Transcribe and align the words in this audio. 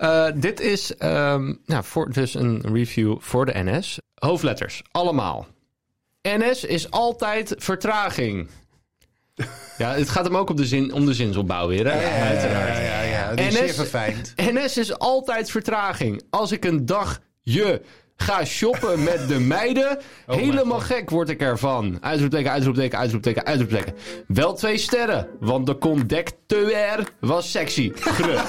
Eh, 0.00 0.26
dit 0.34 0.60
is 0.60 0.96
ehm, 0.96 1.54
nou, 1.66 1.84
voor, 1.84 2.12
dus 2.12 2.34
een 2.34 2.62
review 2.72 3.16
voor 3.18 3.46
de 3.46 3.52
NS. 3.54 3.98
Hoofdletters, 4.14 4.82
allemaal. 4.90 5.46
NS 6.22 6.64
is 6.64 6.90
altijd 6.90 7.54
vertraging. 7.58 8.48
Ja, 9.78 9.94
het 9.94 10.08
gaat 10.08 10.24
hem 10.24 10.36
ook 10.36 10.50
op 10.50 10.56
de 10.56 10.66
zin, 10.66 10.92
om 10.92 11.06
de 11.06 11.14
zinsopbouw 11.14 11.68
weer, 11.68 11.92
hè? 11.92 12.24
Uiteraard. 12.26 12.76
Ja, 12.76 12.82
ja, 12.82 13.00
ja. 13.02 13.34
Die 13.34 13.46
is 13.46 13.54
zeer 13.54 13.74
verfijnd. 13.74 14.32
NS 14.36 14.76
is 14.76 14.98
altijd 14.98 15.50
vertraging. 15.50 16.22
Als 16.30 16.52
ik 16.52 16.64
een 16.64 16.86
dag 16.86 17.20
je 17.42 17.82
ga 18.22 18.44
shoppen 18.44 19.02
met 19.02 19.28
de 19.28 19.38
meiden, 19.40 19.98
Oh 20.26 20.36
helemaal 20.36 20.80
gek 20.80 21.10
word 21.10 21.28
ik 21.28 21.40
ervan. 21.40 21.98
Uitroepteken, 22.00 22.50
uitroepteken, 22.50 22.98
uitroepteken, 22.98 23.44
uitroepteken. 23.44 23.94
Wel 24.26 24.54
twee 24.54 24.78
sterren, 24.78 25.28
want 25.40 25.66
de 25.66 25.78
conducteur 25.78 27.08
was 27.20 27.50
sexy. 27.50 27.92
Grug. 27.94 28.42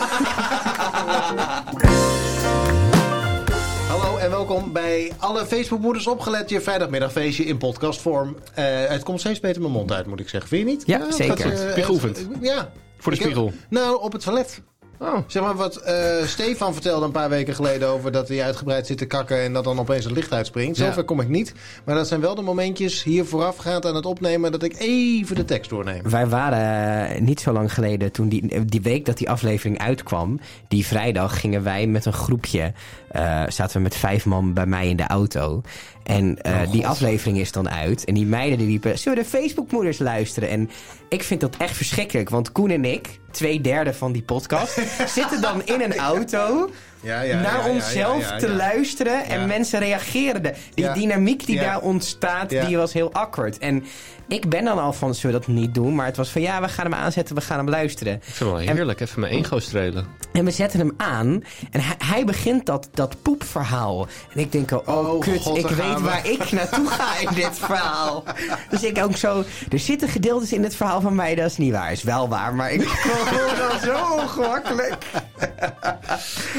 Hallo 3.90 4.18
en 4.18 4.30
welkom 4.30 4.72
bij 4.74 5.12
alle 5.18 5.46
Facebookmoeders 5.46 6.08
opgelet. 6.08 6.50
Je 6.50 6.62
vrijdagmiddagfeestje 6.62 7.44
in 7.44 7.58
podcastvorm. 7.58 8.36
Eh, 8.54 8.66
het 8.88 9.04
komt 9.04 9.20
steeds 9.20 9.40
beter 9.40 9.62
mijn 9.62 9.74
mond 9.74 9.92
uit, 9.92 10.06
moet 10.06 10.20
ik 10.20 10.30
zeggen. 10.30 10.50
Vind 10.50 10.62
je 10.68 10.70
niet? 10.76 10.84
Ja, 10.86 11.12
zeker. 11.12 11.36
dat, 11.38 11.60
het- 11.60 12.28
Ja. 12.42 12.72
Voor 12.98 13.12
de 13.12 13.18
Ik 13.18 13.24
heb- 13.24 13.32
spiegel. 13.34 13.52
nou, 13.70 14.02
op 14.02 14.12
het 14.12 14.22
toilet. 14.24 14.62
Oh. 15.02 15.18
Zeg 15.28 15.44
maar 15.44 15.56
wat 15.56 15.76
eh, 15.76 16.24
Stefan 16.26 16.74
vertelde 16.74 17.06
een 17.06 17.12
paar 17.12 17.30
weken 17.30 17.56
geleden 17.56 17.88
over 17.88 18.12
dat 18.12 18.28
hij 18.28 18.44
uitgebreid 18.44 18.88
zit 18.88 18.98
te 18.98 19.06
kakken 19.06 19.42
en 19.42 19.54
dat 19.54 19.64
dan 19.64 19.80
opeens 19.80 20.06
het 20.06 20.14
licht 20.14 20.34
uitspringt. 20.34 20.78
Ja. 20.78 20.86
Zover 20.86 21.04
kom 21.04 21.20
ik 21.20 21.28
niet. 21.28 21.54
Maar 21.84 21.96
dat 21.96 22.08
zijn 22.08 22.22
wel 22.22 22.36
de 22.36 22.42
momentjes 22.42 23.04
hier 23.04 23.26
voorafgaand 23.26 23.86
aan 23.86 23.96
het 23.96 24.06
opnemen 24.06 24.52
dat 24.52 24.64
ik 24.64 24.76
even 24.80 25.36
de 25.36 25.46
tekst 25.46 25.70
doorneem. 25.70 26.10
Wij 26.10 26.28
waren 26.28 27.10
eh, 27.10 27.22
niet 27.22 27.40
zo 27.40 27.52
lang 27.52 27.74
geleden, 27.74 28.12
toen 28.12 28.30
die, 28.30 28.66
die 28.66 28.82
week 28.82 29.06
dat 29.06 29.18
die 29.18 29.30
aflevering 29.30 29.80
uitkwam, 29.80 30.40
die 30.68 30.86
vrijdag 30.86 31.40
gingen 31.40 31.64
wij 31.64 31.88
met 31.88 32.06
een 32.06 32.14
groepje, 32.14 32.74
eh, 33.08 33.44
zaten 33.48 33.78
we 33.78 33.84
met 33.84 33.96
vijf 33.96 34.26
man 34.26 34.54
bij 34.54 34.66
mij 34.66 34.90
in 34.90 34.98
de 34.98 35.08
auto. 35.08 35.62
En 36.04 36.42
eh, 36.42 36.72
die 36.72 36.88
aflevering 36.88 37.38
is 37.38 37.52
dan 37.52 37.70
uit. 37.70 38.06
En 38.06 38.14
die 38.14 38.26
meiden 38.26 38.58
die 38.58 38.68
riepen, 38.68 39.00
zullen 39.00 39.18
we 39.18 39.24
de 39.24 39.30
Facebookmoeders 39.30 40.00
luisteren? 40.00 40.50
En 40.50 40.70
ik 41.10 41.24
vind 41.24 41.42
dat 41.42 41.56
echt 41.58 41.76
verschrikkelijk, 41.76 42.30
want 42.30 42.52
Koen 42.52 42.70
en 42.70 42.86
ik, 42.86 43.20
twee 43.32 43.62
derde 43.62 43.94
van 43.94 44.12
die 44.12 44.24
podcast, 44.24 44.82
zitten 45.16 45.42
dan 45.42 45.66
in 45.66 45.82
een 45.82 45.96
auto 45.96 46.70
Ja, 47.02 47.22
ja, 47.22 47.36
naar 47.42 47.58
ja, 47.60 47.66
ja, 47.66 47.70
onszelf 47.72 48.22
ja, 48.22 48.34
ja, 48.34 48.40
te 48.40 48.48
ja. 48.48 48.54
luisteren 48.54 49.26
en 49.26 49.48
mensen 49.48 49.80
reageren. 49.80 50.44
De, 50.44 50.54
die 50.74 50.86
Ja. 50.86 50.94
dynamiek 50.94 51.46
die 51.46 51.56
Ja. 51.56 51.62
daar 51.64 51.80
ontstaat, 51.80 52.52
Ja. 52.52 52.66
die 52.66 52.78
was 52.78 52.94
heel 52.94 53.14
awkward. 53.14 53.58
En 53.58 53.84
ik 54.28 54.50
ben 54.50 54.66
dan 54.66 54.80
al 54.80 54.94
van, 54.94 55.16
zullen 55.16 55.40
we 55.40 55.46
dat 55.46 55.56
niet 55.56 55.74
doen? 55.74 55.96
Maar 55.96 56.06
het 56.06 56.18
was 56.18 56.30
van, 56.30 56.42
ja, 56.42 56.62
we 56.62 56.68
gaan 56.68 56.86
hem 56.86 56.94
aanzetten, 56.94 57.36
we 57.36 57.42
gaan 57.42 57.58
hem 57.58 57.70
luisteren. 57.70 58.14
Ik 58.14 58.24
vind 58.24 58.38
het 58.40 58.48
wel 58.66 58.76
heerlijk, 58.76 59.00
even 59.00 59.20
mijn 59.20 59.34
ego 59.34 59.60
strelen. 59.60 60.06
En 60.34 60.46
we 60.46 60.52
zetten 60.52 60.80
hem 60.80 60.94
aan 60.98 61.44
en 61.72 61.82
hij, 61.82 61.96
hij 61.98 62.26
begint 62.26 62.66
dat, 62.66 62.90
dat 62.94 63.16
poepverhaal. 63.22 64.08
En 64.34 64.40
ik 64.40 64.52
denk, 64.52 64.72
oh, 64.72 64.88
Oh, 64.88 65.20
kut, 65.20 65.42
God, 65.42 65.58
ik 65.58 65.68
weet 65.68 65.94
we. 65.94 66.00
waar 66.02 66.28
ik 66.28 66.52
naartoe 66.52 66.88
ga 66.88 67.20
in 67.20 67.36
dit 67.42 67.60
verhaal. 67.60 68.24
Dus 68.70 68.84
ik 68.84 69.04
ook 69.04 69.16
zo, 69.16 69.44
er 69.72 69.80
zitten 69.80 70.08
gedeeltes 70.10 70.54
in 70.54 70.64
het 70.64 70.76
verhaal 70.76 71.02
van 71.02 71.16
mij 71.16 71.36
dat 71.36 71.46
is 71.46 71.58
niet 71.58 71.72
waar. 71.72 71.92
Is 71.92 72.04
wel 72.04 72.30
waar, 72.30 72.54
maar 72.56 72.72
ik 72.72 72.82
voel 72.88 73.56
wel 73.58 73.80
zo 73.80 74.14
ongemakkelijk. 74.22 74.96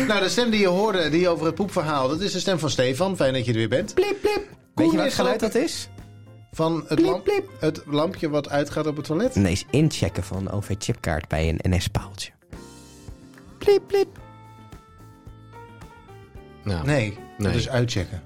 Nou, 0.08 0.20
de 0.20 0.28
stem 0.32 0.50
die 0.50 0.60
je 0.60 0.66
hoorde, 0.66 1.10
die 1.10 1.28
over 1.28 1.46
het 1.46 1.54
poepverhaal, 1.54 2.08
dat 2.08 2.20
is 2.20 2.32
de 2.32 2.40
stem 2.40 2.58
van 2.58 2.70
Stefan. 2.70 3.16
Fijn 3.16 3.32
dat 3.32 3.44
je 3.44 3.52
er 3.52 3.58
weer 3.58 3.68
bent. 3.68 3.94
Plip, 3.94 4.20
plip. 4.20 4.46
Weet 4.74 4.90
je 4.90 4.96
wat 4.96 5.12
geluid 5.14 5.40
dat 5.40 5.54
is? 5.54 5.88
Van 6.52 6.84
het, 6.88 7.00
lamp, 7.00 7.24
plip. 7.24 7.50
het 7.58 7.82
lampje 7.86 8.28
wat 8.28 8.48
uitgaat 8.48 8.86
op 8.86 8.96
het 8.96 9.04
toilet. 9.04 9.34
Nee, 9.34 9.52
is 9.52 9.64
inchecken 9.70 10.24
van 10.24 10.36
een 10.36 10.50
OV-chipkaart 10.50 11.28
bij 11.28 11.48
een 11.48 11.58
NS-paaltje. 11.74 12.30
Plip, 13.58 13.82
plip. 13.86 14.18
Nou, 16.62 16.86
Nee, 16.86 17.16
dat 17.38 17.54
is 17.54 17.68
uitchecken. 17.68 18.22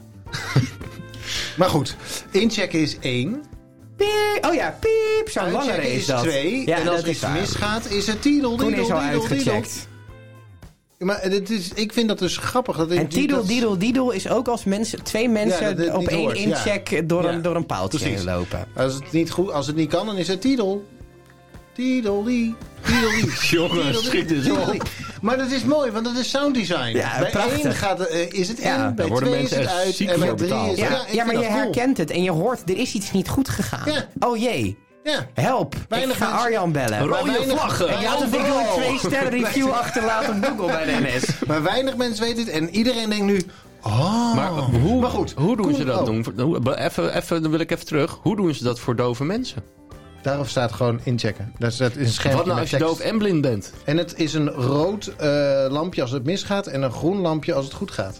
maar 1.59 1.69
goed, 1.69 1.97
inchecken 2.31 2.81
is 2.81 2.99
één. 2.99 3.43
Piep. 3.97 4.47
Oh 4.49 4.55
ja, 4.55 4.79
piep. 4.81 5.29
Zo'n 5.29 5.51
langere 5.51 5.71
Uitchecken 5.71 5.93
is 5.93 5.99
is 6.01 6.07
dat. 6.07 6.23
twee. 6.23 6.67
Ja, 6.67 6.79
en 6.79 6.89
als 6.89 7.03
er 7.03 7.09
is 7.09 7.17
iets 7.17 7.33
misgaat, 7.33 7.91
is 7.91 8.07
het 8.07 8.23
tiedel, 8.23 8.57
Koen 8.57 8.67
diedel, 8.67 8.85
is 8.85 8.91
al 8.91 8.99
uitgecheckt. 8.99 9.89
Maar 10.99 11.23
het 11.23 11.51
is, 11.51 11.69
ik 11.75 11.93
vind 11.93 12.09
dat 12.09 12.19
dus 12.19 12.37
grappig. 12.37 12.77
Dat 12.77 12.91
En 12.91 13.07
diedel, 13.09 13.79
diedel 13.79 14.11
is 14.11 14.29
ook 14.29 14.49
als 14.49 14.65
mensen, 14.65 15.03
twee 15.03 15.29
mensen 15.29 15.69
Ja, 15.69 15.73
dat 15.85 15.95
op 15.95 16.07
één 16.09 16.19
hoort, 16.21 16.39
ja. 16.39 16.45
incheck 16.45 17.09
door, 17.09 17.23
Ja. 17.23 17.33
een, 17.33 17.43
door 17.43 17.57
een 17.57 17.67
paaltje 17.67 17.99
Precies. 17.99 18.25
lopen. 18.25 18.67
Als 18.77 18.95
het, 18.95 19.13
niet 19.13 19.31
goed, 19.31 19.51
als 19.53 19.67
het 19.67 19.77
niet 19.77 19.89
kan, 19.91 20.07
dan 20.07 20.17
is 20.17 20.29
het 20.29 20.41
tiedel. 20.41 20.85
Tiedel, 21.75 22.25
die. 22.25 22.55
Jongen, 23.51 23.95
schiet 23.95 24.31
eens 24.31 24.51
op. 24.51 24.83
Maar 25.23 25.37
dat 25.39 25.51
is 25.51 25.65
mooi, 25.65 25.91
want 25.91 26.05
dat 26.05 26.17
is 26.17 26.31
sounddesign. 26.31 26.97
Ja, 26.97 27.19
bij 27.19 27.31
prachtig. 27.31 27.63
één 27.65 27.73
gaat, 27.75 28.01
eh, 28.01 28.33
is 28.33 28.49
het 28.49 28.59
in, 28.59 28.67
Ja, 28.69 28.93
bij 28.93 29.11
twee 29.11 29.43
is 29.43 29.51
het 29.51 29.67
uit 29.69 30.01
en 30.01 30.07
bij 30.07 30.29
voor 30.29 30.37
drie 30.37 30.49
betaald. 30.49 30.73
is 30.73 30.79
Ja, 30.79 30.89
het... 30.89 30.99
ja, 31.15 31.25
vind 31.25 31.27
maar 31.27 31.43
je 31.43 31.49
cool. 31.49 31.61
herkent 31.63 31.97
het 31.97 32.11
en 32.11 32.23
je 32.23 32.31
hoort, 32.31 32.71
er 32.71 32.77
is 32.79 32.93
iets 32.95 33.13
niet 33.13 33.29
goed 33.29 33.49
gegaan. 33.49 33.93
Ja. 33.93 34.09
Oh 34.19 34.37
jee, 34.37 34.79
Ja. 35.07 35.27
help. 35.43 35.75
Weinig 35.89 36.17
ik 36.17 36.23
ga 36.23 36.31
Arjan 36.31 36.73
bellen. 36.73 36.99
Rode 36.99 37.33
weinig- 37.33 37.59
vlaggen. 37.59 37.89
Ik 37.91 38.03
laat 38.03 38.21
een 38.21 38.31
twee 38.75 38.99
sterren 38.99 39.31
review 39.31 39.71
achterlaten 39.83 40.37
op 40.37 40.45
Google 40.45 40.67
bij 40.67 40.85
de 40.85 40.93
NS. 41.01 41.25
Maar 41.47 41.63
weinig 41.63 41.97
mensen 41.97 42.25
weten 42.25 42.45
het 42.45 42.49
en 42.53 42.71
iedereen 42.71 43.11
denkt 43.11 43.25
nu... 43.25 43.43
Oh, 43.83 44.35
Maar 44.35 44.49
hoe, 44.51 45.01
Maar 45.01 45.11
goed, 45.11 45.33
hoe 45.37 45.57
doen 45.57 45.75
ze 45.75 45.85
dat 45.85 46.07
doen? 46.07 46.27
Even, 46.79 47.17
even, 47.17 47.43
dan 47.43 47.51
wil 47.51 47.61
ik 47.61 47.71
even 47.71 47.87
terug. 47.87 48.19
Hoe 48.23 48.37
doen 48.37 48.55
ze 48.55 48.65
dat 48.65 48.81
voor 48.81 48.97
dove 48.97 49.25
mensen? 49.25 49.63
Daarop 50.27 50.49
staat 50.49 50.73
gewoon 50.73 51.01
inchecken. 51.03 51.53
Dat 51.59 51.73
is, 51.73 51.77
dat 51.77 51.97
is 51.97 52.07
een 52.07 52.13
scherm. 52.13 52.37
Wat 52.37 52.47
nou 52.47 52.61
als 52.61 52.71
je 52.71 52.79
doof 52.79 53.01
en 53.01 53.19
blind 53.19 53.41
bent? 53.41 53.73
En 53.85 53.97
het 53.97 54.19
is 54.19 54.35
een 54.35 54.49
rood 54.49 55.07
eh, 55.17 55.67
lampje 55.69 56.03
als 56.03 56.11
het 56.11 56.25
misgaat 56.25 56.67
en 56.67 56.83
een 56.83 56.91
groen 56.91 57.19
lampje 57.19 57.55
als 57.55 57.65
het 57.65 57.75
goed 57.75 57.91
gaat. 57.91 58.19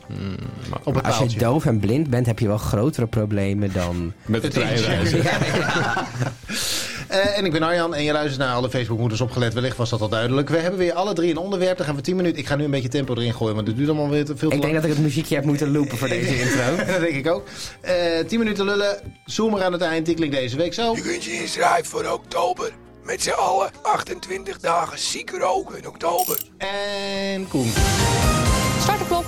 Op 0.85 0.95
het 0.95 1.05
Als 1.05 1.33
je 1.33 1.39
doof 1.39 1.65
en 1.65 1.81
blind 1.81 2.11
bent, 2.11 2.27
heb 2.27 2.39
je 2.39 2.47
wel 2.47 2.59
grotere 2.59 3.07
problemen 3.07 3.73
dan... 3.73 4.13
Met 4.27 4.43
de 4.43 4.49
treinreizen. 4.59 5.23
Eh, 7.07 7.39
en 7.39 7.45
ik 7.45 7.53
ben 7.53 7.63
Arjan 7.63 7.95
en 7.95 8.03
je 8.05 8.13
luistert 8.13 8.39
naar 8.39 8.55
alle 8.55 8.71
Facebookmoeders 8.71 9.21
opgelet. 9.21 9.55
Wellicht 9.55 9.77
was 9.77 9.91
dat 9.91 10.01
al 10.01 10.09
duidelijk. 10.09 10.49
We 10.49 10.57
hebben 10.59 10.79
weer 10.81 10.93
alle 10.93 11.13
drie 11.15 11.31
een 11.31 11.37
onderwerp. 11.37 11.77
Dan 11.77 11.87
gaan 11.87 11.97
we 11.97 12.01
10 12.03 12.17
minuten. 12.17 12.39
Ik 12.39 12.47
ga 12.47 12.57
nu 12.57 12.65
een 12.65 12.71
beetje 12.71 12.89
tempo 12.89 13.15
erin 13.15 13.35
gooien, 13.35 13.55
want 13.55 13.67
het 13.67 13.77
duurt 13.77 13.89
allemaal 13.89 14.09
weer 14.09 14.25
te 14.25 14.37
veel 14.37 14.49
te 14.51 14.55
Ik 14.57 14.63
denk 14.63 14.75
dat 14.75 14.85
ik 14.85 14.91
het 14.91 14.99
muziekje 14.99 15.35
heb 15.35 15.45
moeten 15.45 15.73
loopen 15.73 15.99
voor 15.99 16.09
deze 16.09 16.39
intro. 16.43 16.77
dat 16.77 17.01
denk 17.01 17.15
ik 17.15 17.27
ook. 17.29 17.47
Eh 17.81 17.95
10 18.27 18.39
minuten 18.39 18.65
lullen. 18.65 18.99
Zoomer 19.25 19.63
aan 19.63 19.73
het 19.73 19.83
eind. 19.83 20.07
Die 20.07 20.15
klinkt 20.15 20.35
deze 20.35 20.57
week 20.57 20.75
zo. 20.75 20.95
Je 20.95 21.01
kunt 21.03 21.25
je 21.25 21.33
inschrijven 21.41 21.85
voor 21.87 22.07
oktober. 22.13 22.71
Met 23.03 23.23
z'n 23.23 23.31
allen 23.31 23.71
28 23.83 24.59
dagen 24.59 24.99
ziek 24.99 25.31
roken 25.31 25.79
in 25.79 25.89
oktober. 25.89 26.43
En 26.59 27.49
Koen. 27.49 27.73
Start 28.81 28.99
de 28.99 29.05
klok. 29.07 29.25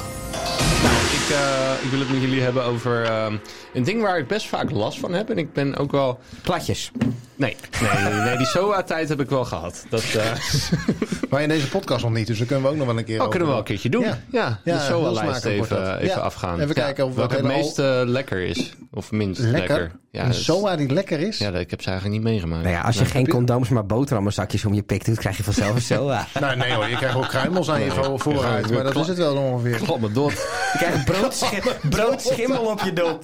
Ik, 1.28 1.34
eh, 1.34 1.84
ik 1.84 1.90
wil 1.90 1.98
het 1.98 2.10
met 2.10 2.20
jullie 2.20 2.40
hebben 2.42 2.64
over 2.64 3.04
ehm, 3.04 3.36
een 3.74 3.84
ding 3.84 4.02
waar 4.02 4.18
ik 4.18 4.26
best 4.26 4.46
vaak 4.46 4.70
last 4.70 4.98
van 4.98 5.12
heb. 5.12 5.30
En 5.30 5.38
ik 5.38 5.52
ben 5.52 5.76
ook 5.76 5.90
wel... 5.92 6.18
Platjes. 6.42 6.90
Nee, 7.36 7.56
nee, 7.80 8.12
nee, 8.20 8.36
die 8.36 8.46
SOA-tijd 8.46 9.08
heb 9.08 9.20
ik 9.20 9.28
wel 9.28 9.44
gehad. 9.44 9.84
Dat 9.90 10.02
eh, 10.02 10.32
Maar 11.30 11.42
in 11.42 11.48
deze 11.48 11.68
podcast 11.68 12.02
nog 12.04 12.12
niet, 12.12 12.26
dus 12.26 12.38
daar 12.38 12.46
kunnen 12.46 12.64
we 12.64 12.70
ook 12.70 12.76
nog 12.76 12.86
wel 12.86 12.98
een 12.98 13.04
keer 13.04 13.14
oh, 13.14 13.20
over 13.20 13.30
kunnen 13.30 13.48
we 13.48 13.54
wel 13.54 13.62
een 13.62 13.68
keertje 13.68 13.88
doen. 13.88 14.02
Ja. 14.02 14.18
Ja, 14.30 14.60
Ja, 14.64 14.74
de 14.78 14.84
SOA-lijst 14.84 15.44
even, 15.44 15.94
even 15.96 16.06
Ja. 16.06 16.14
afgaan. 16.16 16.60
Even 16.60 16.74
kijken 16.74 17.04
of 17.04 17.10
we 17.10 17.16
welke 17.16 17.34
het 17.34 17.44
meest 17.44 17.78
eh, 17.78 18.00
lekker 18.04 18.40
is. 18.40 18.72
Of 18.92 19.10
minst 19.10 19.40
lekker. 19.40 19.58
Lekker. 19.78 19.92
Ja, 20.10 20.24
een 20.24 20.34
SOA 20.34 20.76
die 20.76 20.92
lekker 20.92 21.20
is. 21.20 21.38
Ja, 21.38 21.50
dat, 21.50 21.60
ik 21.60 21.70
heb 21.70 21.82
ze 21.82 21.90
eigenlijk 21.90 22.20
niet 22.20 22.30
meegemaakt. 22.32 22.62
Nou 22.62 22.74
ja, 22.74 22.80
als 22.82 22.98
je 22.98 23.04
geen 23.04 23.28
condooms, 23.28 23.68
maar 23.68 23.86
boterhammenzakjes 23.86 24.64
om 24.64 24.74
je 24.74 24.82
pik 24.82 25.04
doet, 25.04 25.18
krijg 25.18 25.36
je 25.36 25.42
vanzelf 25.42 25.74
een 25.74 25.82
SOA. 25.82 26.26
Nou, 26.40 26.56
nee 26.56 26.72
hoor, 26.72 26.88
je 26.88 26.96
krijgt 26.96 27.16
ook 27.16 27.28
kruimels 27.28 27.70
aan 27.70 27.80
je 27.80 27.90
vo- 27.90 28.18
vooruit. 28.18 28.70
Maar 28.70 28.82
dat 28.84 28.96
is 28.96 29.06
het 29.06 29.16
wel 29.16 29.36
ongeveer. 29.36 29.76
Klap 29.76 30.00
me 30.00 30.12
door. 30.12 30.30
Je 30.30 30.74
krijgt 30.78 30.96
broodschim- 31.20 31.90
broodschimmel 31.90 32.62
op 32.64 32.80
je 32.80 32.92
dop. 32.92 33.22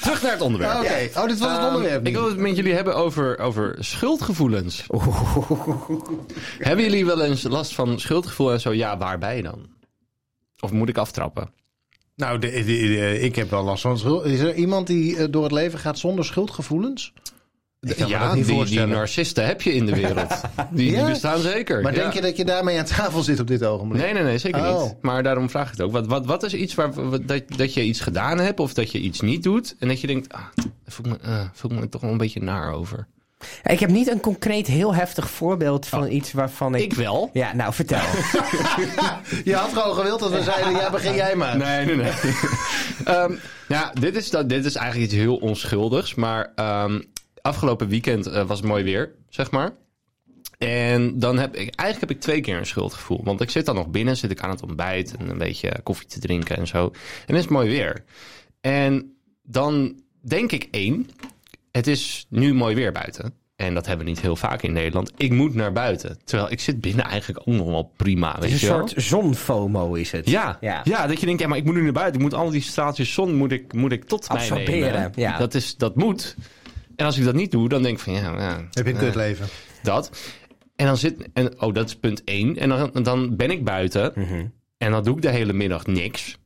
Terug 0.00 0.22
naar 0.22 0.32
het 0.32 0.40
onderwerp. 0.40 0.72
Ah, 0.72 0.80
Oké, 0.80 1.10
oh, 1.18 1.26
dit 1.26 1.38
was 1.38 1.50
het 1.50 1.58
Ehm, 1.58 1.66
onderwerp 1.66 2.06
ik 2.06 2.12
wil 2.14 2.26
het 2.28 2.36
met 2.36 2.56
jullie 2.56 2.74
hebben 2.74 2.96
over, 2.96 3.38
over 3.38 3.76
schuldgevoelens. 3.78 4.86
Hebben 6.58 6.84
jullie 6.84 7.06
wel 7.06 7.22
eens 7.22 7.42
last 7.42 7.74
van 7.74 8.00
schuldgevoel 8.00 8.52
en 8.52 8.60
zo? 8.60 8.72
Ja, 8.72 8.98
waarbij 8.98 9.42
dan? 9.42 9.66
Of 10.60 10.72
moet 10.72 10.88
ik 10.88 10.98
aftrappen? 10.98 11.50
Nou, 12.16 12.38
de, 12.38 12.50
de- 12.50 12.64
de- 12.64 13.20
ik 13.20 13.36
heb 13.36 13.50
wel 13.50 13.62
last 13.64 13.82
van 13.82 13.98
schuld. 13.98 14.24
Is 14.24 14.40
er 14.40 14.54
iemand 14.54 14.86
die 14.86 15.16
eh, 15.16 15.26
door 15.30 15.42
het 15.42 15.52
leven 15.52 15.78
gaat 15.78 15.98
zonder 15.98 16.24
schuldgevoelens? 16.24 17.12
Ik 17.84 17.96
kan 17.96 18.04
me 18.08 18.12
ja, 18.14 18.26
dat 18.26 18.34
niet 18.34 18.68
die, 18.68 18.86
narcisten 18.86 19.46
heb 19.46 19.62
je 19.62 19.74
in 19.74 19.86
de 19.86 19.94
wereld. 19.94 20.40
Die, 20.70 21.04
bestaan 21.04 21.40
zeker. 21.40 21.82
Maar 21.82 21.94
ja. 21.94 22.00
denk 22.00 22.12
je 22.12 22.20
dat 22.20 22.36
je 22.36 22.44
daarmee 22.44 22.78
aan 22.78 22.84
tafel 22.84 23.22
zit 23.22 23.40
op 23.40 23.46
dit 23.46 23.64
ogenblik? 23.64 24.02
Nee, 24.02 24.12
nee, 24.12 24.22
nee, 24.22 24.38
zeker 24.38 24.60
Oh. 24.60 24.82
niet. 24.82 24.94
Maar 25.00 25.22
daarom 25.22 25.50
vraag 25.50 25.64
ik 25.64 25.70
het 25.70 25.80
ook. 25.80 25.92
Wat, 25.92 26.06
wat, 26.06 26.26
wat 26.26 26.42
is 26.42 26.54
iets 26.54 26.74
waar, 26.74 26.92
wat- 27.10 27.28
dat, 27.28 27.42
dat 27.56 27.74
je 27.74 27.82
iets 27.82 28.00
gedaan 28.00 28.38
hebt 28.38 28.60
of 28.60 28.74
dat 28.74 28.92
je 28.92 28.98
iets 28.98 29.20
niet 29.20 29.42
doet 29.42 29.76
en 29.78 29.88
dat 29.88 30.00
je 30.00 30.06
denkt, 30.06 30.32
ah, 30.32 30.40
daar 30.54 30.66
voel 30.86 31.06
ik 31.06 31.12
me, 31.12 31.28
eh, 31.28 31.40
voel 31.52 31.70
ik 31.70 31.78
me 31.80 31.88
toch 31.88 32.00
wel 32.00 32.10
een 32.10 32.16
beetje 32.18 32.42
naar 32.42 32.72
over. 32.72 33.06
Ik 33.64 33.80
heb 33.80 33.90
niet 33.90 34.08
een 34.10 34.20
concreet 34.20 34.66
heel 34.66 34.94
heftig 34.94 35.30
voorbeeld 35.30 35.86
van 35.86 36.10
iets 36.10 36.32
waarvan 36.32 36.74
ik... 36.74 36.82
Ik 36.82 36.92
wel. 36.92 37.30
Ja, 37.32 37.54
nou 37.54 37.74
vertel. 37.74 38.00
Je 39.44 39.54
had 39.54 39.68
gewoon 39.72 39.94
gewild 39.94 40.20
dat 40.20 40.30
we 40.30 40.42
zeiden, 40.42 40.72
ja, 40.72 40.90
begin 40.90 41.14
jij 41.14 41.34
maar. 41.36 41.56
Nee, 41.56 41.86
nee, 41.86 41.96
nee. 41.96 42.12
Ehm, 43.04 43.32
ja, 43.68 43.92
dit 44.00 44.16
is, 44.16 44.30
dat, 44.30 44.48
dit 44.48 44.64
is 44.64 44.74
eigenlijk 44.74 45.12
iets 45.12 45.20
heel 45.20 45.36
onschuldigs. 45.36 46.14
Maar 46.14 46.52
ehm, 46.54 47.00
afgelopen 47.44 47.88
weekend 47.88 48.26
eh, 48.26 48.46
was 48.46 48.58
het 48.58 48.68
mooi 48.68 48.84
weer, 48.84 49.14
zeg 49.28 49.50
maar. 49.50 49.72
En 50.58 51.18
dan 51.18 51.38
heb 51.38 51.54
ik, 51.56 51.74
eigenlijk 51.74 52.00
heb 52.00 52.10
ik 52.10 52.20
twee 52.20 52.40
keer 52.40 52.56
een 52.56 52.66
schuldgevoel. 52.66 53.20
Want 53.24 53.40
ik 53.40 53.50
zit 53.50 53.66
dan 53.66 53.74
nog 53.74 53.88
binnen, 53.88 54.16
zit 54.16 54.30
ik 54.30 54.40
aan 54.40 54.50
het 54.50 54.62
ontbijt 54.62 55.16
en 55.16 55.28
een 55.28 55.38
beetje 55.38 55.80
koffie 55.82 56.06
te 56.06 56.18
drinken 56.20 56.56
en 56.56 56.66
zo. 56.66 56.84
En 57.26 57.34
het 57.34 57.44
is 57.44 57.50
mooi 57.50 57.68
weer. 57.68 58.04
En 58.60 59.16
dan 59.42 60.00
denk 60.20 60.52
ik 60.52 60.68
één, 60.70 61.10
het 61.72 61.86
is 61.86 62.26
nu 62.28 62.54
mooi 62.54 62.74
weer 62.74 62.92
buiten. 62.92 63.34
En 63.56 63.74
dat 63.74 63.86
hebben 63.86 64.04
we 64.04 64.10
niet 64.12 64.20
heel 64.20 64.36
vaak 64.36 64.62
in 64.62 64.72
Nederland. 64.72 65.12
Ik 65.16 65.30
moet 65.30 65.54
naar 65.54 65.72
buiten. 65.72 66.18
Terwijl 66.24 66.50
ik 66.52 66.60
zit 66.60 66.80
binnen 66.80 67.04
eigenlijk 67.04 67.48
ook 67.48 67.54
nog 67.54 67.66
wel 67.66 67.92
prima. 67.96 68.32
Het 68.32 68.40
Weet 68.40 68.50
is 68.52 68.62
een 68.62 68.68
wel? 68.68 68.88
soort 68.88 69.02
zonfomo 69.02 69.94
is 69.94 70.10
het. 70.10 70.30
Ja, 70.30 70.58
ja. 70.60 70.80
ja. 70.84 71.06
dat 71.06 71.20
je 71.20 71.26
denkt, 71.26 71.40
ja, 71.40 71.48
maar 71.48 71.58
ik 71.58 71.64
moet 71.64 71.74
nu 71.74 71.82
naar 71.82 71.92
buiten. 71.92 72.14
Ik 72.20 72.22
moet 72.22 72.34
al 72.34 72.50
die 72.50 72.60
straaltjes 72.60 73.12
zon 73.12 73.34
moet 73.34 73.52
ik, 73.52 73.72
moet 73.72 73.92
ik 73.92 74.04
tot 74.04 74.28
mij 74.28 74.36
Absorberen, 74.36 74.92
nemen. 74.92 75.12
ja. 75.14 75.38
Dat, 75.38 75.54
is, 75.54 75.76
dat 75.76 75.96
moet. 75.96 76.36
En 76.96 77.06
als 77.06 77.18
ik 77.18 77.24
dat 77.24 77.34
niet 77.34 77.50
doe, 77.50 77.68
dan 77.68 77.82
denk 77.82 77.96
ik 77.96 78.02
van 78.02 78.12
ja, 78.12 78.20
ja 78.20 78.68
Heb 78.70 78.86
je 78.86 78.92
een 78.92 78.98
kutleven? 78.98 79.46
dat. 79.82 80.10
En 80.76 80.86
dan 80.86 80.96
zit, 80.96 81.28
en 81.32 81.60
oh, 81.60 81.74
dat 81.74 81.86
is 81.86 81.96
punt 81.96 82.24
één. 82.24 82.56
En 82.56 82.68
dan, 82.68 82.90
dan 83.02 83.36
ben 83.36 83.50
ik 83.50 83.64
buiten. 83.64 84.12
Mhm. 84.14 84.46
En 84.78 84.90
dan 84.90 85.04
doe 85.04 85.16
ik 85.16 85.22
de 85.22 85.30
hele 85.30 85.52
middag 85.52 85.86
niks. 85.86 86.38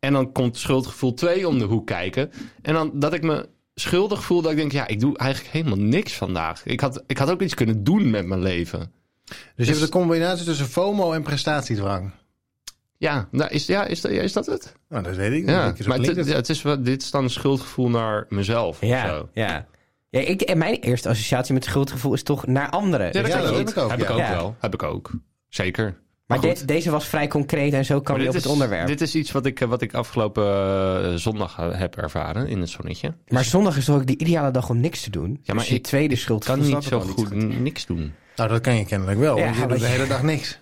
En 0.00 0.12
dan 0.12 0.32
komt 0.32 0.56
schuldgevoel 0.56 1.14
2 1.14 1.48
om 1.48 1.58
de 1.58 1.64
hoek 1.64 1.86
kijken. 1.86 2.30
En 2.62 2.74
dan 2.74 2.90
dat 2.94 3.12
ik 3.12 3.22
me 3.22 3.48
schuldig 3.74 4.24
voel 4.24 4.42
dat 4.42 4.50
ik 4.50 4.56
denk, 4.56 4.72
ja, 4.72 4.86
ik 4.86 5.00
doe 5.00 5.18
eigenlijk 5.18 5.52
helemaal 5.52 5.78
niks 5.78 6.14
vandaag. 6.14 6.66
Ik 6.66 6.80
had, 6.80 7.02
ik 7.06 7.18
had 7.18 7.30
ook 7.30 7.42
iets 7.42 7.54
kunnen 7.54 7.84
doen 7.84 8.10
met 8.10 8.26
mijn 8.26 8.42
leven. 8.42 8.92
Dus 9.24 9.66
je 9.66 9.72
hebt 9.72 9.80
de 9.80 9.88
combinatie 9.88 10.44
tussen 10.44 10.66
FOMO 10.66 11.12
en 11.12 11.22
prestatiedrang. 11.22 12.10
Ja, 12.96 13.28
nou, 13.30 13.50
is, 13.50 13.66
ja, 13.66 13.84
is, 13.84 14.00
dat, 14.00 14.12
ja, 14.12 14.22
is 14.22 14.32
dat 14.32 14.46
het? 14.46 14.74
Nou, 14.88 15.02
dat 15.02 15.16
weet 15.16 15.32
ik 15.32 15.40
niet. 15.40 15.48
Ja, 15.48 15.74
maar 15.86 15.98
het, 15.98 16.16
het. 16.16 16.26
ja, 16.26 16.34
het 16.34 16.48
is, 16.48 16.62
dit 16.78 17.02
is 17.02 17.10
dan 17.10 17.24
een 17.24 17.30
schuldgevoel 17.30 17.88
naar 17.88 18.26
mezelf. 18.28 18.82
of 18.82 18.88
Ja, 18.88 19.06
zo. 19.06 19.28
ja. 19.34 19.66
Ja 20.10 20.20
ik, 20.20 20.40
en 20.40 20.58
mijn 20.58 20.74
eerste 20.74 21.08
associatie 21.08 21.54
met 21.54 21.64
schuldgevoel 21.64 22.12
is 22.12 22.22
toch 22.22 22.46
naar 22.46 22.70
anderen. 22.70 23.06
Ja, 23.06 23.12
dat, 23.12 23.26
Ja, 23.26 23.54
heb 23.54 23.68
ik 23.68 23.76
ook, 23.78 23.90
Heb 23.90 24.00
ik 24.00 24.06
ja. 24.08 24.12
ook 24.14 24.18
Ja. 24.20 24.30
wel. 24.30 24.56
Heb 24.58 24.74
ik 24.74 24.82
ook. 24.82 25.10
Zeker. 25.48 25.96
maar 26.26 26.40
de- 26.40 26.64
deze 26.64 26.90
was 26.90 27.06
vrij 27.06 27.28
concreet 27.28 27.72
en 27.72 27.84
zo 27.84 28.00
kwam 28.00 28.20
je 28.20 28.26
op 28.26 28.32
dit 28.32 28.42
het 28.42 28.52
onderwerp. 28.52 28.86
Dit 28.86 29.00
is 29.00 29.14
iets 29.14 29.32
wat 29.32 29.46
ik, 29.46 29.58
wat 29.58 29.82
ik 29.82 29.94
afgelopen 29.94 30.44
eh, 31.04 31.14
zondag 31.14 31.58
eh, 31.58 31.78
heb 31.78 31.96
ervaren 31.96 32.46
in 32.48 32.60
het 32.60 32.68
zonnetje. 32.70 33.14
Maar 33.28 33.44
zondag 33.44 33.76
is 33.76 33.84
toch 33.84 33.96
ook 33.96 34.06
de 34.06 34.16
ideale 34.16 34.50
dag 34.50 34.68
om 34.68 34.80
niks 34.80 35.00
te 35.02 35.10
doen? 35.10 35.30
Ja, 35.42 35.54
maar 35.54 35.62
dus 35.62 35.68
je 35.72 35.74
ik 35.78 35.82
tweede 35.82 36.16
schuldgevoel 36.16 36.62
kan 36.70 36.74
niet 36.74 36.84
zo 36.84 37.00
goed 37.00 37.34
niks 37.60 37.86
doen. 37.86 38.12
Nou, 38.36 38.48
dat 38.50 38.60
kan 38.60 38.76
je 38.76 38.84
kennelijk 38.84 39.18
wel. 39.18 39.36
Ja, 39.38 39.44
want 39.44 39.56
je 39.56 39.66
doet 39.66 39.78
de 39.78 39.86
hele 39.96 40.06
dag 40.06 40.22
niks. 40.22 40.58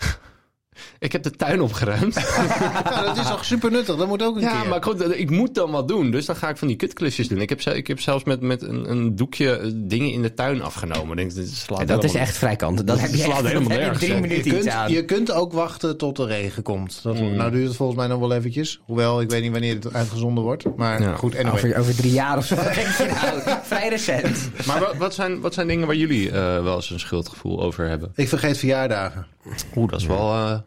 Ik 0.99 1.13
heb 1.13 1.23
de 1.23 1.31
tuin 1.31 1.61
opgeruimd. 1.61 2.15
dat 3.07 3.17
is 3.17 3.29
toch 3.29 3.45
super 3.45 3.71
nuttig. 3.71 3.97
Dat 3.97 4.09
moet 4.09 4.23
ook 4.23 4.37
een 4.37 4.43
ja, 4.43 4.61
keer. 4.61 4.69
maar 4.69 4.83
goed, 4.83 5.19
ik 5.19 5.31
moet 5.31 5.55
dan 5.55 5.71
wat 5.71 5.89
doen. 5.89 6.11
Dus 6.11 6.27
dan 6.27 6.37
ga 6.37 6.49
ik 6.49 6.57
van 6.57 6.69
die 6.69 6.77
kutklusjes 6.77 7.29
doen. 7.29 7.41
Ik 7.41 7.49
heb, 7.49 7.61
ik 7.61 7.87
heb 7.87 8.01
zelfs 8.01 8.25
met, 8.25 8.41
met 8.41 8.63
een, 8.63 8.91
een 8.91 9.17
doekje 9.17 9.57
eh, 9.57 9.71
dingen 9.75 10.13
in 10.13 10.23
de 10.23 10.35
tuin 10.35 10.63
afgenomen. 10.63 11.17
Denk, 11.17 11.35
dit 11.35 11.49
slaat 11.51 11.89
Dat 11.89 12.05
is 12.05 12.15
echt 12.15 12.37
vrij 12.37 12.57
kant. 12.57 12.87
Dat 12.87 13.01
heb 13.01 13.11
je 13.11 13.17
slaat 13.17 13.39
echt 13.39 13.47
helemaal 13.47 13.69
nergens 13.79 13.99
drie 13.99 14.09
je, 14.65 14.71
aan. 14.73 14.87
kunt, 14.87 14.97
je 14.97 15.05
kunt 15.05 15.33
ook 15.33 15.53
wachten 15.53 15.97
tot 15.97 16.17
de 16.17 16.27
regen 16.27 16.63
komt. 16.63 17.01
Dat, 17.03 17.15
Mm. 17.17 17.35
Nou 17.37 17.51
duurt 17.51 17.67
het 17.67 17.77
volgens 17.77 17.99
mij 17.99 18.07
nog 18.07 18.19
wel 18.19 18.33
eventjes. 18.33 18.81
Hoewel, 18.85 19.21
ik 19.21 19.31
weet 19.31 19.43
niet 19.43 19.53
wanneer 19.53 19.75
het 19.75 19.93
uitgezonden 19.95 20.45
wordt. 20.45 20.65
Maar 20.77 21.03
Ja. 21.03 21.15
goed, 21.15 21.35
anyway. 21.37 21.53
over, 21.53 21.77
over 21.79 21.97
drie 21.97 22.13
jaar 22.13 22.37
of 22.37 22.45
zo. 22.47 22.55
nou, 22.65 23.59
vrij 23.63 23.89
recent. 23.89 24.51
Maar 24.67 24.81
wat, 24.81 24.97
wat, 24.97 25.15
zijn, 25.15 25.41
wat 25.41 25.55
zijn 25.55 25.67
dingen 25.67 25.87
waar 25.87 25.97
jullie 25.97 26.31
eh, 26.31 26.63
wel 26.63 26.75
eens 26.75 26.91
een 26.91 27.01
schuldgevoel 27.01 27.63
over 27.63 27.89
hebben? 27.89 28.13
Ik 28.15 28.29
vergeet 28.29 28.59
verjaardagen. 28.59 29.27
Oeh, 29.77 29.91
dat 29.91 30.01
is 30.01 30.07
wel 30.07 30.33
eh, 30.33 30.59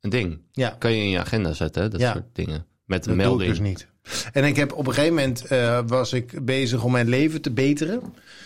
een 0.00 0.10
ding. 0.10 0.38
Ja. 0.52 0.76
Kan 0.78 0.92
je 0.92 1.02
in 1.02 1.08
je 1.10 1.18
agenda 1.18 1.52
zetten, 1.52 1.82
hè? 1.82 1.88
dat 1.88 2.00
Ja. 2.00 2.12
soort 2.12 2.24
dingen. 2.32 2.66
Met 2.84 2.98
Dat 3.04 3.06
een 3.14 3.20
ik 3.20 3.26
melding. 3.26 3.50
dus 3.50 3.60
niet. 3.60 3.88
En 4.32 4.44
ik 4.44 4.56
heb 4.56 4.72
op 4.72 4.86
een 4.86 4.92
gegeven 4.94 5.14
moment 5.14 5.44
eh, 5.46 5.80
was 5.86 6.12
ik 6.12 6.44
bezig 6.44 6.84
om 6.84 6.92
mijn 6.92 7.08
leven 7.08 7.40
te 7.42 7.50
beteren. 7.50 8.00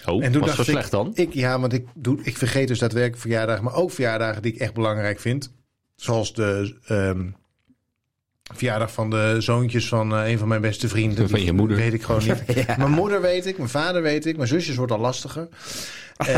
Oh, 0.06 0.24
En 0.24 0.32
toen 0.32 0.40
was 0.40 0.50
dacht 0.50 0.54
zo 0.54 0.62
ik, 0.62 0.68
slecht 0.78 0.90
dan? 0.90 1.10
Ik, 1.14 1.32
ja, 1.34 1.60
want 1.60 1.72
ik, 1.72 1.86
doe, 1.94 2.18
ik 2.22 2.36
vergeet 2.36 2.68
dus 2.68 2.78
daadwerkelijk 2.78 3.20
verjaardagen, 3.20 3.64
maar 3.64 3.74
ook 3.74 3.90
verjaardagen 3.90 4.42
die 4.42 4.52
ik 4.52 4.60
echt 4.60 4.74
belangrijk 4.74 5.20
vind. 5.20 5.52
Zoals 5.96 6.34
de 6.34 6.76
ehm, 6.84 7.26
verjaardag 8.54 8.92
van 8.92 9.10
de 9.10 9.36
zoontjes 9.38 9.88
van 9.88 10.14
eh, 10.14 10.30
een 10.30 10.38
van 10.38 10.48
mijn 10.48 10.60
beste 10.60 10.88
vrienden. 10.88 11.28
Van 11.30 11.42
je 11.44 11.52
moeder. 11.52 11.76
Weet 11.76 11.92
ik 11.92 12.02
gewoon 12.02 12.22
niet. 12.24 12.42
Ja. 12.66 12.74
Mijn 12.78 12.90
moeder 12.90 13.20
weet 13.20 13.46
ik, 13.46 13.56
mijn 13.56 13.68
vader 13.68 14.02
weet 14.02 14.26
ik, 14.26 14.36
mijn 14.36 14.48
zusjes 14.48 14.76
wordt 14.76 14.92
al 14.92 14.98
lastiger. 15.00 15.48
Eh, 16.26 16.36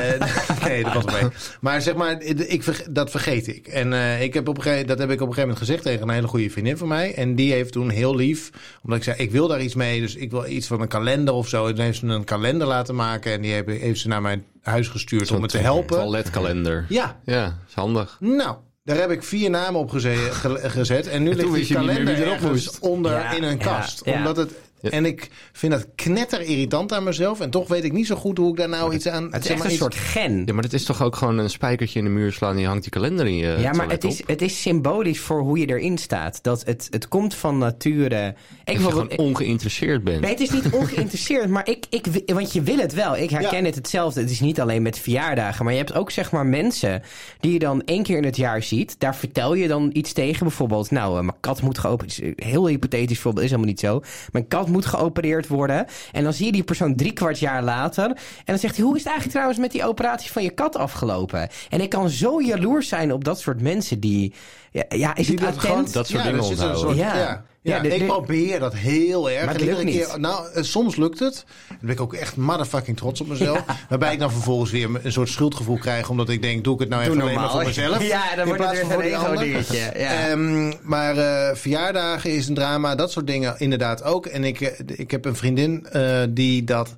nee, 0.64 0.82
dat 0.82 0.93
valt 0.93 1.12
mee. 1.12 1.31
Maar 1.61 1.82
zeg 1.82 1.94
maar, 1.94 2.23
ik, 2.23 2.84
dat 2.90 3.11
vergeet 3.11 3.46
ik. 3.49 3.67
En 3.67 3.93
eh, 3.93 4.23
ik 4.23 4.34
heb 4.34 4.49
op 4.49 4.56
een 4.56 4.62
gegeven, 4.62 4.87
dat 4.87 4.99
heb 4.99 5.11
ik 5.11 5.14
op 5.20 5.28
een 5.28 5.34
gegeven 5.34 5.49
moment 5.49 5.58
gezegd 5.67 5.82
tegen 5.82 6.08
een 6.08 6.14
hele 6.14 6.26
goede 6.26 6.50
vriendin 6.50 6.76
van 6.76 6.88
mij. 6.88 7.14
En 7.14 7.34
die 7.34 7.52
heeft 7.52 7.73
toen 7.73 7.90
heel 7.90 8.14
lief, 8.17 8.50
omdat 8.82 8.99
ik 8.99 9.05
zei, 9.05 9.17
ik 9.19 9.31
wil 9.31 9.49
daar 9.49 9.61
iets 9.61 9.75
mee. 9.75 10.00
Dus 10.00 10.14
ik 10.14 10.31
wil 10.31 10.46
iets 10.46 10.67
van 10.67 10.81
een 10.81 10.88
kalender 10.88 11.34
of 11.34 11.49
zo. 11.49 11.67
En 11.67 11.75
toen 11.75 11.84
heeft 11.84 11.99
ze 11.99 12.06
een 12.06 12.25
kalender 12.25 12.67
laten 12.67 12.94
maken. 12.94 13.32
En 13.32 13.40
die 13.40 13.52
heeft, 13.52 13.67
heeft 13.69 14.00
ze 14.00 14.08
naar 14.08 14.23
mijn 14.23 14.44
huis 14.62 14.88
gestuurd 14.88 15.31
om 15.32 15.40
me 15.40 15.46
te 15.46 15.58
helpen. 15.58 15.96
Toiletkalender. 15.99 16.84
Ja, 16.88 17.20
Ja, 17.25 17.58
is 17.69 17.75
handig. 17.75 18.17
nou, 18.20 18.56
daar 18.84 18.96
heb 18.96 19.11
ik 19.11 19.23
vier 19.23 19.50
namen 19.50 19.81
op 19.81 19.90
geze- 19.90 20.28
ge- 20.32 20.61
gezet. 20.70 21.06
En 21.08 21.23
nu 21.23 21.37
toen 21.37 21.52
ligt 21.52 21.67
die 21.69 21.76
kalender 21.76 22.23
ergens 22.23 22.43
moest. 22.50 22.78
onder 22.78 23.12
Ja, 23.12 23.32
in 23.32 23.43
een 23.43 23.58
ja, 23.58 23.64
kast. 23.64 24.05
ja. 24.05 24.12
Omdat 24.17 24.37
het, 24.37 24.50
Ja. 24.91 24.97
En 24.97 25.05
ik 25.05 25.31
vind 25.53 25.73
dat 25.73 25.87
knetter 25.94 26.41
irritant 26.41 26.93
aan 26.93 27.05
mezelf. 27.05 27.41
En 27.41 27.50
toch 27.50 27.69
weet 27.69 27.85
ik 27.85 27.93
niet 27.93 28.06
zo 28.06 28.15
goed 28.17 28.38
hoe 28.38 28.50
ik 28.50 28.56
daar 28.56 28.69
nou 28.69 28.94
iets 28.94 29.09
aan... 29.09 29.25
Het 29.25 29.35
is 29.35 29.43
zeg 29.43 29.50
echt 29.50 29.56
maar 29.59 29.67
een 29.67 29.73
iets- 29.73 29.81
soort 29.83 29.94
gen. 29.94 30.43
Ja, 30.47 30.53
maar 30.55 30.62
het 30.62 30.73
is 30.73 30.85
toch 30.85 31.03
ook 31.03 31.17
gewoon 31.17 31.38
een 31.38 31.50
spijkertje 31.50 31.99
in 31.99 32.05
de 32.05 32.11
muur 32.11 32.33
slaan 32.33 32.55
en 32.55 32.61
je 32.61 32.67
hangt 32.67 32.83
die 32.83 32.93
kalender 32.93 33.27
in 33.27 33.37
je 33.37 33.56
Ja, 33.59 33.73
maar 33.73 33.88
het 33.91 34.05
is, 34.05 34.21
op? 34.21 34.29
het 34.29 34.43
is 34.43 34.61
symbolisch 34.62 35.21
voor 35.21 35.41
hoe 35.41 35.59
je 35.59 35.67
erin 35.67 35.99
staat. 35.99 36.43
Dat 36.43 36.65
het, 36.65 36.87
het 36.91 37.09
komt 37.09 37.35
van 37.35 37.59
nature. 37.59 38.35
Ik 38.65 38.79
Dat 38.81 38.91
gewoon 38.91 39.17
ongeïnteresseerd 39.17 40.05
bent. 40.05 40.21
Nee, 40.21 40.31
het 40.31 40.41
is 40.41 40.50
niet 40.50 40.71
ongeïnteresseerd, 40.81 41.49
maar 41.49 41.69
ik, 41.69 41.85
ik, 41.91 42.06
want 42.27 42.53
je 42.53 42.62
wil 42.62 42.77
het 42.79 42.93
wel. 42.94 43.17
Ik 43.17 43.31
herken 43.31 43.59
Ja. 43.59 43.65
het 43.65 43.75
hetzelfde. 43.75 44.21
Het 44.21 44.31
is 44.31 44.41
niet 44.41 44.61
alleen 44.61 44.83
met 44.83 44.99
verjaardagen, 44.99 45.65
maar 45.65 45.73
je 45.73 45.79
hebt 45.81 45.94
ook 45.94 46.11
zeg 46.11 46.31
maar 46.33 46.47
mensen 46.47 47.03
die 47.41 47.53
je 47.53 47.59
dan 47.59 47.83
één 47.85 48.03
keer 48.03 48.17
in 48.17 48.25
het 48.25 48.37
jaar 48.37 48.62
ziet. 48.62 48.94
Daar 49.00 49.17
vertel 49.17 49.55
je 49.55 49.69
dan 49.69 49.91
iets 49.93 50.12
tegen. 50.12 50.47
Bijvoorbeeld, 50.47 50.91
nou, 50.91 51.17
eh, 51.19 51.23
mijn 51.25 51.37
kat 51.41 51.62
moet 51.62 51.79
geopereerd 51.79 52.21
Heel 52.37 52.67
hypothetisch 52.67 53.19
voorbeeld, 53.19 53.44
is 53.44 53.50
helemaal 53.50 53.71
niet 53.71 53.81
zo. 53.81 54.00
Mijn 54.33 54.49
kat 54.49 54.69
moet 54.69 54.75
geopereerd 54.84 55.49
worden. 55.49 55.87
En 56.12 56.25
dan 56.25 56.32
zie 56.32 56.46
je 56.46 56.52
die 56.52 56.62
persoon 56.64 56.96
drie 56.96 57.12
kwart 57.12 57.38
jaar 57.38 57.62
later. 57.62 58.06
En 58.06 58.17
dan 58.44 58.58
zegt 58.58 58.76
hij, 58.76 58.84
hoe 58.84 58.94
is 58.94 59.00
het 59.00 59.08
eigenlijk 59.12 59.37
trouwens 59.38 59.58
met 59.58 59.70
die 59.73 59.84
operatie 59.84 60.32
van 60.32 60.43
je 60.43 60.50
kat 60.50 60.76
afgelopen? 60.76 61.49
En 61.69 61.81
ik 61.81 61.90
kan 61.90 62.11
zo 62.11 62.40
jaloers 62.43 62.88
zijn 62.88 63.12
op 63.12 63.25
dat 63.25 63.40
soort 63.40 63.61
mensen 63.61 64.00
die... 64.00 64.34
Ja, 64.70 64.84
ja 64.88 65.14
is 65.17 65.26
Die 65.26 65.34
het 65.34 65.44
dat 65.44 65.55
attent? 65.55 65.73
gewoon- 65.73 65.93
Dat 65.93 66.06
soort 66.06 66.23
ja, 66.23 66.31
dingen 66.31 66.44
onthouden. 66.44 66.78
soort- 66.81 66.96
Ja. 66.96 67.17
ja. 67.17 67.44
Ja, 67.66 67.80
de- 67.80 67.94
ik 67.94 68.06
probeer 68.06 68.58
dat 68.58 68.74
heel 68.74 69.30
erg. 69.30 69.44
Maar 69.44 69.54
het 69.54 69.62
lukt 69.64 69.84
niet. 69.84 70.06
keer, 70.06 70.20
nou, 70.20 70.52
eh, 70.52 70.62
soms 70.62 70.96
lukt 70.96 71.18
het. 71.18 71.44
Dan 71.68 71.78
ben 71.80 71.90
ik 71.90 72.00
ook 72.00 72.14
echt 72.14 72.36
motherfucking 72.36 72.96
trots 72.96 73.20
op 73.20 73.26
mezelf. 73.28 73.64
Waarbij 73.88 74.12
ik 74.12 74.18
dan 74.18 74.30
vervolgens 74.32 74.70
weer 74.70 74.88
een 75.02 75.12
soort 75.12 75.28
schuldgevoel 75.28 75.78
krijg. 75.78 76.08
Omdat 76.10 76.28
ik 76.28 76.42
denk, 76.42 76.64
doe 76.64 76.74
ik 76.74 76.80
het 76.80 76.88
nou 76.88 77.02
even 77.02 77.20
alleen 77.20 77.34
maar 77.34 77.50
voor 77.50 77.64
mezelf. 77.64 78.02
Ja, 78.16 78.36
dan 78.36 78.46
wordt 78.46 78.62
het 78.64 78.86
weer 78.86 78.92
een 78.96 79.00
ego-dingetje. 79.00 79.76
Ja. 79.76 80.28
Ehm, 80.28 80.72
maar 80.82 81.16
eh, 81.18 81.56
verjaardagen 81.56 82.30
is 82.35 82.49
een 82.49 82.54
drama. 82.54 82.94
Dat 82.94 83.11
soort 83.12 83.26
dingen 83.26 83.54
inderdaad 83.58 84.02
ook. 84.02 84.26
En 84.26 84.44
ik, 84.44 84.61
eh, 84.61 84.78
ik 84.99 85.11
heb 85.11 85.25
een 85.25 85.37
vriendin 85.37 85.87
die 86.30 86.64
dat... 86.64 86.96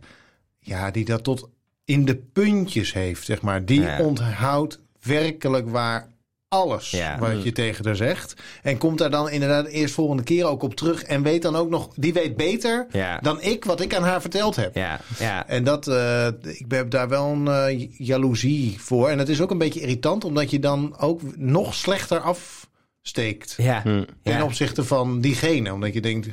Ja, 0.60 0.90
die 0.90 1.04
dat 1.04 1.24
tot 1.24 1.48
in 1.84 2.04
de 2.04 2.16
puntjes 2.16 2.92
heeft, 2.92 3.24
zeg 3.24 3.40
maar. 3.42 3.64
Die 3.64 3.86
onthoudt 3.98 4.80
werkelijk 5.02 5.68
waar 5.70 6.08
alles 6.48 6.90
Ja. 6.90 7.18
wat 7.18 7.42
je 7.42 7.52
tegen 7.52 7.84
haar 7.84 7.96
zegt. 7.96 8.34
En 8.62 8.78
komt 8.78 8.98
daar 8.98 9.10
dan 9.10 9.30
inderdaad 9.30 9.66
eerst 9.66 9.94
volgende 9.94 10.22
keer 10.22 10.44
ook 10.44 10.62
op 10.62 10.74
terug. 10.74 11.02
En 11.02 11.22
weet 11.22 11.42
dan 11.42 11.56
ook 11.56 11.68
nog, 11.70 11.88
die 11.94 12.12
weet 12.12 12.36
beter 12.36 12.86
Ja. 12.92 13.18
dan 13.18 13.42
ik 13.42 13.64
wat 13.64 13.80
ik 13.80 13.94
aan 13.94 14.02
haar 14.02 14.20
verteld 14.20 14.56
heb. 14.56 14.74
Ja, 14.74 15.00
ja. 15.18 15.46
En 15.46 15.64
dat, 15.64 15.86
eh, 15.88 16.26
ik 16.42 16.64
heb 16.68 16.90
daar 16.90 17.08
wel 17.08 17.26
een 17.26 17.48
eh, 17.48 17.88
jaloezie 17.98 18.80
voor. 18.80 19.08
En 19.08 19.18
het 19.18 19.28
is 19.28 19.40
ook 19.40 19.50
een 19.50 19.58
beetje 19.58 19.80
irritant, 19.80 20.24
omdat 20.24 20.50
je 20.50 20.58
dan 20.58 20.98
ook 20.98 21.20
nog 21.36 21.74
slechter 21.74 22.20
afsteekt. 22.20 23.54
Ja. 23.56 23.82
Hm. 23.82 24.04
Ten 24.22 24.34
Ja. 24.36 24.44
opzichte 24.44 24.84
van 24.84 25.20
diegene. 25.20 25.72
Omdat 25.72 25.94
je 25.94 26.00
denkt, 26.00 26.28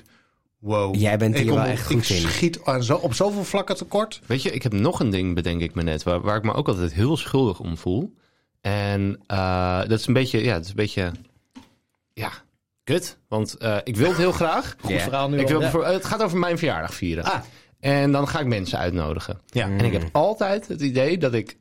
wow. 0.60 0.96
Jij 0.96 1.18
bent 1.18 1.36
ik 1.36 1.42
hier 1.42 1.54
wel 1.54 1.64
op- 1.64 1.70
echt 1.70 1.86
goed 1.86 2.10
ik 2.10 2.10
in. 2.10 2.22
schiet 2.30 2.60
aan 2.64 2.84
zo, 2.84 2.96
op 2.96 3.14
zoveel 3.14 3.44
vlakken 3.44 3.76
tekort. 3.78 4.22
Weet 4.26 4.42
je, 4.42 4.52
ik 4.52 4.64
heb 4.64 4.74
nog 4.74 5.00
een 5.00 5.10
ding, 5.10 5.36
bedenk 5.36 5.62
ik 5.62 5.76
me 5.76 5.84
net, 5.84 6.04
waar, 6.04 6.22
waar 6.22 6.38
ik 6.38 6.44
me 6.44 6.54
ook 6.54 6.68
altijd 6.68 6.94
heel 6.94 7.18
schuldig 7.18 7.60
om 7.60 7.78
voel. 7.78 8.14
En 8.66 9.20
eh, 9.28 9.80
dat 9.80 10.00
is 10.00 10.08
een 10.08 10.14
beetje, 10.14 10.44
ja, 10.44 10.54
dat 10.54 10.64
is 10.64 10.70
een 10.70 10.76
beetje, 10.76 11.12
ja, 12.14 12.32
kut. 12.84 13.18
Want 13.28 13.54
eh, 13.58 13.78
ik 13.84 13.96
wil 13.96 14.08
het 14.08 14.18
heel 14.18 14.32
graag. 14.32 14.76
Ja. 14.88 15.00
verhaal 15.00 15.30
nu 15.30 15.40
Ik 15.40 15.48
wil 15.48 15.62
Ja. 15.62 15.92
het 15.92 16.06
gaat 16.06 16.24
over 16.24 16.38
mijn 16.38 16.58
verjaardag 16.58 16.94
vieren. 16.94 17.24
Ah. 17.24 17.40
En 17.80 18.12
dan 18.12 18.28
ga 18.28 18.40
ik 18.40 18.46
mensen 18.46 18.78
uitnodigen. 18.80 19.40
Ja. 19.46 19.66
En 19.66 19.80
ik 19.80 19.92
heb 19.94 20.10
altijd 20.12 20.68
het 20.68 20.82
idee 20.82 21.18
dat 21.18 21.34
ik 21.34 21.58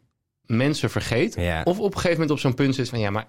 mensen 0.46 0.90
vergeet. 0.90 1.34
Ja. 1.38 1.60
Of 1.64 1.78
op 1.78 1.84
een 1.86 1.92
gegeven 1.92 2.12
moment 2.12 2.30
op 2.30 2.38
zo'n 2.38 2.54
punt 2.54 2.74
zit 2.74 2.88
van, 2.88 2.98
ja, 2.98 3.10
maar 3.10 3.26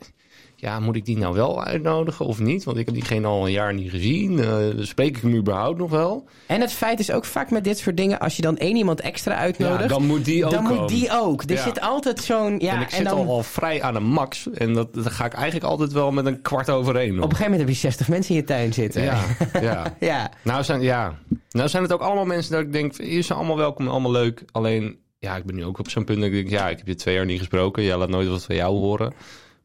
ja, 0.57 0.79
moet 0.79 0.95
ik 0.95 1.05
die 1.05 1.17
nou 1.17 1.33
wel 1.33 1.63
uitnodigen 1.63 2.25
of 2.25 2.39
niet? 2.39 2.63
Want 2.63 2.77
ik 2.77 2.85
heb 2.85 2.93
diegene 2.95 3.27
al 3.27 3.45
een 3.45 3.51
jaar 3.51 3.73
niet 3.73 3.89
gezien. 3.89 4.39
Eh, 4.39 4.57
spreek 4.79 5.15
ik 5.17 5.21
hem 5.21 5.35
überhaupt 5.35 5.77
nog 5.77 5.89
wel? 5.89 6.25
En 6.47 6.61
het 6.61 6.71
feit 6.73 6.99
is 6.99 7.11
ook 7.11 7.25
vaak 7.25 7.51
met 7.51 7.63
dit 7.63 7.77
soort 7.77 7.97
dingen, 7.97 8.19
als 8.19 8.35
je 8.35 8.41
dan 8.41 8.57
één 8.57 8.75
iemand 8.75 9.01
extra 9.01 9.35
uitnodigt, 9.35 9.81
Ja, 9.81 9.87
dan 9.87 10.05
moet 10.05 10.25
die 10.25 10.45
ook 10.45 10.51
dan 10.51 10.63
moet 10.63 10.89
die 10.89 11.09
ook. 11.11 11.41
Er 11.43 11.51
Ja. 11.51 11.63
zit 11.63 11.81
altijd 11.81 12.19
zo'n. 12.19 12.59
Ja, 12.59 12.73
en 12.75 12.81
ik 12.81 12.89
zit 12.89 13.03
dan, 13.05 13.17
al, 13.17 13.27
al 13.27 13.43
vrij 13.43 13.81
aan 13.81 13.95
een 13.95 14.03
max. 14.05 14.49
En 14.53 14.73
dat, 14.73 14.93
dat 14.93 15.11
ga 15.11 15.25
ik 15.25 15.33
eigenlijk 15.33 15.65
altijd 15.65 15.91
wel 15.91 16.11
met 16.11 16.25
een 16.25 16.41
kwart 16.41 16.69
over 16.69 16.95
één. 16.95 17.09
op 17.09 17.15
een 17.15 17.21
gegeven 17.23 17.43
moment 17.43 17.59
heb 17.59 17.69
je 17.69 17.75
60 17.75 18.07
mensen 18.07 18.35
in 18.35 18.41
je 18.41 18.47
tuin 18.47 18.73
zitten. 18.73 19.03
Ja, 19.03 19.23
ja. 19.61 19.83
ja. 19.99 20.31
Nou, 20.41 20.63
zijn, 20.63 20.81
ja. 20.81 21.13
nou 21.49 21.69
zijn 21.69 21.83
het 21.83 21.93
ook 21.93 22.01
allemaal 22.01 22.25
mensen 22.25 22.51
dat 22.51 22.61
ik 22.61 22.71
denk... 22.71 22.93
je 23.01 23.21
zijn 23.21 23.37
allemaal 23.37 23.57
welkom, 23.57 23.87
allemaal 23.87 24.11
leuk. 24.11 24.43
Alleen 24.51 24.97
ja, 25.19 25.35
ik 25.35 25.43
ben 25.45 25.55
nu 25.55 25.65
ook 25.65 25.79
op 25.79 25.89
zo'n 25.89 26.03
punt 26.03 26.17
dat 26.19 26.27
ik 26.27 26.33
denk, 26.33 26.49
ja, 26.49 26.69
ik 26.69 26.77
heb 26.77 26.87
je 26.87 26.95
twee 26.95 27.15
jaar 27.15 27.25
niet 27.25 27.39
gesproken. 27.39 27.83
Jij 27.83 27.97
laat 27.97 28.09
nooit 28.09 28.27
wat 28.27 28.43
van 28.43 28.55
jou 28.55 28.75
horen. 28.77 29.13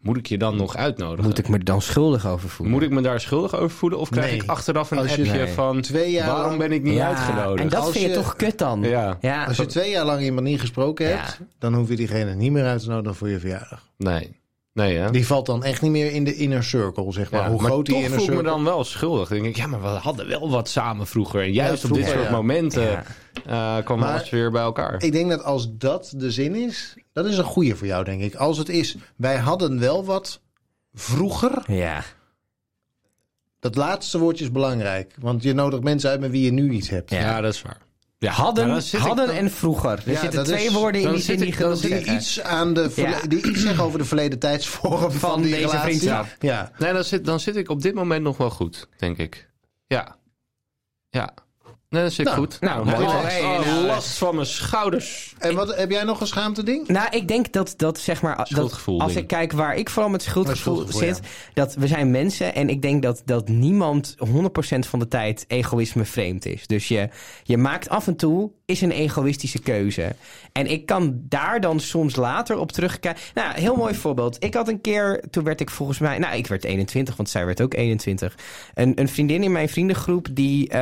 Moet 0.00 0.16
ik 0.16 0.26
je 0.26 0.38
dan 0.38 0.56
nog 0.56 0.76
uitnodigen? 0.76 1.24
Moet 1.24 1.38
ik 1.38 1.48
me 1.48 1.58
dan 1.58 1.82
schuldig 1.82 2.26
over 2.26 2.48
voelen? 2.48 2.74
Moet 2.74 2.82
ik 2.84 2.90
me 2.90 3.00
daar 3.00 3.20
schuldig 3.20 3.54
over 3.54 3.70
voelen? 3.76 3.98
Of 3.98 4.08
krijg 4.08 4.30
Nee. 4.30 4.40
ik 4.42 4.48
achteraf 4.48 4.90
een 4.90 4.98
Als 4.98 5.14
je- 5.14 5.22
appje 5.22 5.38
Nee. 5.44 5.52
van... 5.52 5.80
Twee 5.80 6.10
jaar 6.10 6.26
waarom 6.26 6.46
lang- 6.46 6.58
ben 6.58 6.72
ik 6.72 6.82
niet 6.82 6.94
ja, 6.94 7.08
uitgenodigd? 7.08 7.60
En 7.62 7.68
dat 7.68 7.80
Als 7.82 7.90
vind 7.92 8.04
je, 8.06 8.12
toch 8.14 8.36
kut 8.36 8.58
dan? 8.58 8.82
Ja. 8.82 9.18
ja. 9.20 9.44
Als 9.44 9.56
je 9.56 9.66
twee 9.66 9.90
jaar 9.90 10.04
lang 10.04 10.22
iemand 10.22 10.46
niet 10.46 10.60
gesproken 10.60 11.08
Ja. 11.08 11.16
hebt, 11.16 11.40
dan 11.58 11.74
hoef 11.74 11.88
je 11.88 11.96
diegene 11.96 12.34
niet 12.34 12.52
meer 12.52 12.64
uit 12.64 12.82
te 12.82 12.88
nodigen 12.88 13.14
voor 13.16 13.28
je 13.28 13.38
verjaardag. 13.38 13.86
Nee. 13.96 14.38
Nee, 14.72 14.96
hè? 14.96 15.10
Die 15.10 15.26
valt 15.26 15.46
dan 15.46 15.64
echt 15.64 15.82
niet 15.82 15.90
meer 15.90 16.12
in 16.12 16.24
de 16.24 16.34
inner 16.34 16.64
circle, 16.64 17.12
zeg 17.12 17.30
maar. 17.30 17.40
Ja, 17.40 17.48
Hoe 17.50 17.60
maar 17.60 17.70
groot 17.70 17.86
die 17.86 17.94
toch 17.94 18.04
inner 18.04 18.18
voel 18.18 18.28
ik 18.28 18.34
me 18.34 18.36
circle... 18.36 18.56
dan 18.56 18.64
wel 18.64 18.84
schuldig. 18.84 19.28
Dan 19.28 19.38
denk 19.38 19.48
ik, 19.50 19.56
ja, 19.56 19.66
maar 19.66 19.80
we 19.82 19.86
hadden 19.88 20.28
wel 20.28 20.50
wat 20.50 20.68
samen 20.68 21.06
vroeger. 21.06 21.42
En 21.42 21.52
juist 21.52 21.82
Ja, 21.82 21.88
op 21.88 21.94
dit 21.94 22.06
soort 22.06 22.22
ja. 22.24 22.30
momenten 22.30 22.82
Ja. 23.44 23.76
eh 23.78 23.84
kwam 23.84 24.02
alles 24.02 24.30
weer 24.30 24.50
bij 24.50 24.62
elkaar. 24.62 25.02
Ik 25.02 25.12
denk 25.12 25.30
dat 25.30 25.44
als 25.44 25.68
dat 25.76 26.12
de 26.16 26.30
zin 26.30 26.54
is, 26.54 26.94
dat 27.12 27.26
is 27.26 27.38
een 27.38 27.44
goede 27.44 27.76
voor 27.76 27.86
jou, 27.86 28.04
denk 28.04 28.22
ik. 28.22 28.34
Als 28.34 28.58
het 28.58 28.68
is, 28.68 28.96
wij 29.16 29.36
hadden 29.36 29.78
wel 29.78 30.04
wat 30.04 30.40
vroeger. 30.94 31.62
Ja. 31.66 32.02
Dat 33.60 33.74
laatste 33.76 34.18
woordje 34.18 34.44
is 34.44 34.52
belangrijk. 34.52 35.14
Want 35.18 35.42
je 35.42 35.52
nodigt 35.52 35.82
mensen 35.82 36.10
uit 36.10 36.20
met 36.20 36.30
wie 36.30 36.44
je 36.44 36.52
nu 36.52 36.70
iets 36.70 36.88
hebt. 36.88 37.10
Ja. 37.10 37.18
Ja, 37.20 37.40
dat 37.40 37.54
is 37.54 37.62
waar. 37.62 37.78
Ja, 38.22 38.32
Hadden, 38.32 38.70
hadden 38.98 39.26
dan- 39.26 39.34
en 39.36 39.50
vroeger. 39.50 39.90
Er 40.06 40.12
Ja, 40.12 40.20
zitten 40.20 40.44
twee 40.44 40.64
is- 40.66 40.72
woorden 40.72 41.00
in 41.00 41.12
die 41.12 41.22
zin 41.22 41.38
die 41.38 41.52
genoeg 41.52 41.76
zeggen. 41.78 42.14
iets, 42.14 42.40
aan 42.40 42.74
de 42.74 42.92
Ja. 42.96 43.20
die 43.28 43.46
iets 43.46 43.60
zeggen 43.60 43.84
over 43.84 43.98
de 43.98 44.04
verleden 44.04 44.38
tijdsvorm 44.38 44.98
van, 45.00 45.12
Van 45.12 45.42
die 45.42 45.50
deze 45.50 45.66
relatie. 45.66 45.80
vriendschap. 45.98 46.26
Ja. 46.38 46.70
Nee, 46.78 46.92
dan 46.92 47.04
zit, 47.04 47.24
dan 47.24 47.40
zit 47.40 47.56
ik 47.56 47.68
op 47.68 47.82
dit 47.82 47.94
moment 47.94 48.22
nog 48.22 48.36
wel 48.36 48.50
goed, 48.50 48.88
denk 48.98 49.18
ik. 49.18 49.48
Ja. 49.86 50.16
Ja. 51.10 51.34
Nee, 51.90 52.02
dat 52.02 52.12
zit 52.12 52.26
Nou, 52.26 52.38
goed. 52.38 52.60
nou, 52.60 52.84
mooi. 52.84 52.96
mooi. 52.96 53.08
Oh, 53.08 53.22
Hey, 53.22 53.40
nou, 53.42 53.86
last 53.86 54.18
van 54.18 54.34
mijn 54.34 54.46
schouders. 54.46 55.34
En 55.38 55.54
wat, 55.54 55.76
heb 55.76 55.90
jij 55.90 56.04
nog 56.04 56.20
een 56.20 56.26
schaamte 56.26 56.62
ding? 56.62 56.88
Nou, 56.88 57.06
ik 57.10 57.28
denk 57.28 57.52
dat, 57.52 57.74
dat 57.76 57.98
zeg 57.98 58.22
maar. 58.22 58.46
Dat, 58.48 58.84
als 58.98 59.14
ik 59.16 59.26
kijk 59.26 59.52
waar 59.52 59.76
ik 59.76 59.90
vooral 59.90 60.10
met 60.10 60.22
schuldgevoel, 60.22 60.72
Oh, 60.74 60.78
schuldgevoel, 60.80 61.14
zit. 61.14 61.26
Dat 61.54 61.74
we 61.74 61.86
zijn 61.86 62.10
mensen 62.10 62.54
en 62.54 62.68
ik 62.68 62.82
denk 62.82 63.02
dat, 63.02 63.22
dat 63.24 63.48
niemand 63.48 64.16
100% 64.18 64.78
van 64.78 64.98
de 64.98 65.08
tijd 65.08 65.44
egoïsme 65.48 66.04
vreemd 66.04 66.46
is. 66.46 66.66
Dus 66.66 66.88
je, 66.88 67.08
je 67.42 67.56
maakt 67.56 67.88
af 67.88 68.06
en 68.06 68.16
toe 68.16 68.50
is 68.64 68.80
een 68.80 68.90
egoïstische 68.90 69.58
keuze. 69.60 70.14
En 70.52 70.66
ik 70.70 70.86
kan 70.86 71.20
daar 71.28 71.60
dan 71.60 71.80
soms 71.80 72.16
later 72.16 72.58
op 72.58 72.72
terugkijken. 72.72 73.22
Nou, 73.34 73.60
heel 73.60 73.76
mooi 73.76 73.94
voorbeeld. 73.94 74.44
Ik 74.44 74.54
had 74.54 74.68
een 74.68 74.80
keer, 74.80 75.24
toen 75.30 75.44
werd 75.44 75.60
ik 75.60 75.70
volgens 75.70 75.98
mij. 75.98 76.18
Nou, 76.18 76.36
ik 76.36 76.46
werd 76.46 76.64
21, 76.64 77.16
want 77.16 77.28
zij 77.30 77.46
werd 77.46 77.60
ook 77.60 77.74
21. 77.74 78.34
Een, 78.74 78.92
een 79.00 79.08
vriendin 79.08 79.42
in 79.42 79.52
mijn 79.52 79.68
vriendengroep, 79.68 80.26
die. 80.32 80.68
eh, 80.68 80.78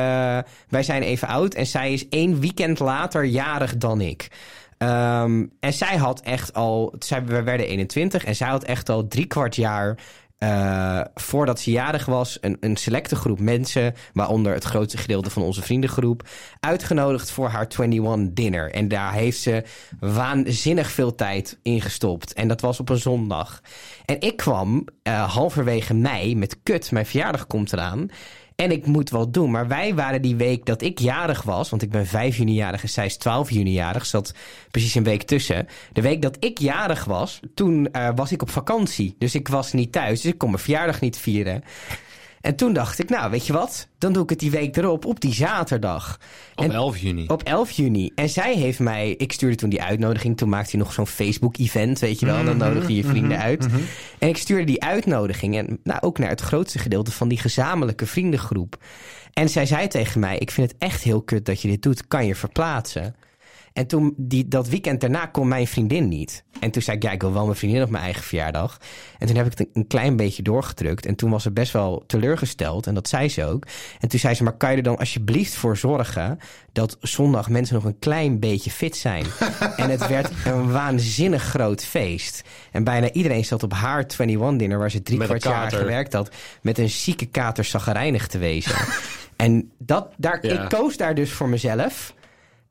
wij 0.69 0.83
zijn 0.83 0.97
even 1.01 1.27
oud 1.27 1.53
en 1.53 1.67
zij 1.67 1.93
is 1.93 2.07
één 2.07 2.39
weekend 2.39 2.79
later 2.79 3.23
jarig 3.23 3.77
dan 3.77 4.01
ik. 4.01 4.27
Ehm, 4.77 5.45
en 5.59 5.73
zij 5.73 5.97
had 5.97 6.21
echt 6.21 6.53
al, 6.53 6.95
zij, 6.99 7.25
we 7.25 7.43
werden 7.43 7.67
21 7.67 8.25
en 8.25 8.35
zij 8.35 8.47
had 8.47 8.63
echt 8.63 8.89
al 8.89 9.07
drie 9.07 9.25
kwart 9.25 9.55
jaar 9.55 9.97
eh, 10.39 11.01
voordat 11.15 11.59
ze 11.59 11.71
jarig 11.71 12.05
was, 12.05 12.37
een, 12.41 12.57
een 12.59 12.77
selecte 12.77 13.15
groep 13.15 13.39
mensen, 13.39 13.93
waaronder 14.13 14.53
het 14.53 14.63
grootste 14.63 14.97
gedeelte 14.97 15.29
van 15.29 15.43
onze 15.43 15.61
vriendengroep, 15.61 16.27
uitgenodigd 16.59 17.31
voor 17.31 17.47
haar 17.47 17.67
21 17.79 18.33
dinner. 18.33 18.71
En 18.71 18.87
daar 18.87 19.13
heeft 19.13 19.39
ze 19.39 19.63
waanzinnig 19.99 20.91
veel 20.91 21.15
tijd 21.15 21.59
in 21.61 21.81
gestopt. 21.81 22.33
En 22.33 22.47
dat 22.47 22.61
was 22.61 22.79
op 22.79 22.89
een 22.89 22.97
zondag. 22.97 23.61
En 24.05 24.21
ik 24.21 24.37
kwam 24.37 24.87
eh, 25.03 25.33
halverwege 25.33 25.93
mei 25.93 26.35
met 26.35 26.57
kut, 26.63 26.91
mijn 26.91 27.05
verjaardag 27.05 27.47
komt 27.47 27.73
eraan. 27.73 28.09
En 28.59 28.71
ik 28.71 28.85
moet 28.85 29.09
wel 29.09 29.31
doen. 29.31 29.51
Maar 29.51 29.67
wij 29.67 29.95
waren 29.95 30.21
die 30.21 30.35
week 30.35 30.65
dat 30.65 30.81
ik 30.81 30.99
jarig 30.99 31.43
was. 31.43 31.69
Want 31.69 31.81
ik 31.81 31.89
ben 31.89 32.05
5 32.05 32.37
juni 32.37 32.53
jarig 32.53 32.81
en 32.81 32.89
zij 32.89 33.05
is 33.05 33.17
12 33.17 33.51
juni 33.51 33.71
jarig. 33.71 34.05
Zat 34.05 34.33
precies 34.71 34.95
een 34.95 35.03
week 35.03 35.23
tussen. 35.23 35.67
De 35.93 36.01
week 36.01 36.21
dat 36.21 36.37
ik 36.39 36.57
jarig 36.57 37.05
was, 37.05 37.39
toen 37.53 37.91
eh, 37.91 38.09
was 38.15 38.31
ik 38.31 38.41
op 38.41 38.49
vakantie. 38.49 39.15
Dus 39.17 39.35
ik 39.35 39.47
was 39.47 39.73
niet 39.73 39.91
thuis. 39.91 40.21
Dus 40.21 40.31
ik 40.31 40.37
kon 40.37 40.49
mijn 40.49 40.61
verjaardag 40.61 41.01
niet 41.01 41.17
vieren. 41.17 41.63
En 42.41 42.55
toen 42.55 42.73
dacht 42.73 42.99
ik, 42.99 43.09
nou 43.09 43.31
weet 43.31 43.47
je 43.47 43.53
wat? 43.53 43.87
Dan 43.97 44.13
doe 44.13 44.23
ik 44.23 44.29
het 44.29 44.39
die 44.39 44.51
week 44.51 44.77
erop, 44.77 45.05
op 45.05 45.19
die 45.19 45.33
zaterdag. 45.33 46.19
Op 46.55 46.63
En- 46.63 46.71
11 46.71 46.97
juni. 46.97 47.25
op 47.27 47.43
11 47.43 47.71
juni. 47.71 48.11
En 48.15 48.29
zij 48.29 48.55
heeft 48.55 48.79
mij... 48.79 49.09
Ik 49.11 49.31
stuurde 49.31 49.55
toen 49.55 49.69
die 49.69 49.81
uitnodiging. 49.81 50.37
Toen 50.37 50.49
maakte 50.49 50.71
hij 50.71 50.79
nog 50.79 50.93
zo'n 50.93 51.07
Facebook-event, 51.07 51.99
weet 51.99 52.19
je 52.19 52.25
wel. 52.25 52.43
Dan 52.43 52.57
nodig 52.57 52.87
je 52.87 52.95
je 52.95 53.03
vrienden 53.03 53.39
uit. 53.39 53.67
En 54.19 54.27
ik 54.29 54.37
stuurde 54.37 54.63
die 54.65 54.83
uitnodiging. 54.83 55.57
En 55.57 55.79
nou, 55.83 56.01
ook 56.01 56.17
naar 56.17 56.29
het 56.29 56.41
grootste 56.41 56.79
gedeelte 56.79 57.11
van 57.11 57.27
die 57.27 57.37
gezamenlijke 57.39 58.05
vriendengroep. 58.05 58.77
En 59.33 59.49
zij 59.49 59.65
zei 59.65 59.87
tegen 59.87 60.19
mij... 60.19 60.37
Ik 60.37 60.51
vind 60.51 60.71
het 60.71 60.81
echt 60.81 61.03
heel 61.03 61.21
kut 61.21 61.45
dat 61.45 61.61
je 61.61 61.67
dit 61.67 61.81
doet. 61.81 62.07
Kan 62.07 62.25
je 62.25 62.35
verplaatsen? 62.35 63.15
En 63.73 63.87
toen, 63.87 64.13
die, 64.17 64.47
dat 64.47 64.67
weekend 64.67 65.01
daarna 65.01 65.25
kon 65.25 65.47
mijn 65.47 65.67
vriendin 65.67 66.07
niet. 66.07 66.43
En 66.59 66.71
toen 66.71 66.81
zei 66.81 66.97
ik, 66.97 67.03
ja, 67.03 67.11
ik 67.11 67.21
wil 67.21 67.33
wel 67.33 67.45
mijn 67.45 67.57
vriendin 67.57 67.83
op 67.83 67.89
mijn 67.89 68.03
eigen 68.03 68.23
verjaardag. 68.23 68.77
En 69.17 69.27
toen 69.27 69.35
heb 69.35 69.45
ik 69.45 69.51
het 69.51 69.59
een, 69.59 69.69
een 69.73 69.87
klein 69.87 70.15
beetje 70.15 70.43
doorgedrukt. 70.43 71.05
En 71.05 71.15
toen 71.15 71.29
was 71.29 71.43
ze 71.43 71.51
best 71.51 71.73
wel 71.73 72.03
teleurgesteld. 72.07 72.87
En 72.87 72.93
dat 72.93 73.07
zei 73.07 73.29
ze 73.29 73.45
ook. 73.45 73.65
En 73.99 74.09
toen 74.09 74.19
zei 74.19 74.33
ze, 74.33 74.43
maar 74.43 74.57
kan 74.57 74.71
je 74.71 74.77
er 74.77 74.83
dan 74.83 74.97
alsjeblieft 74.97 75.55
voor 75.55 75.77
zorgen... 75.77 76.39
dat 76.71 76.97
zondag 77.01 77.49
mensen 77.49 77.75
nog 77.75 77.83
een 77.83 77.99
klein 77.99 78.39
beetje 78.39 78.71
fit 78.71 78.95
zijn? 78.95 79.25
en 79.77 79.89
het 79.89 80.07
werd 80.07 80.31
een 80.45 80.71
waanzinnig 80.71 81.43
groot 81.43 81.85
feest. 81.85 82.43
En 82.71 82.83
bijna 82.83 83.11
iedereen 83.11 83.45
zat 83.45 83.63
op 83.63 83.73
haar 83.73 84.03
21-dinner... 84.03 84.77
waar 84.77 84.91
ze 84.91 85.03
drie 85.03 85.17
Met 85.17 85.27
kwart 85.27 85.43
jaar 85.43 85.71
gewerkt 85.71 86.13
had... 86.13 86.31
met 86.61 86.77
een 86.77 86.89
zieke 86.89 87.25
kater 87.25 87.63
zaggerijnig 87.63 88.27
te 88.27 88.37
wezen. 88.37 88.75
en 89.35 89.71
dat, 89.77 90.13
daar, 90.17 90.45
Ja. 90.45 90.63
ik 90.63 90.69
koos 90.69 90.97
daar 90.97 91.15
dus 91.15 91.31
voor 91.31 91.49
mezelf... 91.49 92.13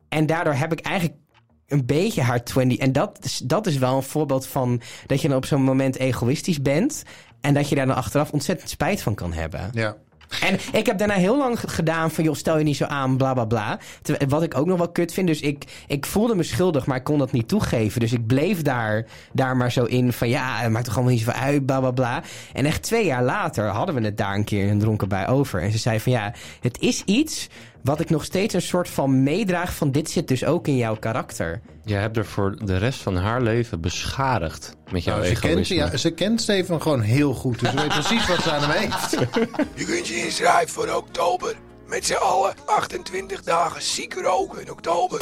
En 0.09 0.27
daardoor 0.27 0.55
heb 0.55 0.73
ik 0.73 0.81
eigenlijk 0.81 1.19
een 1.67 1.87
beetje 1.87 2.23
haar 2.23 2.45
20. 2.45 2.79
En 2.79 2.93
dat 2.93 3.19
is, 3.23 3.39
dat 3.39 3.67
is 3.67 3.79
wel 3.79 3.97
een 3.97 4.03
voorbeeld 4.03 4.47
van 4.47 4.81
dat 5.07 5.21
je 5.21 5.29
dan 5.29 5.37
op 5.37 5.47
zo'n 5.47 5.63
moment 5.63 5.99
egoïstisch 5.99 6.63
bent. 6.63 7.03
En 7.41 7.55
dat 7.55 7.69
je 7.69 7.75
daar 7.75 7.87
dan 7.87 7.97
achteraf 7.97 8.33
ontzettend 8.33 8.71
spijt 8.71 9.03
van 9.03 9.15
kan 9.15 9.33
hebben. 9.33 9.71
Ja. 9.73 9.97
En 10.41 10.59
ik 10.73 10.87
heb 10.87 10.99
daarna 10.99 11.15
heel 11.15 11.39
lang 11.39 11.61
gedaan 11.61 12.11
van, 12.11 12.25
joh, 12.25 12.35
stel 12.35 12.59
je 12.59 12.65
niet 12.65 12.77
zo 12.77 12.85
aan, 12.85 13.17
bla 13.17 13.33
bla 13.33 13.45
bla. 13.45 13.79
Wat 14.29 14.43
ik 14.43 14.57
ook 14.57 14.67
nog 14.67 14.79
wel 14.79 14.91
kut 14.91 15.13
vind. 15.13 15.27
Dus 15.27 15.41
ik, 15.41 15.65
ik 15.87 16.07
voelde 16.07 16.35
me 16.35 16.43
schuldig, 16.43 16.87
maar 16.87 16.97
ik 16.97 17.05
kon 17.05 17.19
dat 17.19 17.33
niet 17.33 17.49
toegeven. 17.49 18.01
Dus 18.01 18.13
ik 18.13 18.27
bleef 18.27 18.63
daar, 18.63 19.07
daar 19.33 19.57
maar 19.57 19.73
zo 19.73 19.85
in 19.85 20.13
van, 20.13 20.29
ja, 20.29 20.59
het 20.59 20.71
maakt 20.71 20.85
toch 20.85 20.95
allemaal 20.95 21.13
niet 21.13 21.23
zoveel 21.23 21.41
uit, 21.41 21.67
bla 21.67 21.81
bla 21.81 21.91
bla. 21.91 22.23
En 22.53 22.65
echt 22.65 22.83
twee 22.83 23.05
jaar 23.05 23.25
later 23.25 23.67
hadden 23.67 23.95
we 23.95 24.01
het 24.01 24.17
daar 24.17 24.35
een 24.35 24.45
keer 24.45 24.63
in 24.63 24.69
een 24.69 24.79
dronken 24.79 25.09
bij 25.09 25.29
over. 25.29 25.63
En 25.63 25.73
ze 25.73 25.79
zei 25.79 26.01
van, 26.01 26.13
ja, 26.13 26.35
het 26.61 26.81
is 26.81 27.03
iets 27.05 27.49
wat 27.83 28.01
ik 28.01 28.11
nog 28.11 28.25
steeds 28.25 28.55
een 28.55 28.63
soort 28.63 28.89
van 28.89 29.23
meedraag 29.23 29.75
van, 29.75 29.93
dit 29.93 30.11
zit 30.11 30.29
dus 30.29 30.45
ook 30.45 30.67
in 30.67 30.77
jouw 30.77 30.97
karakter. 30.97 31.61
Je 31.85 31.95
hebt 31.95 32.17
er 32.17 32.27
voor 32.27 32.57
de 32.65 32.77
rest 32.77 33.01
van 33.01 33.17
haar 33.17 33.43
leven 33.43 33.81
beschadigd 33.81 34.77
met 34.91 35.05
jouw 35.05 35.15
Nou, 35.17 35.27
ze, 35.27 35.33
kent, 35.41 35.45
egoïsme. 35.53 35.75
ja, 35.77 35.97
ze 35.97 36.11
kent 36.11 36.41
Steven 36.41 36.83
gewoon 36.83 37.01
heel 37.01 37.35
goed. 37.35 37.61
Dus 37.61 37.71
ze 37.71 37.77
weet 37.77 37.89
precies 37.89 38.27
wat 38.27 38.43
ze 38.43 38.51
aan 38.53 38.71
hem 38.71 38.71
heeft. 38.71 39.11
Je 39.81 39.85
kunt 39.85 40.07
je 40.07 40.15
inschrijven 40.25 40.69
voor 40.69 40.95
oktober. 40.95 41.55
Met 41.87 42.07
z'n 42.07 42.13
allen 42.15 42.55
28 42.67 43.43
dagen 43.43 43.83
ziek 43.83 44.15
roken 44.15 44.61
in 44.61 44.71
oktober. 44.71 45.21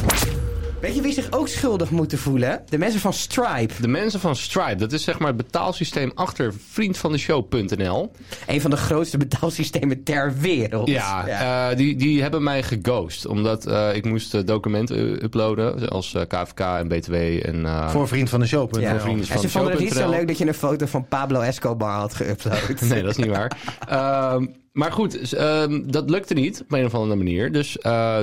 Weet 0.80 0.94
je 0.94 1.00
wie 1.00 1.12
zich 1.12 1.32
ook 1.32 1.48
schuldig 1.48 1.90
moeten 1.90 2.18
voelen? 2.18 2.62
De 2.68 2.78
mensen 2.78 3.00
van 3.00 3.12
Stripe. 3.12 3.74
De 3.80 3.88
mensen 3.88 4.20
van 4.20 4.36
Stripe, 4.36 4.74
dat 4.74 4.92
is 4.92 5.04
zeg 5.04 5.18
maar 5.18 5.28
het 5.28 5.36
betaalsysteem 5.36 6.12
achter 6.14 6.54
vriendvandeshow.nl. 6.70 8.12
Een 8.46 8.60
van 8.60 8.70
de 8.70 8.76
grootste 8.76 9.16
betaalsystemen 9.26 10.02
ter 10.02 10.34
wereld. 10.40 10.88
Ja, 10.88 11.26
eh, 11.70 11.76
die, 11.76 11.96
die 11.96 12.22
hebben 12.22 12.42
mij 12.42 12.62
geghost. 12.62 13.26
Omdat 13.26 13.66
eh, 13.66 13.94
ik 13.94 14.04
moest 14.04 14.34
eh, 14.34 14.40
documenten 14.44 15.24
uploaden. 15.24 15.88
Als 15.88 16.14
eh, 16.14 16.22
KVK 16.28 16.60
en 16.60 16.88
BTW. 16.88 17.14
En, 17.14 17.66
eh, 17.66 17.88
Voor 17.88 18.08
vriend 18.08 18.28
van 18.30 18.40
de 18.40 18.46
show. 18.46 18.80
Ja. 18.80 19.00
vrienden 19.00 19.28
En 19.28 19.38
ze 19.38 19.48
vonden 19.48 19.72
het 19.72 19.80
niet 19.80 19.92
zo 19.92 20.10
leuk 20.10 20.26
dat 20.28 20.38
je 20.38 20.46
een 20.46 20.54
foto 20.54 20.86
van 20.86 21.08
Pablo 21.08 21.40
Escobar 21.40 21.98
had 21.98 22.22
geüpload. 22.22 22.80
Nee, 22.88 23.02
dat 23.02 23.10
is 23.10 23.24
niet 23.24 23.36
waar. 23.36 23.56
Maar 24.76 24.92
goed, 24.92 25.32
ehm, 25.32 25.82
dat 25.86 26.10
lukte 26.10 26.34
niet 26.34 26.60
op 26.60 26.72
een 26.72 26.84
of 26.84 26.94
andere 26.94 27.16
manier. 27.16 27.52
Dus 27.52 27.78
eh, 27.78 28.18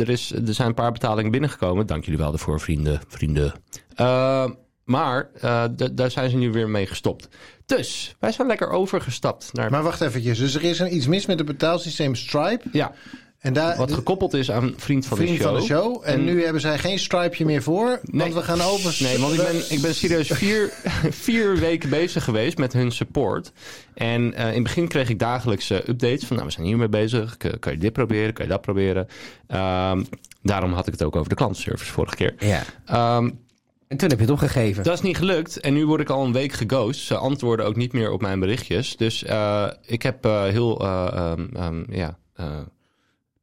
er, 0.00 0.08
is, 0.08 0.32
er 0.32 0.54
zijn 0.54 0.68
een 0.68 0.74
paar 0.74 0.92
betalingen 0.92 1.30
binnengekomen. 1.30 1.86
Dank 1.86 2.04
jullie 2.04 2.18
wel 2.18 2.30
daarvoor, 2.30 2.60
vrienden. 2.60 3.00
vrienden. 3.08 3.52
Ehm, 3.94 4.50
maar 4.84 5.30
eh, 5.40 5.64
daar 5.92 6.10
zijn 6.10 6.30
ze 6.30 6.36
nu 6.36 6.52
weer 6.52 6.68
mee 6.68 6.86
gestopt. 6.86 7.28
Dus 7.66 8.14
wij 8.18 8.32
zijn 8.32 8.46
lekker 8.46 8.70
overgestapt 8.70 9.52
naar 9.52 9.70
Maar 9.70 9.82
wacht 9.82 10.00
eventjes. 10.00 10.38
Dus 10.38 10.54
er 10.54 10.64
is 10.64 10.78
een, 10.78 10.94
iets 10.94 11.06
mis 11.06 11.26
met 11.26 11.38
het 11.38 11.46
betaalsysteem 11.46 12.14
Stripe. 12.14 12.64
ja, 12.72 12.92
En 13.38 13.52
daar, 13.52 13.76
wat 13.76 13.92
gekoppeld 13.92 14.34
is 14.34 14.50
aan 14.50 14.74
vriend 14.76 15.06
van 15.06 15.16
vriend 15.16 15.30
de 15.30 15.36
show. 15.42 15.52
van 15.52 15.60
de 15.60 15.66
show. 15.66 16.00
En, 16.04 16.12
En- 16.14 16.24
nu 16.24 16.42
hebben 16.44 16.60
zij 16.60 16.78
geen 16.78 16.98
Stripeje 16.98 17.44
meer 17.44 17.62
voor. 17.62 18.00
Want 18.02 18.34
we 18.34 18.42
gaan 18.42 18.60
over... 18.60 18.96
Nee, 19.02 19.18
want 19.18 19.32
ik 19.34 19.40
ben, 19.40 19.62
ik 19.68 19.80
ben 19.80 19.94
serieus 19.94 20.28
vier, 20.28 20.72
vier 21.24 21.56
weken 21.56 21.90
bezig 21.90 22.24
geweest 22.24 22.58
met 22.58 22.72
hun 22.72 22.92
support. 22.92 23.52
En 23.94 24.34
eh, 24.34 24.46
in 24.48 24.54
het 24.54 24.62
begin 24.62 24.88
kreeg 24.88 25.08
ik 25.08 25.18
dagelijks 25.18 25.70
eh, 25.70 25.76
updates 25.88 26.24
van... 26.24 26.36
nou, 26.36 26.48
we 26.48 26.54
zijn 26.54 26.66
hiermee 26.66 26.88
bezig. 26.88 27.36
Kan 27.36 27.72
je 27.72 27.78
dit 27.78 27.92
proberen? 27.92 28.32
Kan 28.32 28.44
je 28.44 28.50
dat 28.50 28.60
proberen? 28.60 29.06
Ehm, 29.46 30.04
daarom 30.42 30.72
had 30.72 30.86
ik 30.86 30.92
het 30.92 31.02
ook 31.02 31.16
over 31.16 31.28
de 31.28 31.34
klantenservice 31.34 31.92
vorige 31.92 32.16
keer. 32.16 32.34
Ja. 32.38 32.62
Ehm, 32.86 33.30
En 33.88 33.96
toen 33.96 34.08
heb 34.08 34.18
je 34.18 34.24
het 34.24 34.30
opgegeven. 34.34 34.82
dat 34.84 34.94
is 34.94 35.00
niet 35.00 35.16
gelukt. 35.16 35.60
En 35.60 35.72
nu 35.74 35.86
word 35.86 36.00
ik 36.00 36.10
al 36.10 36.24
een 36.24 36.32
week 36.32 36.52
geghost. 36.52 37.00
Ze 37.00 37.16
antwoorden 37.16 37.66
ook 37.66 37.76
niet 37.76 37.92
meer 37.92 38.10
op 38.10 38.20
mijn 38.20 38.40
berichtjes. 38.40 38.96
Dus 38.96 39.24
eh, 39.24 39.66
ik 39.86 40.02
heb 40.02 40.24
eh, 40.24 40.42
heel... 40.42 40.80
eh, 40.80 41.06
ehm, 41.12 41.46
ehm, 41.56 41.82
ja... 41.90 42.18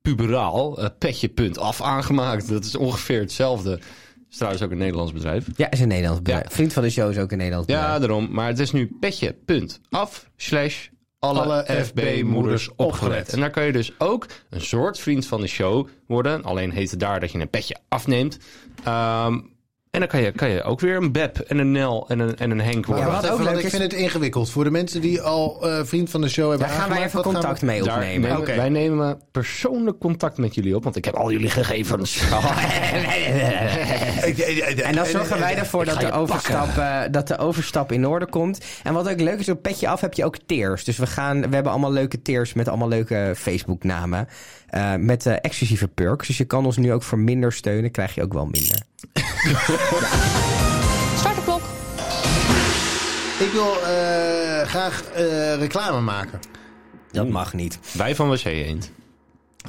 eh, 0.06 0.16
puberaal, 0.16 0.80
eh, 0.80 0.90
petje 1.00 1.28
punt 1.30 1.58
af 1.58 1.82
aangemaakt. 1.82 2.50
Dat 2.50 2.66
is 2.66 2.76
ongeveer 2.76 3.20
hetzelfde 3.20 3.80
is 4.30 4.42
trouwens 4.42 4.64
ook 4.66 4.72
een 4.72 4.78
Nederlands 4.78 5.12
bedrijf. 5.14 5.48
Ja, 5.56 5.72
is 5.72 5.80
een 5.80 5.88
Nederlands 5.88 6.22
bedrijf. 6.22 6.44
Ja. 6.44 6.50
Vriend 6.50 6.74
van 6.74 6.84
de 6.84 6.90
show 6.90 7.10
is 7.10 7.18
ook 7.18 7.32
een 7.32 7.38
Nederlands 7.38 7.68
bedrijf. 7.68 7.88
Ja, 7.88 8.00
daarom. 8.00 8.28
Maar 8.32 8.48
het 8.48 8.60
is 8.60 8.72
nu 8.72 8.98
petje.af 9.00 10.30
slash 10.36 10.88
alle, 11.20 11.42
Alle 11.42 11.84
FB-moeders 11.86 12.70
opgelet. 12.70 12.94
opgelet. 12.94 13.34
En 13.34 13.40
daar 13.40 13.50
kan 13.50 13.66
je 13.66 13.72
dus 13.72 13.92
ook 13.98 14.28
een 14.50 14.62
soort 14.62 15.00
vriend 15.00 15.26
van 15.26 15.42
de 15.42 15.48
show 15.48 15.88
worden. 16.08 16.44
Alleen 16.44 16.72
heet 16.72 16.92
het 16.92 17.00
daar 17.00 17.20
dat 17.20 17.32
je 17.32 17.40
een 17.40 17.50
petje 17.50 17.78
afneemt. 17.88 18.38
Ehm, 18.84 19.40
en 19.96 20.00
dan 20.02 20.10
kan 20.10 20.22
je, 20.22 20.32
kan 20.32 20.50
je 20.50 20.64
ook 20.64 20.80
weer 20.80 20.96
een 20.96 21.12
Beb 21.12 21.38
en 21.38 21.58
een 21.58 21.72
Nel 21.72 22.06
en 22.08 22.20
een, 22.20 22.38
en 22.38 22.52
een 22.52 22.62
Henk 22.62 22.86
worden. 22.86 23.06
Ja, 23.06 23.12
wat 23.12 23.30
ook 23.30 23.40
leuk 23.44 23.58
ik 23.58 23.64
is- 23.64 23.70
vind 23.70 23.82
het 23.84 23.94
ingewikkeld. 23.94 24.50
Voor 24.50 24.64
de 24.64 24.72
mensen 24.72 25.02
die 25.02 25.22
al 25.22 25.58
eh, 25.62 25.80
vriend 25.84 26.10
van 26.10 26.22
de 26.22 26.30
show 26.30 26.50
hebben 26.50 26.68
Daar 26.68 26.78
gaan 26.78 26.90
wij 26.90 26.98
even 26.98 27.10
gaan 27.10 27.22
contact 27.34 27.60
we- 27.60 27.66
mee 27.66 27.82
Daar 27.84 27.94
opnemen. 27.96 28.30
nemen-. 28.30 28.56
Wij 28.56 28.70
nemen 28.70 29.20
persoonlijk 29.32 30.00
contact 30.00 30.38
met 30.38 30.56
jullie 30.56 30.76
op, 30.76 30.84
want 30.84 30.96
ik 30.96 31.06
heb 31.06 31.14
al 31.16 31.32
jullie 31.32 31.50
gegevens. 31.50 32.20
En 34.84 34.96
dan 34.96 35.06
zorgen 35.06 35.40
wij 35.40 35.56
ervoor 35.58 35.86
dat 35.86 36.00
de, 36.00 36.12
overstap, 36.12 36.78
eh, 36.78 37.02
dat 37.12 37.28
de 37.28 37.38
overstap 37.38 37.92
in 37.92 38.08
orde 38.08 38.26
komt. 38.26 38.60
En 38.84 38.94
wat 38.94 39.10
ook 39.10 39.20
leuk 39.20 39.40
is, 39.40 39.50
op 39.50 39.62
Petje 39.62 39.88
Af 39.88 40.02
heb 40.02 40.14
je 40.14 40.26
ook 40.26 40.38
tiers. 40.46 40.84
Dus 40.84 40.98
we, 40.98 41.08
gaan, 41.08 41.42
we 41.50 41.54
hebben 41.54 41.72
allemaal 41.72 41.92
leuke 41.92 42.22
tiers 42.22 42.54
met 42.54 42.68
allemaal 42.68 42.88
leuke 42.88 43.34
Facebook-namen. 43.38 44.28
eh, 44.70 44.96
met 44.96 45.26
eh, 45.26 45.34
exclusieve 45.42 45.88
perks. 45.88 46.28
Dus 46.28 46.38
je 46.38 46.46
kan 46.46 46.66
ons 46.66 46.78
nu 46.78 46.94
ook 46.94 47.04
voor 47.04 47.20
minder 47.20 47.54
steunen, 47.54 47.92
krijg 47.92 48.16
je 48.16 48.22
ook 48.24 48.34
wel 48.34 48.46
minder. 48.46 48.80
Start 51.18 51.36
de 51.36 51.42
klok. 51.44 51.62
Ik 53.40 53.52
wil 53.52 53.74
eh, 53.82 54.68
graag 54.68 55.04
eh, 55.14 55.56
reclame 55.56 56.02
maken. 56.02 56.40
Dat 57.12 57.30
mag 57.30 57.54
niet. 57.54 57.80
Wij 57.92 58.16
van 58.16 58.30
WC 58.30 58.44
Eend. 58.46 58.92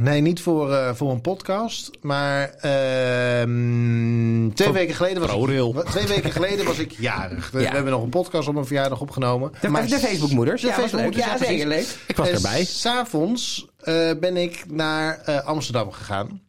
Nee, 0.00 0.20
niet 0.20 0.40
voor, 0.40 0.72
eh, 0.72 0.94
voor 0.94 1.10
een 1.10 1.20
podcast. 1.20 1.90
Maar 2.00 2.48
ehm, 2.50 4.50
twee, 4.54 4.72
weken 4.72 4.94
geleden 4.94 5.20
was 5.20 5.30
ik, 5.30 5.86
twee 5.90 6.06
weken 6.06 6.32
geleden 6.32 6.64
was 6.64 6.78
ik 6.78 6.92
jarig. 6.92 7.50
We, 7.50 7.60
Ja. 7.60 7.68
we 7.68 7.74
hebben 7.74 7.92
nog 7.92 8.02
een 8.02 8.08
podcast 8.08 8.48
op 8.48 8.54
mijn 8.54 8.66
verjaardag 8.66 9.00
opgenomen. 9.00 9.52
De, 9.60 9.68
Maar 9.68 9.86
de 9.86 9.98
Facebook-moeders. 9.98 10.60
De 10.62 10.68
ja, 10.68 10.74
Facebook-moeders, 10.74 11.24
ja, 11.26 11.36
zeker 11.38 11.66
leuk. 11.66 11.86
Ik 12.06 12.16
was 12.16 12.28
En 12.28 12.34
erbij. 12.34 12.64
S'avonds 12.64 13.66
eh 13.78 14.10
ben 14.20 14.36
ik 14.36 14.64
naar 14.70 15.18
eh, 15.24 15.44
Amsterdam 15.44 15.92
gegaan. 15.92 16.40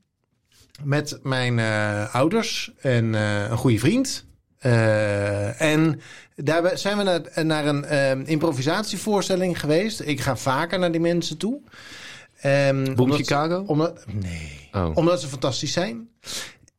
Met 0.84 1.20
mijn 1.24 1.60
eh, 1.60 2.16
ouders 2.16 2.72
en 2.82 3.16
eh, 3.16 3.50
een 3.50 3.58
goede 3.58 3.80
vriend. 3.80 4.26
Eh, 4.58 5.62
en 5.62 6.02
daar 6.36 6.78
zijn 6.78 6.98
we 6.98 7.04
naar, 7.04 7.46
naar 7.46 7.66
een 7.66 7.86
eh, 7.86 8.12
improvisatievoorstelling 8.28 9.60
geweest. 9.60 10.00
Ik 10.00 10.22
ga 10.22 10.38
vaker 10.38 10.80
naar 10.80 10.92
die 10.92 11.02
mensen 11.02 11.38
toe. 11.38 11.60
Boom 12.42 12.96
omdat- 12.98 13.18
Chicago? 13.18 13.64
Omdat, 13.68 14.06
nee, 14.14 14.70
Oh. 14.72 14.90
omdat 14.94 15.22
ze 15.22 15.28
fantastisch 15.28 15.72
zijn. 15.74 16.10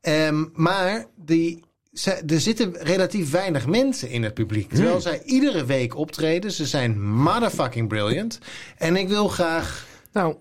Ehm, 0.01 0.45
maar 0.53 1.07
die, 1.17 1.65
ze- 1.93 2.23
er 2.27 2.41
zitten 2.41 2.77
relatief 2.79 3.31
weinig 3.31 3.67
mensen 3.67 4.11
in 4.11 4.23
het 4.23 4.35
publiek. 4.35 4.69
Terwijl 4.69 4.93
Hmm. 4.93 5.01
zij 5.01 5.23
iedere 5.25 5.65
week 5.65 5.97
optreden. 5.97 6.53
Ze 6.53 6.67
zijn 6.67 7.03
motherfucking 7.13 7.89
brilliant. 7.89 8.39
En 8.77 8.97
ik 8.97 9.09
wil 9.09 9.29
graag... 9.29 9.87
Nou, 10.13 10.37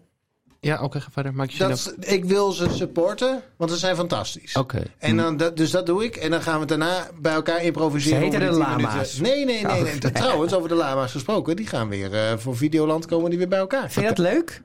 ja, 0.59 0.81
oké, 0.83 1.01
ga 1.01 1.07
verder. 1.11 1.33
Maak 1.33 1.49
je 1.49 1.57
Dat, 1.57 1.95
ik 1.99 2.25
wil 2.25 2.51
ze 2.51 2.69
supporten, 2.69 3.41
want 3.57 3.71
ze 3.71 3.77
zijn 3.77 3.95
fantastisch. 3.95 4.55
Oké. 4.55 4.83
En 4.97 5.17
dan, 5.17 5.37
dat, 5.37 5.57
dus 5.57 5.71
dat 5.71 5.85
doe 5.85 6.03
ik. 6.03 6.15
En 6.15 6.31
dan 6.31 6.41
gaan 6.41 6.59
we 6.59 6.65
daarna 6.65 7.07
bij 7.21 7.33
elkaar 7.33 7.63
improviseren. 7.63 8.17
Ze 8.17 8.23
heten 8.23 8.39
de 8.39 8.45
10 8.47 8.57
lama's. 8.57 9.19
Nee, 9.19 9.45
nee, 9.45 9.65
nee. 9.65 9.81
nee. 9.81 9.93
Oh. 9.93 9.99
Trouwens, 10.11 10.53
over 10.53 10.69
de 10.69 10.75
lama's 10.75 11.11
gesproken. 11.11 11.55
Die 11.55 11.67
gaan 11.67 11.89
weer 11.89 12.13
eh, 12.13 12.37
voor 12.37 12.57
Videoland 12.57 13.05
komen 13.05 13.29
die 13.29 13.39
weer 13.39 13.47
bij 13.47 13.59
elkaar. 13.59 13.91
Vind 13.91 14.07
je 14.09 14.15
dat 14.15 14.17
leuk? 14.33 14.61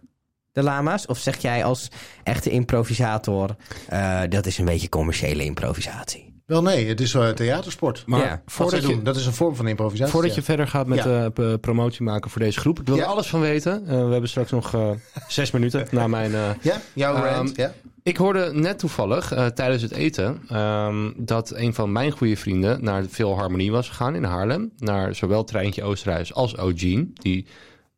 De 0.52 0.62
lama's? 0.62 1.06
Of 1.06 1.18
zeg 1.18 1.38
jij 1.42 1.64
als 1.64 1.88
echte 2.22 2.50
improvisator, 2.50 3.56
eh, 3.88 4.20
dat 4.28 4.46
is 4.46 4.58
een 4.58 4.64
beetje 4.64 4.88
commerciële 4.88 5.44
improvisatie? 5.44 6.30
Wel 6.46 6.62
nee, 6.62 6.88
het 6.88 7.00
is 7.00 7.14
eh, 7.14 7.28
theatersport. 7.28 8.02
Maar 8.06 8.20
Ja. 8.20 8.42
Voordat 8.46 8.80
je, 8.82 8.86
doen, 8.88 9.04
dat 9.04 9.16
is 9.16 9.26
een 9.26 9.32
vorm 9.32 9.56
van 9.56 9.68
improvisatie. 9.68 10.12
Voordat 10.12 10.30
ja. 10.30 10.36
je 10.36 10.42
verder 10.42 10.68
gaat 10.68 10.86
met 10.86 11.04
Ja. 11.04 11.30
eh, 11.34 11.54
promotie 11.60 12.02
maken 12.02 12.30
voor 12.30 12.40
deze 12.40 12.60
groep. 12.60 12.80
Ik 12.80 12.86
wil 12.86 12.96
Ja. 12.96 13.02
er 13.02 13.08
alles 13.08 13.26
van 13.28 13.40
weten. 13.40 13.86
Eh, 13.86 14.04
we 14.04 14.10
hebben 14.12 14.28
straks 14.28 14.50
nog 14.50 14.74
eh, 14.74 14.90
zes 15.28 15.50
minuten 15.50 15.86
na 15.90 16.06
mijn... 16.06 16.34
eh, 16.34 16.50
Ja, 16.62 16.80
jouw 16.92 17.14
Ehm, 17.14 17.24
rant, 17.24 17.56
ja. 17.56 17.72
Ik 18.02 18.16
hoorde 18.16 18.50
net 18.54 18.78
toevallig 18.78 19.32
eh, 19.32 19.46
tijdens 19.46 19.82
het 19.82 19.92
eten 19.92 20.40
ehm, 20.48 21.10
dat 21.16 21.50
een 21.54 21.74
van 21.74 21.92
mijn 21.92 22.10
goede 22.10 22.36
vrienden 22.36 22.84
naar 22.84 23.04
Veel 23.08 23.36
Harmonie 23.36 23.70
was 23.72 23.88
gegaan 23.88 24.14
in 24.14 24.24
Haarlem. 24.24 24.72
Naar 24.78 25.14
zowel 25.14 25.44
Treintje 25.44 25.82
Oosterhuis 25.82 26.34
als 26.34 26.56
O'Gene, 26.58 27.06
die 27.14 27.46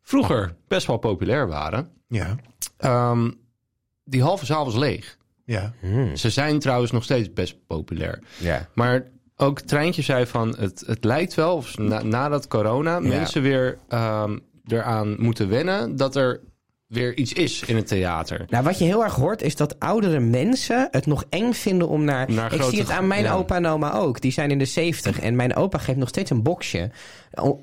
vroeger 0.05 0.55
best 0.69 0.87
wel 0.87 0.97
populair 0.97 1.49
waren. 1.49 1.88
Ja, 2.09 2.37
Ehm, 2.77 3.31
die 4.05 4.23
halve 4.23 4.47
zaal 4.47 4.64
was 4.64 4.75
leeg. 4.75 5.19
ja. 5.45 5.73
Ze 6.14 6.31
zijn 6.31 6.59
trouwens 6.59 6.90
nog 6.93 7.03
steeds 7.03 7.33
best 7.33 7.67
populair. 7.67 8.23
Ja. 8.38 8.69
Maar 8.75 9.05
ook 9.37 9.61
Treintje 9.61 10.03
zei 10.03 10.27
van 10.27 10.57
het, 10.59 10.83
het 10.87 11.05
lijkt 11.05 11.35
wel, 11.35 11.57
of 11.57 11.79
na, 11.79 12.03
nadat 12.03 12.49
corona, 12.49 13.01
mensen 13.01 13.43
weer 13.43 13.79
ehm, 13.88 14.38
eraan 14.67 15.17
moeten 15.19 15.49
wennen 15.49 15.97
dat 15.97 16.17
er 16.17 16.40
weer 16.87 17.17
iets 17.17 17.33
is 17.33 17.62
in 17.62 17.77
het 17.77 17.87
theater. 17.87 18.45
Nou, 18.49 18.64
wat 18.64 18.79
je 18.79 18.85
heel 18.85 19.05
erg 19.05 19.14
hoort 19.14 19.43
is 19.43 19.57
dat 19.57 19.81
oudere 19.81 20.21
mensen 20.21 20.88
het 20.90 21.07
nog 21.07 21.25
eng 21.29 21.53
vinden 21.53 21.88
om 21.88 22.05
naar... 22.05 22.31
Naar 22.33 22.53
ik 22.53 22.59
grote 22.59 22.71
zie 22.77 22.85
het 22.85 22.90
aan 22.90 23.07
mijn 23.07 23.23
ja. 23.23 23.35
opa 23.35 23.57
en 23.57 23.67
oma 23.67 23.93
ook. 23.93 24.21
Die 24.21 24.33
zijn 24.33 24.51
in 24.51 24.59
de 24.59 24.64
70 24.64 25.21
en 25.21 25.37
mijn 25.37 25.55
opa 25.55 25.79
geeft 25.79 25.99
nog 25.99 26.09
steeds 26.09 26.31
een 26.31 26.43
boxje. 26.43 26.90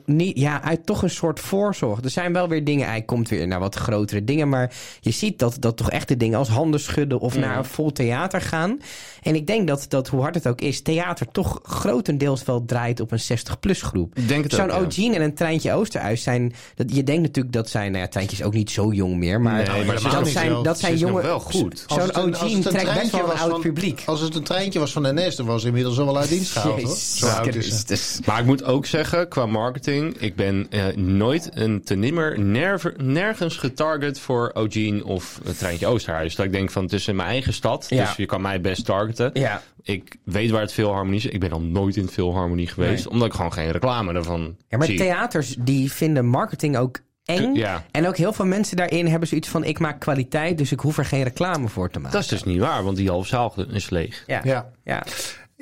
Niet, 0.05 0.39
ja, 0.39 0.62
uit 0.63 0.86
toch 0.86 1.01
een 1.01 1.10
soort 1.10 1.39
voorzorg. 1.39 2.03
Er 2.03 2.10
zijn 2.10 2.34
wel 2.34 2.47
weer 2.47 2.63
dingen, 2.63 2.88
hij 2.88 3.01
komt 3.01 3.29
weer 3.29 3.47
naar 3.47 3.60
wat 3.60 3.75
grotere 3.75 4.23
dingen. 4.23 4.49
Maar 4.49 4.73
je 4.99 5.12
ziet 5.12 5.39
dat, 5.39 5.55
dat 5.60 5.77
toch 5.77 5.91
echt 5.91 6.07
de 6.07 6.17
dingen 6.17 6.38
als 6.38 6.47
handen 6.49 6.79
schudden 6.79 7.19
of 7.19 7.38
naar 7.38 7.57
een 7.57 7.65
vol 7.65 7.91
theater 7.91 8.41
gaan. 8.41 8.79
En 9.21 9.36
ik 9.36 9.47
denk 9.47 9.67
dat, 9.67 9.86
dat, 9.88 10.07
hoe 10.07 10.21
hard 10.21 10.36
het 10.36 10.47
ook 10.47 10.62
is, 10.62 10.81
theater 10.81 11.27
toch 11.31 11.60
grotendeels 11.63 12.43
wel 12.43 12.65
draait 12.65 12.99
op 12.99 13.12
een 13.12 13.19
60-plus 13.21 13.81
groep. 13.81 14.13
Zo'n 14.47 14.71
ook, 14.71 14.91
ja. 14.91 15.13
En 15.13 15.21
een 15.21 15.34
Treintje 15.34 15.73
Oosterhuis 15.73 16.23
zijn... 16.23 16.53
Dat, 16.75 16.95
je 16.95 17.03
denkt 17.03 17.21
natuurlijk 17.21 17.53
dat 17.53 17.69
zijn... 17.69 17.91
Nou 17.91 18.03
ja, 18.03 18.10
Treintje 18.10 18.38
is 18.38 18.43
ook 18.43 18.53
niet 18.53 18.71
zo 18.71 18.91
jong 18.91 19.17
meer. 19.17 19.41
Maar, 19.41 19.53
Nee, 19.55 19.65
maar 19.65 19.75
helemaal 19.95 20.12
dat, 20.12 20.27
zijn, 20.27 20.49
wel. 20.49 20.63
dat 20.63 20.79
zijn 20.79 20.97
jongen... 20.97 21.23
wel 21.23 21.39
goed. 21.39 21.86
Zo'n 21.88 21.99
een 22.01 22.31
trekt 22.31 22.63
best 22.63 22.69
treintje 22.69 23.12
wel 23.12 23.21
een 23.21 23.27
was 23.31 23.39
oud 23.39 23.51
van- 23.51 23.62
publiek. 23.62 24.03
Als 24.05 24.21
het 24.21 24.36
een 24.36 24.43
treintje 24.43 24.79
was 24.79 24.91
van 24.91 25.01
NS, 25.15 25.36
dan 25.36 25.45
was 25.45 25.60
hij 25.62 25.67
inmiddels 25.69 25.99
al 25.99 26.05
wel 26.05 26.17
uit 26.17 26.29
dienst 26.29 26.51
gehaald. 26.51 26.81
hoor. 26.81 26.95
Zo 26.97 27.27
oud 27.27 27.47
is 27.47 27.53
hij. 27.53 27.63
Christus. 27.63 28.19
Maar 28.25 28.39
ik 28.39 28.45
moet 28.45 28.63
ook 28.63 28.86
zeggen, 28.86 29.27
qua 29.27 29.45
marketing, 29.62 30.17
ik 30.17 30.36
ben 30.36 30.67
eh, 30.69 30.86
nooit 30.95 31.50
een 31.54 31.84
te 31.84 31.95
nimmer 31.95 32.39
nerve- 32.39 32.93
nergens 32.97 33.58
getarget 33.58 34.19
voor 34.19 34.52
O'Gene 34.54 35.06
of 35.06 35.39
het 35.43 35.58
treintje 35.58 35.88
Oosterhuis. 35.88 36.36
Dat 36.36 36.45
ik 36.45 36.52
denk 36.52 36.71
van 36.71 36.84
het 36.84 36.93
is 36.93 37.08
in 37.08 37.15
mijn 37.15 37.30
eigen 37.30 37.54
stad, 37.54 37.86
Ja. 37.89 38.06
dus 38.06 38.15
je 38.15 38.26
kan 38.26 38.41
mij 38.41 38.62
best 38.62 38.86
targeten. 38.86 39.30
Ja. 39.34 39.62
Ik 39.84 40.15
weet 40.24 40.50
waar 40.50 40.62
het 40.62 40.74
veel 40.74 40.91
harmonie 40.93 41.19
is. 41.19 41.26
Ik 41.26 41.39
ben 41.39 41.52
al 41.52 41.62
nooit 41.62 41.95
in 41.95 42.04
het 42.04 42.13
veel 42.13 42.34
harmonie 42.34 42.67
geweest, 42.67 43.08
omdat 43.08 43.28
ik 43.28 43.34
gewoon 43.34 43.54
geen 43.54 43.71
reclame 43.71 44.13
ervan 44.13 44.56
ja, 44.67 44.78
maar 44.78 44.88
zie. 44.88 44.97
theaters 44.97 45.56
die 45.60 45.91
vinden 45.91 46.26
marketing 46.26 46.78
ook 46.78 47.00
eng. 47.26 47.56
Ja. 47.56 47.86
En 47.91 48.08
ook 48.08 48.17
heel 48.17 48.34
veel 48.34 48.45
mensen 48.45 48.78
daarin 48.78 49.08
hebben 49.08 49.28
zoiets 49.28 49.47
van... 49.47 49.63
ik 49.63 49.80
maak 49.80 50.00
kwaliteit, 50.00 50.58
dus 50.58 50.71
ik 50.71 50.80
hoef 50.80 50.97
er 50.97 51.06
geen 51.06 51.24
reclame 51.24 51.67
voor 51.67 51.89
te 51.89 52.00
maken. 52.00 52.13
Dat 52.13 52.21
is 52.21 52.28
dus 52.28 52.43
niet 52.43 52.60
waar, 52.60 52.84
want 52.84 52.97
die 52.97 53.10
halve 53.10 53.28
zaal 53.28 53.54
is 53.71 53.89
leeg. 53.89 54.24
Ja. 54.28 54.41
Ja. 54.43 54.71
Ja. 54.84 55.04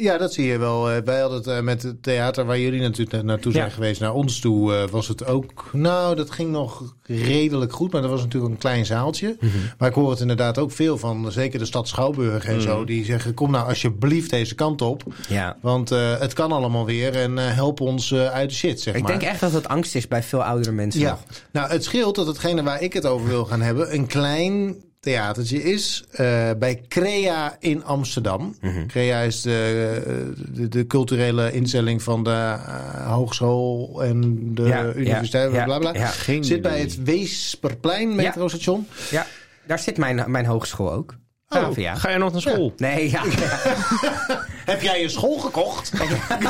Ja, 0.02 0.18
dat 0.18 0.34
zie 0.34 0.46
je 0.46 0.58
wel. 0.58 0.90
Eh, 0.92 0.98
Wij 1.06 1.20
hadden 1.20 1.38
het 1.38 1.48
eh, 1.48 1.60
met 1.62 1.84
het 1.84 2.04
theater 2.04 2.46
waar 2.46 2.60
jullie 2.60 2.82
natuurlijk 2.82 3.12
na- 3.12 3.22
naartoe 3.22 3.52
zijn 3.52 3.66
Ja. 3.66 3.72
geweest, 3.72 4.02
naar 4.02 4.14
ons 4.14 4.40
toe, 4.40 4.74
eh, 4.76 4.88
was 4.90 5.08
het 5.08 5.26
ook. 5.26 5.70
Nou, 5.74 6.16
dat 6.16 6.32
ging 6.32 6.52
nog 6.52 6.96
redelijk 7.04 7.74
goed, 7.74 7.92
maar 7.92 8.02
dat 8.02 8.10
was 8.10 8.22
natuurlijk 8.22 8.52
een 8.54 8.60
klein 8.60 8.86
zaaltje. 8.86 9.36
Mhm. 9.40 9.52
Maar 9.78 9.90
ik 9.90 9.96
hoor 9.96 10.10
het 10.10 10.20
inderdaad 10.20 10.58
ook 10.58 10.72
veel 10.72 10.98
van, 10.98 11.32
zeker 11.32 11.60
de 11.60 11.66
stad 11.66 11.88
Schouwburg 11.88 12.46
en 12.46 12.54
Mhm. 12.56 12.62
zo, 12.64 12.86
die 12.86 13.06
zeggen: 13.06 13.34
kom 13.34 13.52
nou 13.52 13.68
alsjeblieft 13.68 14.30
deze 14.30 14.56
kant 14.56 14.82
op, 14.82 15.04
ja. 15.30 15.58
want 15.62 15.90
het 15.90 16.34
kan 16.34 16.52
allemaal 16.52 16.86
weer 16.86 17.16
en 17.16 17.38
help 17.38 17.82
ons 17.82 18.14
uit 18.14 18.50
de 18.50 18.56
shit, 18.56 18.82
zeg 18.82 18.96
Ik 18.96 19.02
maar. 19.02 19.12
denk 19.12 19.24
echt 19.32 19.40
dat 19.40 19.52
het 19.52 19.68
angst 19.68 19.96
is 19.96 20.08
bij 20.08 20.24
veel 20.24 20.44
oudere 20.44 20.72
mensen 20.72 21.00
Ja, 21.02 21.10
nog. 21.10 21.20
nou 21.52 21.70
het 21.72 21.84
scheelt 21.84 22.16
dat 22.16 22.28
hetgene 22.28 22.64
waar 22.64 22.82
ik 22.82 22.94
het 22.94 23.06
over 23.06 23.28
wil 23.28 23.46
gaan 23.46 23.62
hebben 23.62 23.94
een 23.94 24.08
klein 24.08 24.76
theatertje 25.00 25.64
is 25.64 26.04
eh, 26.12 26.50
bij 26.60 26.82
Crea 26.88 27.56
in 27.60 27.84
Amsterdam. 27.84 28.56
Mhm. 28.62 28.86
Crea 28.86 29.20
is 29.22 29.42
de, 29.42 30.34
de, 30.52 30.68
de 30.68 30.88
culturele 30.88 31.52
instelling 31.52 32.04
van 32.04 32.24
de 32.24 32.30
eh, 32.30 33.12
hogeschool 33.12 34.04
en 34.04 34.40
de 34.56 34.64
Ja, 34.64 34.94
universiteit, 34.94 35.52
ja, 35.52 35.64
bla 35.64 35.78
bla. 35.80 35.94
ja. 35.94 36.08
Geen 36.08 36.44
Zit 36.44 36.62
bij 36.62 36.80
het 36.80 37.04
Weesperplein 37.04 38.16
metrostation. 38.16 38.88
Ja, 39.10 39.26
daar 39.66 39.80
zit 39.80 39.98
mijn, 39.98 40.32
mijn 40.32 40.46
hogeschool 40.46 40.92
ook. 40.92 41.16
Oh. 41.50 41.68
Ga 41.76 42.10
je 42.10 42.18
nog 42.18 42.32
naar 42.32 42.42
school? 42.42 42.74
Nee, 42.78 43.10
ja. 43.10 43.24
Heb 44.70 44.82
jij 44.82 45.04
een 45.04 45.10
school 45.10 45.38
gekocht? 45.38 45.92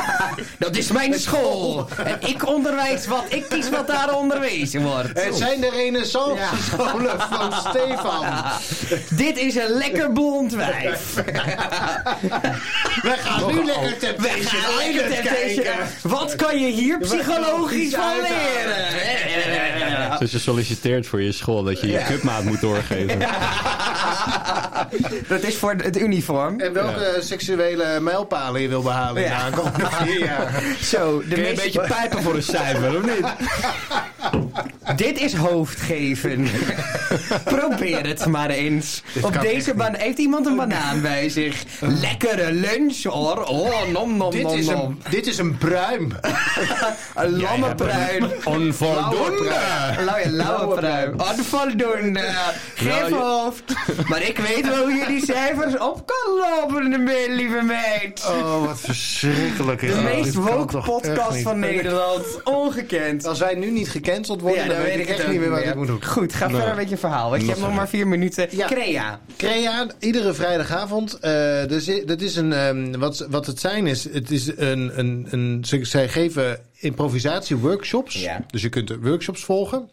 dat 0.58 0.76
is 0.76 0.92
mijn 0.92 1.18
school. 1.18 1.88
En 2.04 2.18
ik 2.28 2.46
onderwijs 2.46 3.06
wat. 3.06 3.24
Ik 3.28 3.44
kies 3.48 3.70
wat 3.70 3.86
daar 3.86 4.14
onderwezen 4.14 4.82
wordt. 4.82 5.08
Het 5.22 5.36
zijn 5.36 5.60
de 5.60 5.70
renaissance 5.70 6.42
scholen 6.62 7.20
van 7.20 7.52
Stefan. 7.52 8.24
Dit 9.10 9.38
is 9.38 9.54
een 9.54 9.70
lekker 9.70 10.12
blond 10.12 10.54
wijf. 10.54 11.14
We 13.02 13.14
gaan 13.18 13.46
nu 13.46 13.64
lekker 13.64 13.98
Temptation 13.98 14.62
kijken. 15.22 15.74
Wat 16.02 16.36
kan 16.36 16.60
je 16.60 16.70
hier 16.70 16.98
psychologisch 16.98 17.94
van 17.94 18.12
leren? 18.20 20.18
Dus 20.18 20.30
je 20.30 20.38
solliciteert 20.38 21.06
voor 21.06 21.22
je 21.22 21.32
school 21.32 21.62
dat 21.62 21.80
je 21.80 21.86
je 21.86 22.04
cupmaat 22.08 22.44
moet 22.44 22.60
doorgeven. 22.60 23.18
Dat 25.28 25.42
is 25.42 25.56
voor 25.56 25.74
het 25.82 25.96
uniform. 25.96 26.60
En 26.60 26.72
welke 26.72 27.16
seksuele 27.20 28.00
mijlpalen 28.10 28.60
je 28.60 28.68
wil 28.68 28.82
behalen 28.82 29.22
in 29.22 29.28
de 29.28 29.34
Ja. 29.34 29.40
aankomende 29.42 29.86
vier 29.90 30.18
jaar. 30.24 30.62
Zo, 30.82 31.18
de 31.18 31.28
Kun 31.28 31.42
je 31.42 31.48
een 31.48 31.54
beetje 31.54 31.80
pijpen 31.80 32.22
voor 32.22 32.34
een 32.34 32.42
cijfer, 32.42 32.96
of 32.96 33.02
niet? 33.02 33.26
Dit 34.96 35.20
is 35.20 35.34
hoofdgeven. 35.34 36.48
Probeer 37.44 38.06
het 38.06 38.26
maar 38.26 38.50
eens. 38.50 39.02
Op 39.22 39.40
deze 39.40 39.74
ban 39.74 39.94
heeft 39.94 40.18
iemand 40.18 40.46
een 40.46 40.56
banaan 40.56 41.00
bij 41.00 41.28
zich. 41.28 41.62
Lekkere 41.80 42.52
lunch 42.52 43.02
hoor. 43.02 43.42
Oh, 43.44 43.86
nom 43.92 44.16
nom 44.16 44.30
Dit 44.30 44.42
nom 44.42 44.54
is, 44.58 44.66
nom. 44.66 44.80
een, 44.80 45.02
dit 45.10 45.26
is 45.26 45.38
een 45.38 45.58
pruim. 45.58 46.12
Een 47.14 47.40
lammepruim. 47.40 48.30
Onvoldoende. 48.44 49.50
Lauwe, 50.06 50.30
lauwe 50.30 50.74
pruim. 50.78 51.14
Onvoldoende. 51.20 52.20
Geef 52.74 52.88
Nou, 52.98 53.08
je- 53.08 53.14
hoofd. 53.14 53.62
Maar 54.08 54.22
ik 54.22 54.38
weet 54.38 54.68
wel 54.68 54.82
hoe 54.82 54.92
je 54.92 55.04
die 55.06 55.24
cijfers 55.24 55.78
op 55.78 56.06
kan 56.06 56.34
lopen, 56.38 57.04
lieve 57.34 57.62
meid. 57.62 58.26
Oh, 58.28 58.66
wat 58.66 58.80
verschrikkelijk. 58.80 59.80
De 59.80 60.00
meest 60.04 60.34
woke 60.34 60.78
podcast 60.78 61.42
van 61.42 61.58
Nederland. 61.58 62.24
Ongekend. 62.44 63.26
Als 63.26 63.38
wij 63.38 63.54
nu 63.54 63.70
niet 63.70 63.88
gecanceld 63.90 64.40
worden, 64.40 64.79
dan, 64.80 64.90
weet 64.90 65.08
ik 65.08 65.08
echt 65.08 65.28
niet 65.28 65.40
meer 65.40 65.50
wat 65.50 65.64
ik 65.64 65.74
moet 65.74 65.86
doen. 65.86 66.04
Goed, 66.04 66.34
ga 66.34 66.50
verder 66.50 66.74
met 66.74 66.88
je 66.88 66.96
verhaal. 66.96 67.30
Want 67.30 67.42
je 67.42 67.48
hebt 67.48 67.60
nog 67.60 67.74
maar 67.74 67.88
vier 67.88 68.08
minuten. 68.08 68.48
Crea. 68.48 69.20
Crea, 69.36 69.86
iedere 69.98 70.34
vrijdagavond. 70.34 71.18
eh, 71.18 71.66
dus, 71.66 71.90
dat 72.06 72.20
is 72.20 72.36
een, 72.36 72.52
ehm, 72.52 72.98
wat, 72.98 73.26
wat 73.30 73.46
het 73.46 73.60
zijn 73.60 73.86
is, 73.86 74.12
het 74.12 74.30
is 74.30 74.46
een, 74.56 74.98
een, 74.98 75.26
een, 75.30 75.64
ze, 75.64 75.84
zij 75.84 76.08
geven 76.08 76.58
improvisatie-workshops. 76.76 78.14
Ja. 78.22 78.44
Dus 78.50 78.62
je 78.62 78.68
kunt 78.68 78.96
workshops 79.00 79.44
volgen. 79.44 79.88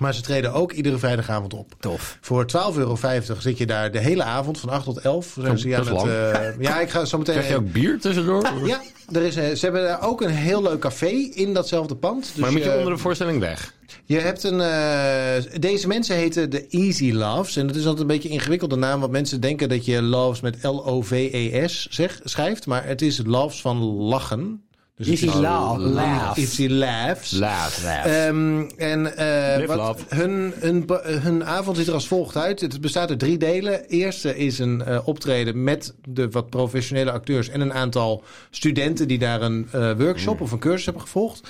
Maar 0.00 0.14
ze 0.14 0.20
treden 0.20 0.52
ook 0.52 0.72
iedere 0.72 0.98
vrijdagavond 0.98 1.54
op. 1.54 1.74
Tof. 1.80 2.18
Voor 2.20 2.44
12,50 2.72 2.76
euro 2.78 2.96
zit 3.38 3.58
je 3.58 3.66
daar 3.66 3.92
de 3.92 3.98
hele 3.98 4.22
avond, 4.22 4.60
van 4.60 4.68
8 4.68 4.84
tot 4.84 4.98
11. 4.98 5.36
Zijn 5.40 5.58
ze 5.58 5.68
lang. 5.68 6.08
eh, 6.08 6.60
ja, 6.60 6.80
ik 6.80 6.90
ga 6.90 7.04
zo 7.04 7.18
meteen... 7.18 7.34
Krijg 7.34 7.50
je 7.50 7.56
ook 7.56 7.72
bier 7.72 8.00
tussendoor? 8.00 8.52
Ja, 8.66 8.80
er 9.12 9.22
is, 9.22 9.36
eh, 9.36 9.54
ze 9.54 9.64
hebben 9.64 9.82
daar 9.82 10.02
ook 10.06 10.20
een 10.22 10.30
heel 10.30 10.62
leuk 10.62 10.78
café 10.78 11.08
in 11.32 11.54
datzelfde 11.54 11.96
pand. 11.96 12.30
Dus 12.34 12.36
maar 12.42 12.52
moet 12.52 12.62
je 12.64 12.76
onder 12.76 12.92
de 12.92 12.98
voorstelling 12.98 13.40
weg? 13.40 13.74
je 14.04 14.18
hebt 14.18 14.42
een. 14.42 14.60
eh, 14.60 15.60
deze 15.60 15.86
mensen 15.86 16.16
heten 16.16 16.50
de 16.50 16.66
Easy 16.68 17.12
Loves. 17.12 17.56
En 17.56 17.66
dat 17.66 17.76
is 17.76 17.82
altijd 17.82 18.00
een 18.00 18.06
beetje 18.06 18.28
een 18.28 18.34
ingewikkelde 18.34 18.76
naam. 18.76 19.00
Want 19.00 19.12
mensen 19.12 19.40
denken 19.40 19.68
dat 19.68 19.84
je 19.84 20.02
loves 20.02 20.40
met 20.40 20.56
L-O-V-E-S 20.62 21.88
schrijft. 22.24 22.66
Maar 22.66 22.84
het 22.86 23.02
is 23.02 23.20
loves 23.24 23.60
van 23.60 23.78
lachen. 23.82 24.62
Dus 25.00 25.08
het 25.08 25.18
Easy 25.22 25.36
is- 25.36 25.42
la- 25.42 25.78
laugh. 25.78 26.38
Easy 26.38 26.66
Laughs. 26.66 27.30
Laat. 27.30 27.82
Ehm, 27.84 28.62
en 28.76 29.16
eh, 29.16 29.66
wat, 29.66 30.04
hun, 30.08 30.52
hun, 30.56 30.84
hun 31.02 31.44
avond 31.44 31.76
ziet 31.76 31.86
er 31.86 31.92
als 31.94 32.08
volgt 32.08 32.36
uit. 32.36 32.60
Het 32.60 32.80
bestaat 32.80 33.08
uit 33.10 33.18
drie 33.18 33.38
delen. 33.38 33.84
Eerste 33.84 34.36
is 34.36 34.58
een 34.58 34.82
eh, 34.82 35.08
optreden 35.08 35.64
met 35.64 35.94
de 36.08 36.28
wat 36.28 36.50
professionele 36.50 37.10
acteurs 37.10 37.48
en 37.48 37.60
een 37.60 37.72
aantal 37.72 38.22
studenten 38.50 39.08
die 39.08 39.18
daar 39.18 39.42
een 39.42 39.68
eh, 39.72 39.92
workshop 39.98 40.40
of 40.40 40.52
een 40.52 40.58
cursus 40.58 40.84
hebben 40.84 41.02
gevolgd. 41.02 41.48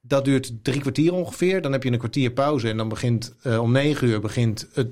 Dat 0.00 0.24
duurt 0.24 0.52
drie 0.62 0.80
kwartier 0.80 1.12
ongeveer. 1.12 1.62
Dan 1.62 1.72
heb 1.72 1.82
je 1.82 1.92
een 1.92 1.98
kwartier 1.98 2.30
pauze. 2.30 2.68
En 2.68 2.76
dan 2.76 2.88
begint 2.88 3.34
om 3.60 3.72
negen 3.72 4.08
uur 4.08 4.20
begint 4.20 4.68
het, 4.72 4.88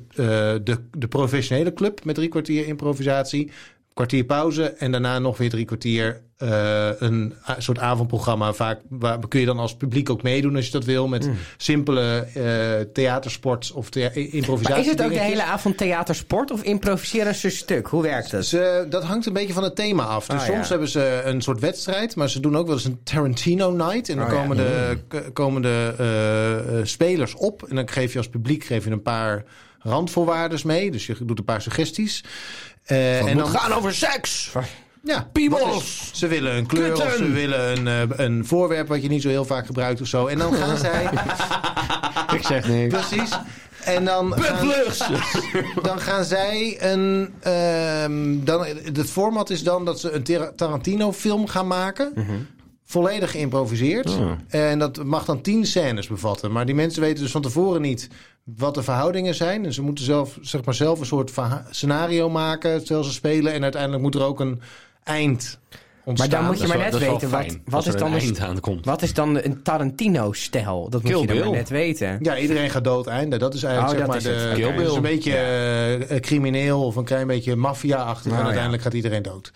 de, 0.67 0.77
de 0.99 1.09
professionele 1.09 1.73
club 1.73 2.05
met 2.05 2.15
drie 2.15 2.29
kwartier 2.29 2.67
improvisatie. 2.67 3.51
Kwartier 3.95 4.25
pauze 4.25 4.65
en 4.65 4.93
daarna 4.93 5.19
nog 5.19 5.39
weer 5.39 5.51
drie 5.51 5.65
kwartier 5.65 6.21
eh, 6.41 6.89
een 6.99 7.35
soort 7.59 7.79
avondprogramma. 7.79 8.53
Vaak 8.53 8.81
waar, 8.89 9.19
kun 9.29 9.41
je 9.41 9.47
dan 9.47 9.59
als 9.59 9.77
publiek 9.77 10.11
ook 10.11 10.23
meedoen 10.23 10.57
als 10.57 10.65
je 10.67 10.71
dat 10.73 10.85
wil. 10.85 11.09
Met 11.09 11.29
simpele 11.57 12.27
eh 12.35 12.93
theatersport 12.93 13.73
of 13.73 13.91
thea- 13.91 14.11
improvisatie. 14.15 14.69
Maar 14.71 14.79
is 14.79 14.87
het 14.87 15.03
ook 15.03 15.13
de 15.13 15.19
hele 15.21 15.43
avond 15.43 15.77
theatersport 15.77 16.51
of 16.51 16.63
improviseren 16.63 17.35
ze 17.35 17.51
stuk? 17.51 17.87
Hoe 17.87 18.03
werkt 18.03 18.31
het? 18.31 18.47
Ze, 18.47 18.87
dat 18.89 19.05
hangt 19.05 19.27
een 19.27 19.33
beetje 19.33 19.53
van 19.53 19.63
het 19.63 19.77
thema 19.77 20.03
af. 20.05 20.27
Dus 20.27 20.41
Ah, 20.41 20.47
soms 20.47 20.63
ja. 20.63 20.69
hebben 20.69 20.89
ze 20.89 21.23
een 21.25 21.41
soort 21.43 21.61
wedstrijd, 21.61 22.17
maar 22.17 22.31
ze 22.31 22.41
doen 22.41 22.57
ook 22.57 22.67
wel 22.67 22.75
eens 22.77 22.85
een 22.85 23.01
Tarantino 23.05 23.71
night. 23.71 24.09
En 24.09 24.17
dan 24.17 24.27
Oh, 24.27 24.33
ja. 24.33 24.39
komen 24.41 24.57
de, 24.57 24.99
k- 25.09 25.31
komen 25.35 25.63
de 25.63 25.95
eh, 25.99 26.87
spelers 26.87 27.35
op. 27.35 27.63
En 27.69 27.77
dan 27.77 27.89
geef 27.89 28.13
je 28.13 28.19
als 28.19 28.29
publiek 28.29 28.65
geef 28.65 28.85
je 28.85 28.91
een 28.91 29.03
paar 29.03 29.45
randvoorwaarden 29.79 30.61
mee. 30.65 30.91
Dus 30.91 31.07
je 31.07 31.17
doet 31.23 31.39
een 31.39 31.45
paar 31.45 31.63
suggesties. 31.63 32.25
En 32.85 33.37
dan, 33.37 33.49
gaan 33.49 33.73
over 33.73 33.95
seks. 33.95 34.53
Ja, 35.03 35.29
Piemels. 35.33 36.11
Ze 36.15 36.27
willen 36.27 36.57
een 36.57 36.67
kleur 36.67 36.93
of 36.93 37.13
ze 37.13 37.31
willen 37.31 37.79
een, 37.79 38.11
eh, 38.11 38.27
een 38.27 38.47
voorwerp 38.47 38.89
wat 38.89 39.03
je 39.03 39.09
niet 39.09 39.23
zo 39.23 39.29
heel 39.29 39.45
vaak 39.45 39.67
gebruikt 39.67 40.01
of 40.01 40.07
zo. 40.07 40.27
En 40.27 40.39
dan 40.39 40.55
gaan 40.55 40.77
zij... 40.77 41.11
Ik 42.37 42.43
zeg 42.43 42.69
niks. 42.69 42.95
Precies. 42.95 43.31
En 43.85 44.05
dan 44.05 44.35
gaan, 44.43 44.69
dan 45.89 46.01
gaan 46.01 46.25
zij 46.25 46.77
een. 46.93 47.35
ehm, 47.41 48.45
dan, 48.45 48.67
het 48.95 49.11
format 49.11 49.51
is 49.51 49.63
dan 49.63 49.85
dat 49.85 50.01
ze 50.01 50.11
een 50.13 50.23
Tar- 50.23 50.55
Tarantino-film 50.55 51.47
gaan 51.47 51.67
maken. 51.67 52.13
Volledig 52.85 53.31
geïmproviseerd. 53.31 54.09
Oh. 54.11 54.31
En 54.49 54.79
dat 54.79 55.05
mag 55.05 55.25
dan 55.25 55.41
tien 55.41 55.67
scènes 55.67 56.07
bevatten. 56.07 56.53
Maar 56.53 56.67
die 56.67 56.75
mensen 56.75 57.03
weten 57.03 57.23
dus 57.23 57.33
van 57.33 57.43
tevoren 57.43 57.81
niet 57.83 58.09
wat 58.45 58.75
de 58.75 58.83
verhoudingen 58.83 59.35
zijn. 59.35 59.65
En 59.65 59.73
ze 59.73 59.83
moeten 59.83 60.05
zelf, 60.05 60.39
zeg 60.41 60.65
maar 60.65 60.75
zelf 60.75 61.01
een 61.01 61.07
soort 61.07 61.33
scenario 61.71 62.31
maken 62.31 62.79
terwijl 62.85 63.05
ze 63.05 63.13
spelen. 63.13 63.53
En 63.53 63.63
uiteindelijk 63.63 64.03
moet 64.03 64.15
er 64.15 64.23
ook 64.25 64.41
een 64.41 64.61
eind 65.05 65.59
ontstaan. 66.05 66.31
Maar 66.31 66.39
dan 66.39 66.51
moet 66.51 66.61
je 66.61 66.67
maar 66.67 66.79
net 66.79 66.99
wel 66.99 67.13
weten, 67.13 67.31
wat, 67.31 67.57
wat, 67.65 67.87
er 67.87 67.95
is 67.95 68.01
dan 68.01 68.09
een 68.09 68.15
een, 68.15 68.21
eind 68.21 68.41
aan 68.41 68.61
komt. 68.61 68.85
wat 68.85 69.03
is 69.03 69.15
dan 69.15 69.43
een 69.43 69.63
Tarantino-stijl? 69.63 70.89
Dat 70.91 71.03
moet 71.03 71.13
Kill 71.13 71.21
je 71.21 71.27
dan 71.27 71.39
maar 71.39 71.51
net 71.51 71.69
weten. 71.69 72.19
Ja, 72.23 72.39
iedereen 72.39 72.71
gaat 72.71 72.85
dood 72.85 73.07
einde. 73.07 73.37
Dat 73.37 73.55
is 73.55 73.63
eigenlijk 73.63 73.93
Oh, 73.95 73.99
zeg 73.99 74.15
dat 74.15 74.25
maar 74.25 74.33
is 74.33 74.57
de. 74.57 74.83
is 74.83 74.95
een 74.95 75.03
beetje 75.03 75.37
eh, 76.09 76.21
crimineel 76.21 76.85
of 76.85 76.97
een 76.97 77.05
klein 77.05 77.27
beetje 77.27 77.57
maffia-achtig. 77.57 78.27
Oh, 78.27 78.33
en 78.33 78.39
ja. 78.39 78.45
uiteindelijk 78.45 78.83
gaat 78.83 78.95
iedereen 78.95 79.23
dood. 79.23 79.53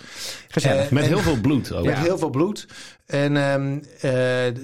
Gezellig. 0.48 0.84
Eh, 0.84 0.90
Met 0.90 1.02
en- 1.02 1.08
heel 1.08 1.18
veel 1.18 1.40
bloed 1.40 1.72
ook. 1.72 1.84
Met 1.84 1.98
heel 1.98 2.18
veel 2.18 2.30
bloed. 2.30 2.66
En 3.06 3.36
ehm, 3.36 3.78
eh, 4.00 4.12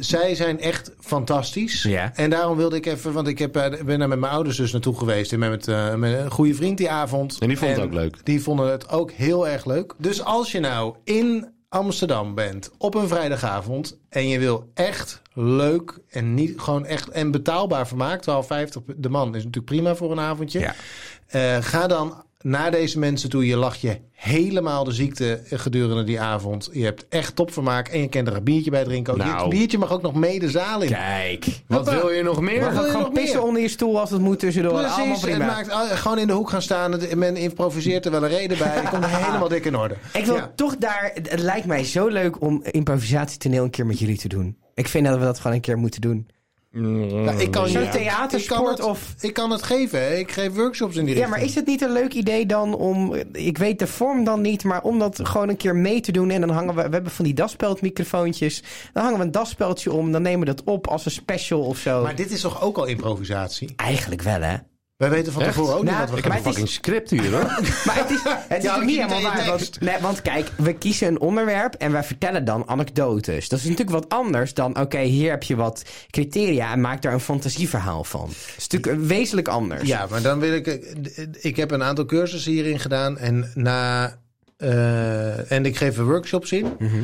zij 0.01 0.35
zijn 0.35 0.61
echt 0.61 0.93
fantastisch. 1.01 1.83
Ja. 1.83 2.13
En 2.15 2.31
daarom 2.31 2.57
wilde 2.57 2.77
ik 2.77 2.87
even, 2.87 3.13
want 3.13 3.29
ik 3.29 3.39
heb, 3.39 3.57
eh, 3.57 3.83
ben 3.85 3.99
daar 3.99 4.09
met 4.09 4.19
mijn 4.19 4.33
ouders 4.33 4.57
dus 4.57 4.73
naartoe 4.73 4.99
geweest. 4.99 5.33
En 5.33 5.39
met, 5.39 5.69
eh, 5.69 5.95
met 5.95 6.19
een 6.19 6.31
goede 6.31 6.55
vriend 6.55 6.79
die 6.79 6.91
avond. 6.91 7.37
En 7.41 7.49
die 7.49 7.59
vond 7.59 7.71
het 7.71 7.81
ook 7.81 7.93
leuk. 7.93 8.17
Die 8.25 8.43
vonden 8.43 8.71
het 8.71 8.89
ook 8.89 9.11
heel 9.11 9.49
erg 9.49 9.65
leuk. 9.65 9.95
Dus 9.99 10.25
als 10.25 10.53
je 10.53 10.61
nou 10.61 10.95
in 11.05 11.49
Amsterdam 11.71 12.35
bent 12.35 12.71
op 12.79 12.95
een 12.95 13.09
vrijdagavond. 13.09 13.99
en 14.09 14.29
je 14.29 14.39
wil 14.39 14.71
echt 14.75 15.23
leuk 15.33 15.99
en 16.09 16.35
niet 16.35 16.61
gewoon 16.61 16.87
echt 16.87 17.09
en 17.09 17.31
betaalbaar 17.31 17.87
vermaak. 17.87 18.23
12,50 18.23 18.85
de 18.97 19.09
man 19.09 19.29
is 19.29 19.45
natuurlijk 19.45 19.65
prima 19.65 19.95
voor 19.95 20.11
een 20.13 20.21
avondje. 20.21 20.59
Ja. 20.59 20.75
Eh, 21.27 21.63
ga 21.63 21.87
dan 21.87 22.25
naar 22.43 22.71
deze 22.71 22.99
mensen 22.99 23.31
toe. 23.31 23.47
Je 23.47 23.57
lacht 23.57 23.81
je 23.81 23.99
helemaal 24.13 24.85
de 24.85 24.93
ziekte 24.93 25.41
gedurende 25.51 26.05
die 26.05 26.21
avond. 26.21 26.69
Je 26.73 26.85
hebt 26.85 27.07
echt 27.09 27.37
topvermaak 27.37 27.89
en 27.89 28.01
je 28.01 28.09
kan 28.09 28.27
er 28.27 28.37
een 28.37 28.45
biertje 28.45 28.71
bij 28.71 28.85
drinken. 28.85 29.13
Ook. 29.13 29.19
Nou. 29.19 29.43
Je 29.45 29.49
biertje 29.59 29.79
mag 29.79 29.93
ook 29.93 30.03
nog 30.03 30.15
mee 30.15 30.39
de 30.39 30.51
zaal 30.51 30.83
in. 30.83 30.89
Kijk. 30.89 31.45
Wat 31.67 31.79
Hoppa. 31.87 31.95
wil 32.01 32.11
je 32.11 32.23
nog 32.23 32.41
meer? 32.41 32.61
Wat 32.61 32.73
wil 32.73 32.83
je 32.83 32.87
Gewoon 32.89 33.03
nog 33.03 33.13
pissen 33.13 33.37
meer? 33.39 33.47
onder 33.47 33.63
je 33.63 33.69
stoel 33.69 34.01
als 34.01 34.11
het 34.11 34.21
moet 34.21 34.39
tussendoor. 34.39 34.73
Allemaal 34.73 34.95
Precies, 34.97 35.21
het 35.23 35.31
prima. 35.31 35.47
maakt, 35.47 35.71
ah, 35.71 35.91
gewoon 35.91 36.19
in 36.19 36.27
de 36.27 36.33
hoek 36.33 36.51
gaan 36.51 36.63
staan. 36.63 36.93
Het- 36.93 37.15
Men 37.15 37.37
improviseert 37.37 38.05
er 38.05 38.11
wel 38.11 38.23
een 38.23 38.29
reden 38.29 38.59
bij. 38.59 38.69
Het 38.69 38.89
komt 38.89 39.07
helemaal 39.07 39.49
dik 39.49 39.65
in 39.65 39.77
orde. 39.77 39.95
Ik 40.13 40.25
wil 40.25 40.35
Ja. 40.35 40.53
toch 40.57 40.77
daar... 40.77 41.11
Het 41.15 41.31
het 41.31 41.41
lijkt 41.41 41.67
mij 41.67 41.85
zo 41.85 42.07
leuk 42.09 42.41
om 42.41 42.63
improvisatietoneel 42.71 43.65
een 43.65 43.71
keer 43.71 43.87
met 43.87 43.99
jullie 43.99 44.19
te 44.19 44.29
doen. 44.29 44.57
Ik 44.75 44.89
vind 44.89 45.07
dat 45.07 45.19
we 45.19 45.25
dat 45.25 45.37
gewoon 45.39 45.53
een 45.57 45.63
keer 45.63 45.79
moeten 45.79 46.01
doen. 46.01 46.29
Nou, 46.73 47.41
ik 47.41 47.51
kan 47.51 47.69
Zo'n 47.69 47.83
je- 47.83 47.89
theatersport 47.89 48.61
ik 48.61 48.65
kan 48.65 48.73
het, 48.75 48.83
of- 48.83 49.15
Ik 49.21 49.33
kan 49.35 49.51
het 49.51 49.63
geven. 49.63 49.99
hè. 50.01 50.15
Ik 50.15 50.31
geef 50.33 50.55
workshops 50.55 50.97
in 50.97 51.05
die 51.05 51.15
Ja, 51.15 51.21
richting. 51.21 51.37
maar 51.41 51.49
is 51.49 51.55
het 51.55 51.67
niet 51.67 51.81
een 51.83 51.93
leuk 51.93 52.13
idee 52.13 52.47
dan 52.47 52.75
om... 52.75 53.15
Ik 53.33 53.59
weet 53.59 53.79
de 53.79 53.87
vorm 53.87 54.25
dan 54.25 54.41
niet, 54.41 54.65
maar 54.65 54.83
om 54.83 54.99
dat 54.99 55.21
gewoon 55.29 55.49
een 55.49 55.57
keer 55.57 55.77
mee 55.77 56.01
te 56.01 56.13
doen. 56.13 56.31
En 56.31 56.41
dan 56.41 56.51
hangen 56.51 56.75
we... 56.75 56.83
We 56.83 56.95
hebben 56.95 57.13
van 57.13 57.25
die 57.25 57.35
daspeldmicrofoontjes. 57.35 58.63
Dan 58.93 59.03
hangen 59.03 59.19
we 59.19 59.25
een 59.25 59.31
daspeldje 59.31 59.93
om. 59.93 60.13
Dan 60.13 60.23
nemen 60.23 60.41
we 60.41 60.55
dat 60.55 60.63
op 60.65 60.87
als 60.87 61.05
een 61.05 61.11
special 61.11 61.61
of 61.61 61.79
zo. 61.79 62.03
Maar 62.03 62.17
dit 62.17 62.31
is 62.31 62.41
toch 62.41 62.63
ook 62.63 62.77
al 62.77 62.85
improvisatie? 62.87 63.73
Eigenlijk 63.77 64.23
wel, 64.23 64.41
hè? 64.41 64.57
Wij 65.01 65.11
weten 65.11 65.33
van 65.33 65.43
Echt? 65.43 65.53
tevoren 65.55 65.75
ook 65.77 65.83
Nou, 65.85 65.97
niet 66.01 66.11
wat 66.11 66.11
we 66.11 66.17
Ik 66.17 66.23
gaan 66.23 66.33
heb 66.33 66.45
Maar 66.45 66.55
een 66.55 66.61
het 66.61 66.71
fucking 66.71 67.05
script 67.05 67.11
hier 67.11 67.31
hoor. 67.33 67.45
Maar 67.87 67.97
het 67.99 68.11
is, 68.11 68.21
het 68.49 68.59
is 68.59 68.65
Ja, 68.65 68.75
ook 68.75 68.81
ik 68.81 68.87
niet 68.87 68.97
helemaal 68.97 69.23
waar. 69.23 69.47
Want, 69.47 69.81
nee, 69.81 69.95
want 70.01 70.23
kijk, 70.23 70.49
we 70.57 70.73
kiezen 70.73 71.09
een 71.09 71.21
onderwerp 71.21 71.75
en 71.75 71.93
wij 71.93 72.05
vertellen 72.05 72.45
dan 72.45 72.69
anekdotes. 72.69 73.49
Dat 73.49 73.59
is 73.59 73.65
natuurlijk 73.65 73.91
wat 73.91 74.09
anders 74.09 74.55
dan, 74.55 74.79
oké, 74.81 74.99
hier 75.01 75.31
heb 75.31 75.43
je 75.43 75.57
wat 75.57 75.83
criteria 76.11 76.73
en 76.73 76.81
maak 76.81 77.03
daar 77.03 77.13
een 77.13 77.21
fantasieverhaal 77.21 78.05
van. 78.05 78.27
Dat 78.27 78.55
is 78.57 78.67
natuurlijk 78.69 79.03
wezenlijk 79.07 79.49
anders. 79.49 79.89
Ja, 79.89 80.07
maar 80.11 80.23
dan 80.23 80.39
wil 80.41 80.53
ik. 80.53 80.67
Ik 81.41 81.57
heb 81.57 81.71
een 81.71 81.83
aantal 81.83 82.05
cursussen 82.05 82.53
hierin 82.53 82.79
gedaan. 82.81 83.19
En 83.19 83.51
na. 83.55 84.17
eh, 84.57 85.51
en 85.53 85.67
ik 85.67 85.77
geef 85.77 85.99
er 85.99 86.05
workshops 86.05 86.53
in. 86.53 86.67
Mhm. 86.79 87.03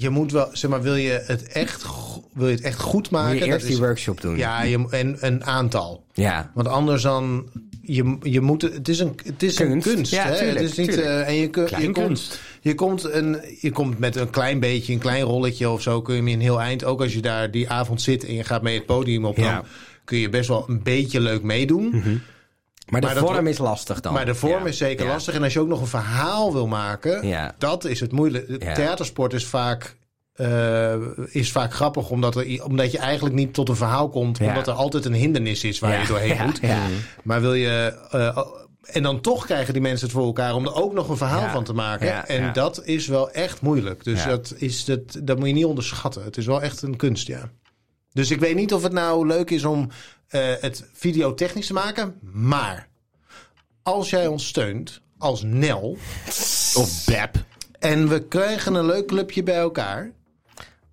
Je 0.00 0.10
moet 0.10 0.32
wel, 0.32 0.48
zeg 0.52 0.70
maar, 0.70 0.82
wil 0.82 0.94
je 0.96 1.22
het 1.26 1.42
echt, 1.42 1.84
wil 2.32 2.48
je 2.48 2.54
het 2.54 2.64
echt 2.64 2.80
goed 2.80 3.10
maken? 3.10 3.28
Moet 3.30 3.38
je 3.38 3.44
dat 3.44 3.52
eerst 3.54 3.66
die 3.66 3.74
is- 3.74 3.80
workshop 3.80 4.20
doen. 4.20 4.36
Ja, 4.36 4.62
je, 4.62 4.86
en 4.90 5.16
een 5.20 5.44
aantal. 5.44 6.04
Ja. 6.12 6.50
Want 6.54 6.68
anders 6.68 7.02
dan. 7.02 7.48
Je, 7.82 8.16
je 8.22 8.40
moet, 8.40 8.62
het 8.62 8.88
is 8.88 8.98
een, 8.98 9.18
het 9.24 9.42
is 9.42 9.54
Kunst. 9.56 9.86
een 9.86 9.94
kunst. 9.94 10.12
Ja, 10.12 10.24
hè? 10.26 10.36
tuurlijk, 10.38 10.58
het 10.60 10.70
is 10.70 10.76
niet, 10.76 10.96
eh, 11.00 11.28
en 11.28 11.34
je, 11.34 11.40
je, 11.40 11.50
komt, 11.50 11.66
Kleinkunst. 11.66 12.40
je, 12.60 12.74
komt 12.74 13.04
een, 13.04 13.36
je 13.60 13.70
komt 13.70 13.98
met 13.98 14.16
een 14.16 14.30
klein 14.30 14.60
beetje, 14.60 14.92
een 14.92 14.98
klein 14.98 15.22
rolletje 15.22 15.68
of 15.70 15.82
zo. 15.82 16.02
Kun 16.02 16.26
je 16.26 16.32
een 16.34 16.40
heel 16.40 16.60
eind. 16.60 16.84
Ook 16.84 17.00
als 17.00 17.12
je 17.12 17.20
daar 17.20 17.50
die 17.50 17.68
avond 17.70 18.02
zit 18.02 18.24
en 18.24 18.34
je 18.34 18.44
gaat 18.44 18.62
mee 18.62 18.74
het 18.76 18.86
podium 18.86 19.24
op. 19.24 19.36
Ja. 19.36 19.52
Dan 19.54 19.64
kun 20.04 20.18
je 20.18 20.28
best 20.28 20.48
wel 20.48 20.64
een 20.68 20.82
beetje 20.82 21.20
leuk 21.20 21.42
meedoen. 21.42 22.02
Maar 22.90 23.00
de 23.00 23.06
Maar 23.06 23.16
vorm 23.16 23.46
is 23.46 23.58
lastig 23.58 24.00
dan. 24.00 24.12
Maar 24.12 24.24
de 24.26 24.34
vorm 24.34 24.62
Ja. 24.62 24.68
is 24.68 24.76
zeker 24.78 25.06
Ja. 25.06 25.12
lastig. 25.12 25.34
En 25.34 25.42
als 25.42 25.52
je 25.52 25.60
ook 25.60 25.68
nog 25.68 25.80
een 25.80 25.86
verhaal 25.86 26.52
wil 26.52 26.66
maken, 26.66 27.26
Ja. 27.26 27.54
dat 27.58 27.84
is 27.84 28.00
het 28.00 28.12
moeilijk. 28.12 28.74
Theatersport 28.74 29.32
is 29.32 29.46
vaak, 29.46 29.96
eh, 30.32 30.94
is 31.26 31.52
vaak 31.52 31.74
grappig, 31.74 32.10
omdat, 32.10 32.36
er, 32.36 32.64
omdat 32.64 32.92
je 32.92 32.98
eigenlijk 32.98 33.34
niet 33.34 33.54
tot 33.54 33.68
een 33.68 33.76
verhaal 33.76 34.08
komt. 34.08 34.40
Omdat 34.40 34.66
er 34.66 34.72
altijd 34.74 35.04
een 35.04 35.12
hindernis 35.14 35.64
is 35.64 35.78
waar 35.78 36.00
je 36.00 36.06
doorheen 36.06 36.44
moet. 36.44 36.60
Maar 37.22 37.40
wil 37.40 37.54
je. 37.54 37.96
eh, 38.10 38.38
en 38.80 39.02
dan 39.02 39.20
toch 39.20 39.44
krijgen 39.46 39.72
die 39.72 39.82
mensen 39.82 40.06
het 40.06 40.16
voor 40.16 40.24
elkaar 40.26 40.54
om 40.54 40.64
er 40.66 40.74
ook 40.74 40.92
nog 40.92 41.08
een 41.08 41.16
verhaal 41.16 41.48
van 41.48 41.64
te 41.64 41.72
maken. 41.72 42.06
Ja, 42.06 42.26
En 42.26 42.52
dat 42.52 42.80
is 42.84 43.06
wel 43.06 43.30
echt 43.30 43.60
moeilijk. 43.60 44.04
Dus 44.04 44.24
dat, 44.24 44.54
is 44.56 44.84
dat, 44.84 45.00
dat 45.22 45.38
moet 45.38 45.46
je 45.48 45.54
niet 45.54 45.64
onderschatten. 45.64 46.24
Het 46.24 46.36
is 46.36 46.46
wel 46.46 46.62
echt 46.62 46.82
een 46.82 46.96
kunst, 46.96 47.26
ja. 47.26 47.50
Dus 48.12 48.30
ik 48.30 48.40
weet 48.40 48.54
niet 48.54 48.74
of 48.74 48.82
het 48.82 48.92
nou 48.92 49.26
leuk 49.26 49.50
is 49.50 49.64
om 49.64 49.88
het 50.38 50.88
videotechnisch 50.92 51.66
te 51.66 51.72
maken. 51.72 52.18
Maar 52.32 52.88
als 53.82 54.10
jij 54.10 54.26
ons 54.26 54.46
steunt 54.46 55.00
als 55.18 55.42
Nel. 55.42 55.96
Of 56.74 57.04
Beb. 57.06 57.34
En 57.78 58.08
we 58.08 58.26
krijgen 58.28 58.74
een 58.74 58.86
leuk 58.86 59.06
clubje 59.06 59.42
bij 59.42 59.56
elkaar. 59.58 60.12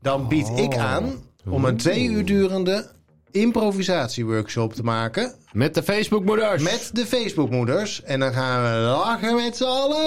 Dan 0.01 0.27
bied 0.27 0.47
ik 0.55 0.73
Oh. 0.73 0.79
aan 0.79 1.23
om 1.49 1.65
een 1.65 1.77
twee 1.77 2.05
uur 2.05 2.25
durende 2.25 2.91
improvisatieworkshop 3.31 4.73
te 4.73 4.83
maken. 4.83 5.35
Met 5.57 5.73
de 5.73 5.83
Facebookmoeders. 5.83 6.63
Met 6.63 6.89
de 6.93 7.05
Facebookmoeders. 7.05 8.03
En 8.03 8.19
dan 8.19 8.33
gaan 8.33 8.63
we 8.63 8.79
lachen 8.79 9.35
met 9.35 9.57
z'n 9.57 9.63
allen. 9.63 10.05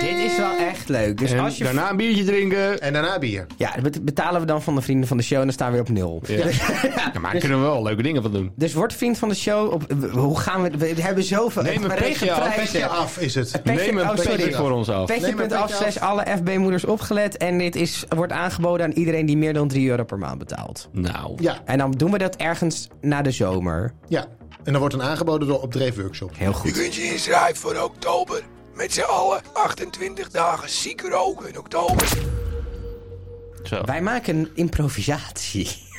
Dit 0.00 0.18
is 0.18 0.36
wel 0.36 0.56
echt 0.56 0.88
leuk. 0.88 1.18
Dus 1.18 1.32
En 1.32 1.38
als 1.38 1.56
je... 1.58 1.64
daarna 1.64 1.90
een 1.90 1.96
biertje 1.96 2.24
drinken. 2.24 2.80
En 2.80 2.92
daarna 2.92 3.18
bier. 3.18 3.46
Ja, 3.56 3.74
dat 3.82 4.04
betalen 4.04 4.40
we 4.40 4.46
dan 4.46 4.62
van 4.62 4.74
de 4.74 4.80
vrienden 4.80 5.08
van 5.08 5.16
de 5.16 5.22
show 5.22 5.38
en 5.38 5.44
dan 5.44 5.52
staan 5.52 5.66
we 5.66 5.72
weer 5.72 5.80
op 5.82 5.88
nul. 5.88 6.22
Ja. 6.26 6.36
Ja, 6.36 7.20
maar 7.20 7.32
daar 7.32 7.40
kunnen 7.40 7.58
we 7.58 7.64
wel 7.64 7.82
leuke 7.82 8.02
dingen 8.02 8.22
van 8.22 8.32
doen. 8.32 8.52
Dus 8.56 8.72
word 8.74 8.92
vriend 8.92 9.18
van 9.18 9.28
de 9.28 9.34
show. 9.34 9.72
Op, 9.72 9.92
hoe 10.12 10.38
gaan 10.38 10.62
we... 10.62 10.70
We 10.76 11.02
hebben 11.02 11.24
zoveel... 11.24 11.62
Neem 11.62 11.82
een 11.82 11.88
we 11.88 11.94
petje 11.94 12.32
af. 12.32 12.54
Petje 12.54 12.86
af 12.86 13.18
is 13.18 13.34
het. 13.34 13.50
Petje- 13.62 13.72
Neem 13.72 13.98
een 13.98 14.08
oh, 14.08 14.14
petje 14.14 14.52
voor 14.52 14.70
ons 14.70 14.88
af. 14.88 15.06
Petje.af 15.06 15.36
petje 15.36 15.74
slash 15.76 15.96
alle 15.96 16.24
FB-moeders 16.36 16.84
opgelet. 16.84 17.36
En 17.36 17.58
dit 17.58 17.76
is, 17.76 18.04
wordt 18.08 18.32
aangeboden 18.32 18.86
aan 18.86 18.92
iedereen 18.92 19.26
die 19.26 19.36
meer 19.36 19.52
dan 19.52 19.68
3 19.68 19.88
euro 19.88 20.04
per 20.04 20.18
maand 20.18 20.38
betaalt. 20.38 20.88
Nou. 20.92 21.34
Ja, 21.40 21.60
En 21.64 21.78
dan 21.78 21.90
doen 21.90 22.10
we 22.10 22.18
dat 22.18 22.36
ergens 22.36 22.88
na 23.00 23.22
de 23.22 23.30
zomer. 23.30 23.92
ja. 24.08 24.26
En 24.64 24.72
dan 24.72 24.80
wordt 24.80 24.94
een 24.94 25.02
aangeboden 25.02 25.48
door 25.48 25.60
Opdreef 25.62 25.96
Workshop. 25.96 26.30
Heel 26.36 26.48
Je 26.48 26.54
goed. 26.54 26.72
kunt 26.72 26.94
je 26.94 27.02
inschrijven 27.02 27.56
voor 27.56 27.76
oktober. 27.82 28.42
Met 28.74 28.92
z'n 28.92 29.00
allen 29.00 29.40
28 29.52 30.30
dagen 30.30 30.68
ziek 30.70 31.00
roken 31.00 31.48
in 31.48 31.58
oktober. 31.58 32.08
Zo. 33.62 33.80
Wij 33.84 34.02
maken 34.02 34.36
een 34.36 34.50
improvisatie. 34.54 35.90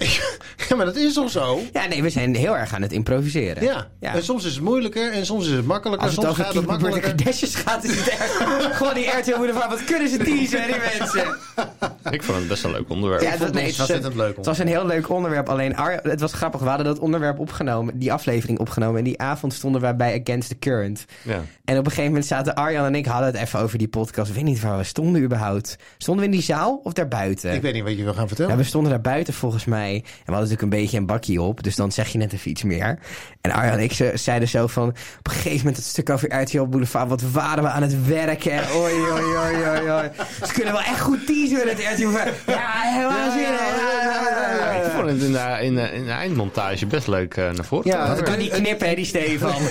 Ja, 0.68 0.76
maar 0.76 0.86
dat 0.86 0.96
is 0.96 1.14
toch 1.14 1.30
zo? 1.30 1.60
Ja, 1.72 1.86
nee, 1.86 2.02
we 2.02 2.10
zijn 2.10 2.34
heel 2.34 2.56
erg 2.56 2.74
aan 2.74 2.82
het 2.82 2.92
improviseren. 2.92 3.62
Ja. 3.62 3.88
Ja. 4.00 4.14
En 4.14 4.22
soms 4.22 4.44
is 4.44 4.54
het 4.54 4.62
moeilijker 4.62 5.12
en 5.12 5.26
soms 5.26 5.46
is 5.46 5.52
het 5.52 5.66
makkelijker. 5.66 6.06
Als 6.06 6.16
het 6.16 6.24
soms 6.24 6.36
gaat 6.36 6.54
het 6.54 6.66
makkelijker. 6.66 7.14
Kardashians 7.14 7.54
gaat, 7.54 7.84
is 7.84 7.98
het 7.98 8.08
echt... 8.08 8.32
Gewoon 8.76 8.94
die 8.94 9.06
RTL 9.06 9.36
moeder 9.36 9.54
van, 9.56 9.68
wat 9.68 9.84
kunnen 9.84 10.08
ze 10.08 10.16
teasen, 10.16 10.66
die 10.66 10.76
mensen? 10.98 11.36
Ik 12.10 12.22
vond 12.22 12.38
het 12.38 12.48
best 12.48 12.64
een 12.64 12.70
leuk 12.70 12.88
onderwerp. 12.90 13.22
Ja, 13.22 13.30
dat, 13.30 13.40
het 13.40 13.54
nee, 13.54 13.66
het 13.66 13.76
was, 13.76 13.88
een, 13.88 14.16
leuk 14.16 14.36
het 14.36 14.46
was 14.46 14.58
een 14.58 14.66
heel 14.66 14.86
leuk 14.86 15.08
onderwerp. 15.08 15.48
Alleen, 15.48 15.76
Ar- 15.76 16.00
het 16.02 16.20
was 16.20 16.32
grappig. 16.32 16.60
We 16.60 16.68
hadden 16.68 16.86
dat 16.86 16.98
onderwerp 16.98 17.38
opgenomen, 17.38 17.98
die 17.98 18.12
aflevering 18.12 18.58
opgenomen. 18.58 18.98
En 18.98 19.04
die 19.04 19.18
avond 19.20 19.52
stonden 19.54 19.80
wij 19.80 19.96
bij 19.96 20.20
Against 20.20 20.48
the 20.48 20.58
Current. 20.58 21.04
Ja. 21.22 21.40
En 21.64 21.78
op 21.78 21.84
een 21.84 21.90
gegeven 21.90 22.04
moment 22.04 22.26
zaten 22.26 22.54
Arjan 22.54 22.84
en 22.84 22.94
ik 22.94 23.06
hadden 23.06 23.26
het 23.26 23.36
even 23.36 23.58
over 23.60 23.78
die 23.78 23.88
podcast. 23.88 24.28
Ik 24.28 24.34
weet 24.34 24.44
niet 24.44 24.60
waar 24.60 24.76
we 24.78 24.84
stonden 24.84 25.22
überhaupt. 25.22 25.76
Stonden 25.98 26.24
we 26.24 26.30
in 26.30 26.36
die 26.36 26.46
zaal 26.46 26.80
of 26.84 26.92
daarbuiten? 26.92 27.52
Ik 27.54 27.62
weet 27.62 27.72
niet 27.74 27.82
wat 27.82 27.96
je 27.96 28.04
wil 28.04 28.14
gaan 28.14 28.26
vertellen. 28.28 28.50
Ja, 28.52 28.56
we 28.56 28.64
stonden 28.64 28.90
daar 28.90 29.00
buiten 29.00 29.34
volgens 29.34 29.64
mij. 29.64 29.89
En 29.96 30.02
we 30.04 30.32
hadden 30.32 30.34
natuurlijk 30.48 30.62
een 30.62 30.80
beetje 30.80 30.96
een 30.96 31.06
bakje 31.06 31.42
op. 31.42 31.62
Dus 31.62 31.76
dan 31.76 31.92
zeg 31.92 32.08
je 32.08 32.18
net 32.18 32.32
even 32.32 32.50
iets 32.50 32.62
meer. 32.62 32.98
En 33.40 33.52
Arjan 33.52 33.72
en 33.72 33.80
ik 33.80 33.92
ze- 33.92 34.12
zeiden 34.14 34.48
zo 34.48 34.66
van... 34.66 34.88
Op 34.88 34.94
een 35.22 35.32
gegeven 35.32 35.56
moment 35.58 35.76
het 35.76 35.84
stuk 35.86 36.10
over 36.10 36.40
RTL 36.42 36.62
Boulevard. 36.64 37.08
Wat 37.08 37.22
waren 37.32 37.62
we 37.62 37.68
aan 37.68 37.82
het 37.82 38.06
werken. 38.06 38.60
Oei, 38.76 38.94
oei, 38.94 39.10
oei, 39.22 39.56
oei, 39.68 39.90
oei. 39.90 40.08
Ze 40.46 40.52
kunnen 40.52 40.72
wel 40.72 40.82
echt 40.82 41.00
goed 41.00 41.26
teasen 41.26 41.56
met 41.56 41.68
het 41.68 41.92
RTL 41.94 42.02
Boulevard. 42.02 42.34
Ja, 42.46 42.70
helemaal 42.82 43.30
zin. 43.30 43.40
Ja, 43.40 44.70
ik 44.70 44.90
vond 44.94 45.06
het 45.10 45.22
in 45.22 45.32
de, 45.32 45.58
in 45.60 45.74
de, 45.74 45.90
in 45.92 46.04
de 46.04 46.10
eindmontage 46.10 46.86
best 46.86 47.06
leuk 47.06 47.36
eh, 47.36 47.44
naar 47.50 47.64
voren. 47.64 47.90
Ja. 47.90 48.06
Dat 48.06 48.22
kan 48.22 48.38
niet 48.38 48.50
knippen, 48.52 48.88
hè, 48.88 48.94
die 48.94 49.04
Stefan. 49.04 49.52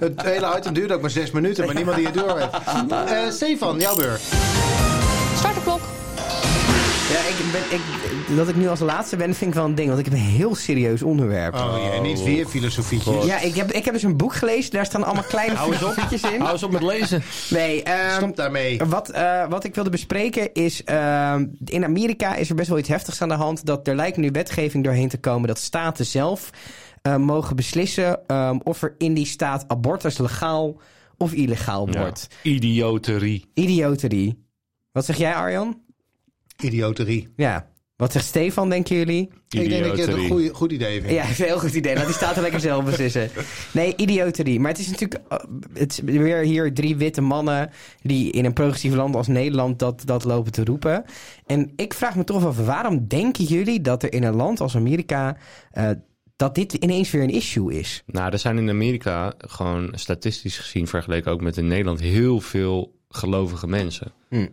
Het 0.00 0.22
hele 0.22 0.54
item 0.58 0.72
duurde 0.74 0.94
ook 0.94 1.00
maar 1.00 1.10
zes 1.10 1.30
minuten, 1.30 1.66
maar 1.66 1.74
niemand 1.74 1.96
die 1.96 2.06
het 2.06 2.14
door 2.14 2.38
heeft. 2.38 2.52
Eh, 3.10 3.30
Stefan, 3.30 3.78
jouw 3.78 3.96
beurt. 3.96 4.20
Start 5.36 5.54
de 5.54 5.60
klok. 5.62 5.80
Ja, 7.10 7.18
ik 7.18 7.52
ben, 7.52 7.60
ik, 7.70 7.80
dat 8.36 8.48
ik 8.48 8.56
nu 8.56 8.68
als 8.68 8.80
laatste 8.80 9.16
ben, 9.16 9.34
vind 9.34 9.50
ik 9.50 9.56
wel 9.56 9.64
een 9.64 9.74
ding. 9.74 9.88
Want 9.88 9.98
ik 10.00 10.04
heb 10.04 10.14
een 10.14 10.20
heel 10.20 10.54
serieus 10.54 11.02
onderwerp. 11.02 11.54
Oh 11.54 11.90
ja, 11.94 12.00
niet 12.00 12.22
weer 12.22 12.46
filosofietjes. 12.46 13.24
Ja, 13.24 13.40
ik 13.40 13.54
heb, 13.54 13.72
ik 13.72 13.84
heb 13.84 13.94
dus 13.94 14.02
een 14.02 14.16
boek 14.16 14.34
gelezen. 14.34 14.70
Daar 14.72 14.86
staan 14.86 15.04
allemaal 15.04 15.22
kleine 15.24 15.56
filosofietjes 15.56 16.22
in. 16.22 16.40
Hou 16.40 16.52
eens 16.52 16.62
op 16.62 16.70
met 16.70 16.82
lezen. 16.82 17.22
Nee, 17.50 17.82
ehm, 17.82 18.16
Stop 18.16 18.36
daarmee. 18.36 18.78
Wat, 18.86 19.08
eh, 19.10 19.48
wat 19.48 19.64
ik 19.64 19.74
wilde 19.74 19.90
bespreken 19.90 20.52
is... 20.54 20.84
ehm, 20.84 21.46
in 21.64 21.84
Amerika 21.84 22.34
is 22.34 22.48
er 22.48 22.54
best 22.54 22.68
wel 22.68 22.78
iets 22.78 22.88
heftigs 22.88 23.22
aan 23.22 23.28
de 23.28 23.34
hand. 23.34 23.66
Dat 23.66 23.88
er 23.88 23.94
lijkt 23.94 24.16
nu 24.16 24.30
wetgeving 24.32 24.84
doorheen 24.84 25.08
te 25.08 25.18
komen... 25.18 25.48
dat 25.48 25.58
staten 25.58 26.06
zelf 26.06 26.50
eh, 27.02 27.16
mogen 27.16 27.56
beslissen... 27.56 28.26
ehm, 28.26 28.58
of 28.62 28.82
er 28.82 28.94
in 28.98 29.14
die 29.14 29.26
staat 29.26 29.64
abortus 29.68 30.18
legaal 30.18 30.80
of 31.16 31.32
illegaal 31.32 31.88
Ja. 31.92 31.98
wordt. 32.00 32.26
Idioterie. 32.42 33.50
Idioterie. 33.54 34.44
Wat 34.92 35.04
zeg 35.04 35.16
jij, 35.16 35.34
Arjan? 35.34 35.80
Idioterie. 36.60 37.28
Ja. 37.36 37.69
Wat 38.00 38.12
zegt 38.12 38.24
Stefan, 38.24 38.68
denken 38.68 38.96
jullie? 38.96 39.28
Ik 39.48 39.68
denk 39.68 39.84
dat 39.84 39.92
ik 39.98 40.06
het 40.06 40.12
een 40.16 40.26
goeie, 40.26 40.54
goed 40.54 40.72
idee 40.72 41.00
vind. 41.00 41.12
Ja, 41.12 41.22
is 41.28 41.38
een 41.38 41.44
heel 41.44 41.58
goed 41.58 41.74
idee. 41.74 41.94
Laat 41.94 42.06
die 42.06 42.14
staten 42.14 42.42
lekker 42.42 42.60
zelf 42.60 42.84
beslissen. 42.84 43.30
Nee, 43.72 43.92
idioterie. 43.96 44.60
Maar 44.60 44.70
het 44.70 44.80
is 44.80 44.88
natuurlijk... 44.88 45.20
eh, 45.28 45.38
Het 45.74 45.92
is 45.92 45.98
weer 45.98 46.38
hier 46.38 46.74
drie 46.74 46.96
witte 46.96 47.20
mannen... 47.20 47.70
die 48.02 48.30
in 48.30 48.44
een 48.44 48.52
progressief 48.52 48.94
land 48.94 49.16
als 49.16 49.26
Nederland 49.26 49.78
dat, 49.78 50.02
dat 50.04 50.24
lopen 50.24 50.52
te 50.52 50.64
roepen. 50.64 51.04
En 51.46 51.72
ik 51.76 51.94
vraag 51.94 52.16
me 52.16 52.24
toch 52.24 52.46
af, 52.46 52.56
waarom 52.64 53.08
denken 53.08 53.44
jullie 53.44 53.80
dat 53.80 54.02
er 54.02 54.12
in 54.12 54.22
een 54.22 54.36
land 54.36 54.60
als 54.60 54.76
Amerika... 54.76 55.36
eh, 55.70 55.90
dat 56.36 56.54
dit 56.54 56.72
ineens 56.72 57.10
weer 57.10 57.22
een 57.22 57.30
issue 57.30 57.78
is? 57.78 58.02
Nou, 58.06 58.32
er 58.32 58.38
zijn 58.38 58.58
in 58.58 58.68
Amerika 58.68 59.32
gewoon 59.38 59.92
statistisch 59.94 60.58
gezien 60.58 60.86
vergeleken 60.86 61.32
ook 61.32 61.40
met 61.40 61.56
in 61.56 61.66
Nederland 61.66 62.00
heel 62.00 62.40
veel 62.40 62.98
gelovige 63.08 63.66
mensen. 63.66 64.12
Hm. 64.28 64.48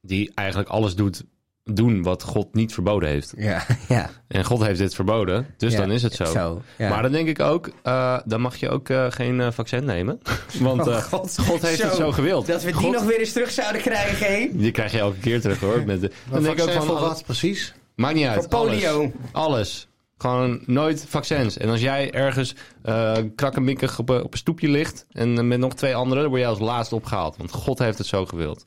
Die 0.00 0.32
eigenlijk 0.34 0.68
alles 0.68 0.94
doet, 0.94 1.24
doen 1.64 2.02
wat 2.02 2.22
God 2.22 2.54
niet 2.54 2.74
verboden 2.74 3.08
heeft. 3.08 3.32
Ja, 3.36 3.66
ja. 3.88 4.10
En 4.28 4.44
God 4.44 4.62
heeft 4.64 4.78
dit 4.78 4.94
verboden, 4.94 5.46
dus 5.56 5.72
Ja, 5.72 5.78
dan 5.78 5.90
is 5.90 6.02
het 6.02 6.14
zo. 6.14 6.24
zo, 6.24 6.62
ja. 6.78 6.88
Maar 6.88 7.02
dan 7.02 7.12
denk 7.12 7.28
ik 7.28 7.40
ook, 7.40 7.70
eh, 7.82 8.18
dan 8.24 8.40
mag 8.40 8.56
je 8.56 8.68
ook 8.70 8.88
eh, 8.88 9.06
geen 9.08 9.40
eh, 9.40 9.50
vaccin 9.52 9.84
nemen. 9.84 10.20
Want 10.60 10.80
eh, 10.86 10.86
Oh, 10.86 11.02
God. 11.02 11.38
God 11.40 11.62
heeft 11.62 11.82
het 11.82 11.94
zo 11.94 12.12
gewild. 12.12 12.46
Dat 12.46 12.62
we 12.62 12.72
die 12.72 12.80
God- 12.80 12.92
nog 12.92 13.04
weer 13.04 13.18
eens 13.18 13.32
terug 13.32 13.50
zouden 13.50 13.80
krijgen, 13.82 14.26
hè? 14.26 14.48
Die 14.52 14.70
krijg 14.70 14.92
je 14.92 14.98
elke 14.98 15.18
keer 15.18 15.40
terug 15.40 15.60
hoor. 15.60 15.82
Met 15.86 16.00
de, 16.00 16.10
dan 16.30 16.42
denk 16.42 16.56
ik 16.58 16.62
ook 16.64 16.70
van, 16.70 16.82
voor 16.86 17.00
wat 17.00 17.22
precies? 17.24 17.74
Maakt 17.94 18.14
niet 18.14 18.26
uit. 18.26 18.38
Voor 18.40 18.48
polio. 18.48 18.98
Alles. 19.00 19.12
Alles. 19.32 19.88
Gewoon 20.18 20.62
nooit 20.66 21.04
vaccins. 21.08 21.56
En 21.56 21.68
als 21.68 21.80
jij 21.80 22.12
ergens 22.12 22.54
eh 22.82 23.16
krakkemikkig 23.34 23.98
op, 23.98 24.08
een- 24.08 24.22
op 24.22 24.32
een 24.32 24.38
stoepje 24.38 24.68
ligt... 24.68 25.06
en 25.12 25.48
met 25.48 25.58
nog 25.58 25.74
twee 25.74 25.94
anderen, 25.94 26.18
dan 26.22 26.28
word 26.28 26.42
jij 26.42 26.50
als 26.50 26.60
laatste 26.60 26.94
opgehaald. 26.94 27.36
Want 27.36 27.52
God 27.52 27.78
heeft 27.78 27.98
het 27.98 28.06
zo 28.06 28.26
gewild. 28.26 28.66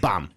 Bam. 0.00 0.28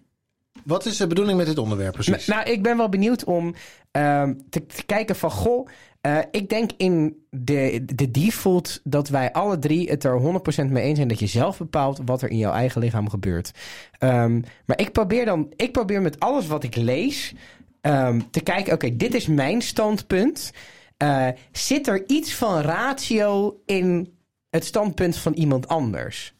Wat 0.64 0.86
is 0.86 0.96
de 0.96 1.06
bedoeling 1.06 1.38
met 1.38 1.46
dit 1.46 1.58
onderwerp 1.58 1.92
precies? 1.92 2.26
Nou, 2.26 2.50
ik 2.50 2.62
ben 2.62 2.76
wel 2.76 2.88
benieuwd 2.88 3.24
om 3.24 3.54
ehm, 3.90 4.34
te, 4.50 4.66
te 4.66 4.84
kijken 4.84 5.16
van... 5.16 5.30
Goh, 5.30 5.68
eh, 6.00 6.18
ik 6.30 6.48
denk 6.48 6.70
in 6.76 7.24
de, 7.30 7.82
de 7.94 8.10
default 8.10 8.80
dat 8.84 9.08
wij 9.08 9.32
alle 9.32 9.58
drie 9.58 9.90
het 9.90 10.04
er 10.04 10.20
100% 10.66 10.70
mee 10.70 10.84
eens 10.84 10.96
zijn... 10.96 11.08
dat 11.08 11.18
je 11.18 11.26
zelf 11.26 11.58
bepaalt 11.58 12.00
wat 12.04 12.22
er 12.22 12.30
in 12.30 12.38
jouw 12.38 12.52
eigen 12.52 12.80
lichaam 12.80 13.08
gebeurt. 13.08 13.50
Ehm, 13.98 14.40
maar 14.66 14.80
ik 14.80 14.92
probeer 14.92 15.24
dan... 15.24 15.52
Ik 15.56 15.72
probeer 15.72 16.02
met 16.02 16.20
alles 16.20 16.46
wat 16.46 16.64
ik 16.64 16.76
lees 16.76 17.34
ehm, 17.80 18.20
te 18.30 18.40
kijken... 18.40 18.72
Oké, 18.72 18.96
dit 18.96 19.14
is 19.14 19.26
mijn 19.26 19.62
standpunt. 19.62 20.52
Eh, 20.96 21.28
zit 21.52 21.86
er 21.86 22.04
iets 22.06 22.34
van 22.34 22.60
ratio 22.60 23.60
in 23.66 24.14
het 24.50 24.64
standpunt 24.64 25.16
van 25.16 25.32
iemand 25.32 25.68
anders? 25.68 26.34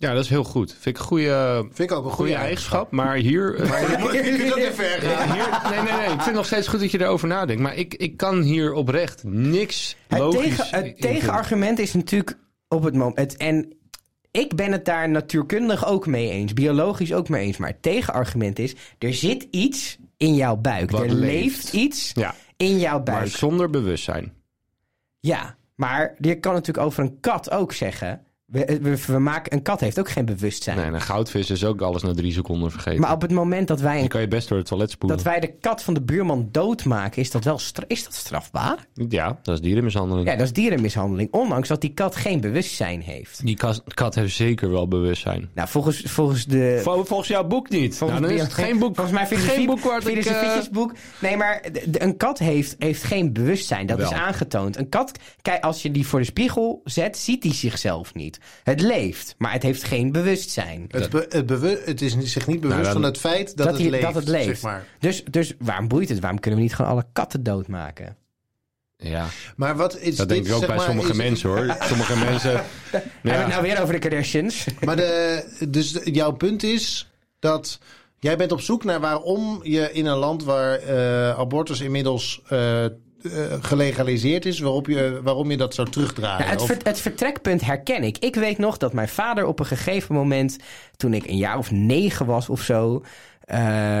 Ja, 0.00 0.14
dat 0.14 0.24
is 0.24 0.28
heel 0.30 0.44
goed. 0.44 0.72
Vind 0.72 0.86
ik 0.96 0.98
een 0.98 1.08
goede, 1.08 1.66
Vind 1.72 1.90
ik 1.90 1.96
ook 1.96 2.04
een 2.04 2.10
goede 2.10 2.34
eigenschap. 2.34 2.90
Maar 2.90 3.16
hier... 3.16 3.54
eh, 3.54 4.12
Je 4.12 4.36
kunt 4.36 4.52
ook 4.52 4.58
te 4.58 4.72
ver 4.74 5.00
gaan. 5.00 5.32
hier 5.32 5.70
nee, 5.70 5.80
nee, 5.82 5.92
nee. 5.92 6.02
Ik 6.02 6.08
vind 6.10 6.24
het 6.24 6.34
nog 6.34 6.46
steeds 6.46 6.68
goed 6.68 6.80
dat 6.80 6.90
je 6.90 7.00
erover 7.00 7.28
nadenkt. 7.28 7.62
Maar 7.62 7.74
ik, 7.76 7.94
ik 7.94 8.16
kan 8.16 8.40
hier 8.42 8.72
oprecht 8.72 9.22
niks 9.24 9.96
Het, 10.08 10.18
logisch 10.18 10.56
tegen, 10.56 10.78
in 10.82 10.84
het 10.88 11.00
tegenargument 11.00 11.78
is 11.78 11.92
natuurlijk 11.94 12.38
op 12.68 12.82
het 12.82 12.94
moment. 12.94 13.16
Het, 13.18 13.36
en 13.36 13.72
ik 14.30 14.54
ben 14.56 14.72
het 14.72 14.84
daar 14.84 15.08
natuurkundig 15.08 15.86
ook 15.86 16.06
mee 16.06 16.30
eens, 16.30 16.52
biologisch 16.52 17.12
ook 17.12 17.28
mee 17.28 17.46
eens. 17.46 17.56
Maar 17.56 17.68
het 17.70 17.82
tegenargument 17.82 18.58
is: 18.58 18.74
er 18.98 19.14
zit 19.14 19.46
iets 19.50 19.98
in 20.16 20.34
jouw 20.34 20.56
buik. 20.56 20.90
Wat 20.90 21.00
er 21.00 21.10
leeft. 21.10 21.20
leeft 21.42 21.72
iets 21.72 22.10
Ja, 22.14 22.34
in 22.56 22.78
jouw 22.78 22.94
maar 22.96 23.02
buik. 23.02 23.26
zonder 23.28 23.70
bewustzijn. 23.70 24.32
Ja, 25.20 25.56
maar 25.74 26.14
je 26.18 26.34
kan 26.40 26.52
natuurlijk 26.52 26.86
over 26.86 27.02
een 27.02 27.20
kat 27.20 27.50
ook 27.50 27.72
zeggen: 27.72 28.22
We, 28.52 28.78
we, 28.82 29.02
we 29.06 29.18
maken, 29.18 29.52
een 29.52 29.62
kat 29.62 29.80
heeft 29.80 29.98
ook 29.98 30.08
geen 30.10 30.24
bewustzijn. 30.24 30.76
Nee, 30.76 30.86
een 30.86 31.00
goudvis 31.00 31.50
is 31.50 31.64
ook 31.64 31.80
alles 31.80 32.02
na 32.02 32.12
drie 32.14 32.32
seconden 32.32 32.70
vergeten. 32.70 33.00
Maar 33.00 33.12
op 33.12 33.22
het 33.22 33.30
moment 33.30 33.68
dat 33.68 33.80
wij, 33.80 33.92
Die 33.94 34.02
een, 34.02 34.08
kan 34.08 34.20
je 34.20 34.28
best 34.28 34.48
door 34.48 34.58
het 34.58 34.66
toilet 34.66 34.90
spoelen. 34.90 35.16
dat 35.16 35.26
wij 35.26 35.40
de 35.40 35.52
kat 35.60 35.82
van 35.82 35.94
de 35.94 36.02
buurman 36.02 36.48
doodmaken, 36.52 37.22
is 37.22 37.30
dat 37.30 37.44
wel 37.44 37.60
is 37.86 38.04
dat 38.04 38.14
strafbaar? 38.14 38.86
Ja, 39.08 39.38
dat 39.42 39.54
is 39.54 39.60
dierenmishandeling. 39.60 40.28
Ja, 40.28 40.36
dat 40.36 40.44
is 40.46 40.52
dierenmishandeling. 40.52 41.28
Ondanks 41.32 41.68
dat 41.68 41.80
die 41.80 41.92
kat 41.94 42.16
geen 42.16 42.40
bewustzijn 42.40 43.00
heeft. 43.00 43.46
Die 43.46 43.56
kat, 43.56 43.82
kat 43.94 44.14
heeft 44.14 44.34
zeker 44.34 44.70
wel 44.70 44.88
bewustzijn. 44.88 45.48
Nou, 45.54 45.68
volgens, 45.68 46.00
volgens 46.00 46.44
de... 46.46 46.80
Vol- 46.82 47.04
Volgens 47.04 47.28
jouw 47.28 47.44
boek 47.44 47.68
niet. 47.68 47.96
Volgens, 47.96 48.20
nou, 48.20 48.32
dan 48.32 48.40
is 48.42 48.44
het 48.46 48.54
geen 48.64 48.78
boek. 48.78 48.94
Volgens 48.94 49.16
mij 49.16 49.26
geen 49.26 49.38
filosofie, 49.38 49.66
boek 49.66 49.80
waar 49.80 49.98
ik... 50.00 50.06
eh, 50.06 50.22
filosofietjesboek. 50.22 50.92
Nee, 51.20 51.36
maar 51.36 51.62
de- 51.72 51.90
de- 51.90 52.02
een 52.02 52.16
kat 52.16 52.38
heeft, 52.38 52.76
heeft 52.78 53.02
geen 53.02 53.32
bewustzijn. 53.32 53.86
Dat 53.86 53.98
Wel. 53.98 54.10
is 54.10 54.16
aangetoond. 54.16 54.76
Een 54.76 54.88
kat, 54.88 55.18
kijk, 55.42 55.64
als 55.64 55.82
je 55.82 55.90
die 55.90 56.06
voor 56.06 56.18
de 56.18 56.24
spiegel 56.24 56.80
zet, 56.84 57.16
ziet 57.18 57.42
hij 57.42 57.52
zichzelf 57.54 58.14
niet. 58.14 58.37
Het 58.64 58.80
leeft, 58.80 59.34
maar 59.38 59.52
het 59.52 59.62
heeft 59.62 59.84
geen 59.84 60.12
bewustzijn. 60.12 60.84
Het, 60.88 61.10
be- 61.10 61.26
het, 61.28 61.46
bewu- 61.46 61.84
het 61.84 62.02
is 62.02 62.16
zich 62.18 62.46
niet 62.46 62.60
bewust 62.60 62.80
Nou, 62.80 62.92
dan- 62.92 63.02
van 63.02 63.10
het 63.10 63.18
feit 63.18 63.56
dat, 63.56 63.66
Dat 63.66 63.78
het, 63.78 63.90
leeft, 63.90 64.02
dat 64.02 64.14
het 64.14 64.28
leeft. 64.28 64.44
Zeg 64.46 64.62
maar. 64.62 64.86
Dus, 64.98 65.24
dus 65.24 65.54
waarom 65.58 65.88
boeit 65.88 66.08
het? 66.08 66.20
Waarom 66.20 66.40
kunnen 66.40 66.60
we 66.60 66.66
niet 66.66 66.74
gewoon 66.74 66.90
alle 66.90 67.06
katten 67.12 67.42
doodmaken? 67.42 68.16
Ja, 68.96 69.26
maar 69.56 69.76
wat 69.76 69.98
is 69.98 70.16
dat 70.16 70.28
dit, 70.28 70.36
denk 70.36 70.46
ik 70.46 70.52
ook 70.52 70.58
zeg 70.58 70.68
bij 70.68 70.76
maar, 70.76 70.86
sommige 70.86 71.16
mensen 71.16 71.48
hoor. 71.48 71.76
Sommige 71.88 72.16
mensen... 72.16 72.50
Hebben 72.90 73.02
we 73.22 73.30
het 73.30 73.46
nou 73.48 73.62
weer 73.62 73.80
over 73.82 73.94
de 73.94 74.00
Kardashians? 74.00 74.66
Maar 74.84 74.96
de, 74.96 75.44
dus 75.68 75.98
jouw 76.04 76.30
punt 76.32 76.62
is 76.62 77.10
dat 77.38 77.78
jij 78.18 78.36
bent 78.36 78.52
op 78.52 78.60
zoek 78.60 78.84
naar 78.84 79.00
waarom 79.00 79.60
je 79.62 79.92
in 79.92 80.06
een 80.06 80.16
land 80.16 80.44
waar 80.44 80.78
eh, 80.78 81.38
abortus 81.38 81.80
inmiddels 81.80 82.42
eh, 82.48 82.84
eh, 83.22 83.30
gelegaliseerd 83.60 84.46
is, 84.46 84.58
waarop 84.60 84.86
je, 84.86 85.20
waarom 85.22 85.50
je 85.50 85.56
dat 85.56 85.74
zou 85.74 85.90
terugdraaien. 85.90 86.44
Ja, 86.44 86.50
het, 86.50 86.62
ver- 86.62 86.76
het 86.82 87.00
vertrekpunt 87.00 87.60
herken 87.64 88.02
ik. 88.02 88.18
Ik 88.18 88.34
weet 88.34 88.58
nog 88.58 88.76
dat 88.76 88.92
mijn 88.92 89.08
vader 89.08 89.46
op 89.46 89.60
een 89.60 89.66
gegeven 89.66 90.14
moment, 90.14 90.56
toen 90.96 91.14
ik 91.14 91.26
een 91.26 91.36
jaar 91.36 91.58
of 91.58 91.70
negen 91.70 92.26
was 92.26 92.48
of 92.48 92.60
zo. 92.62 93.02
eh, 93.40 94.00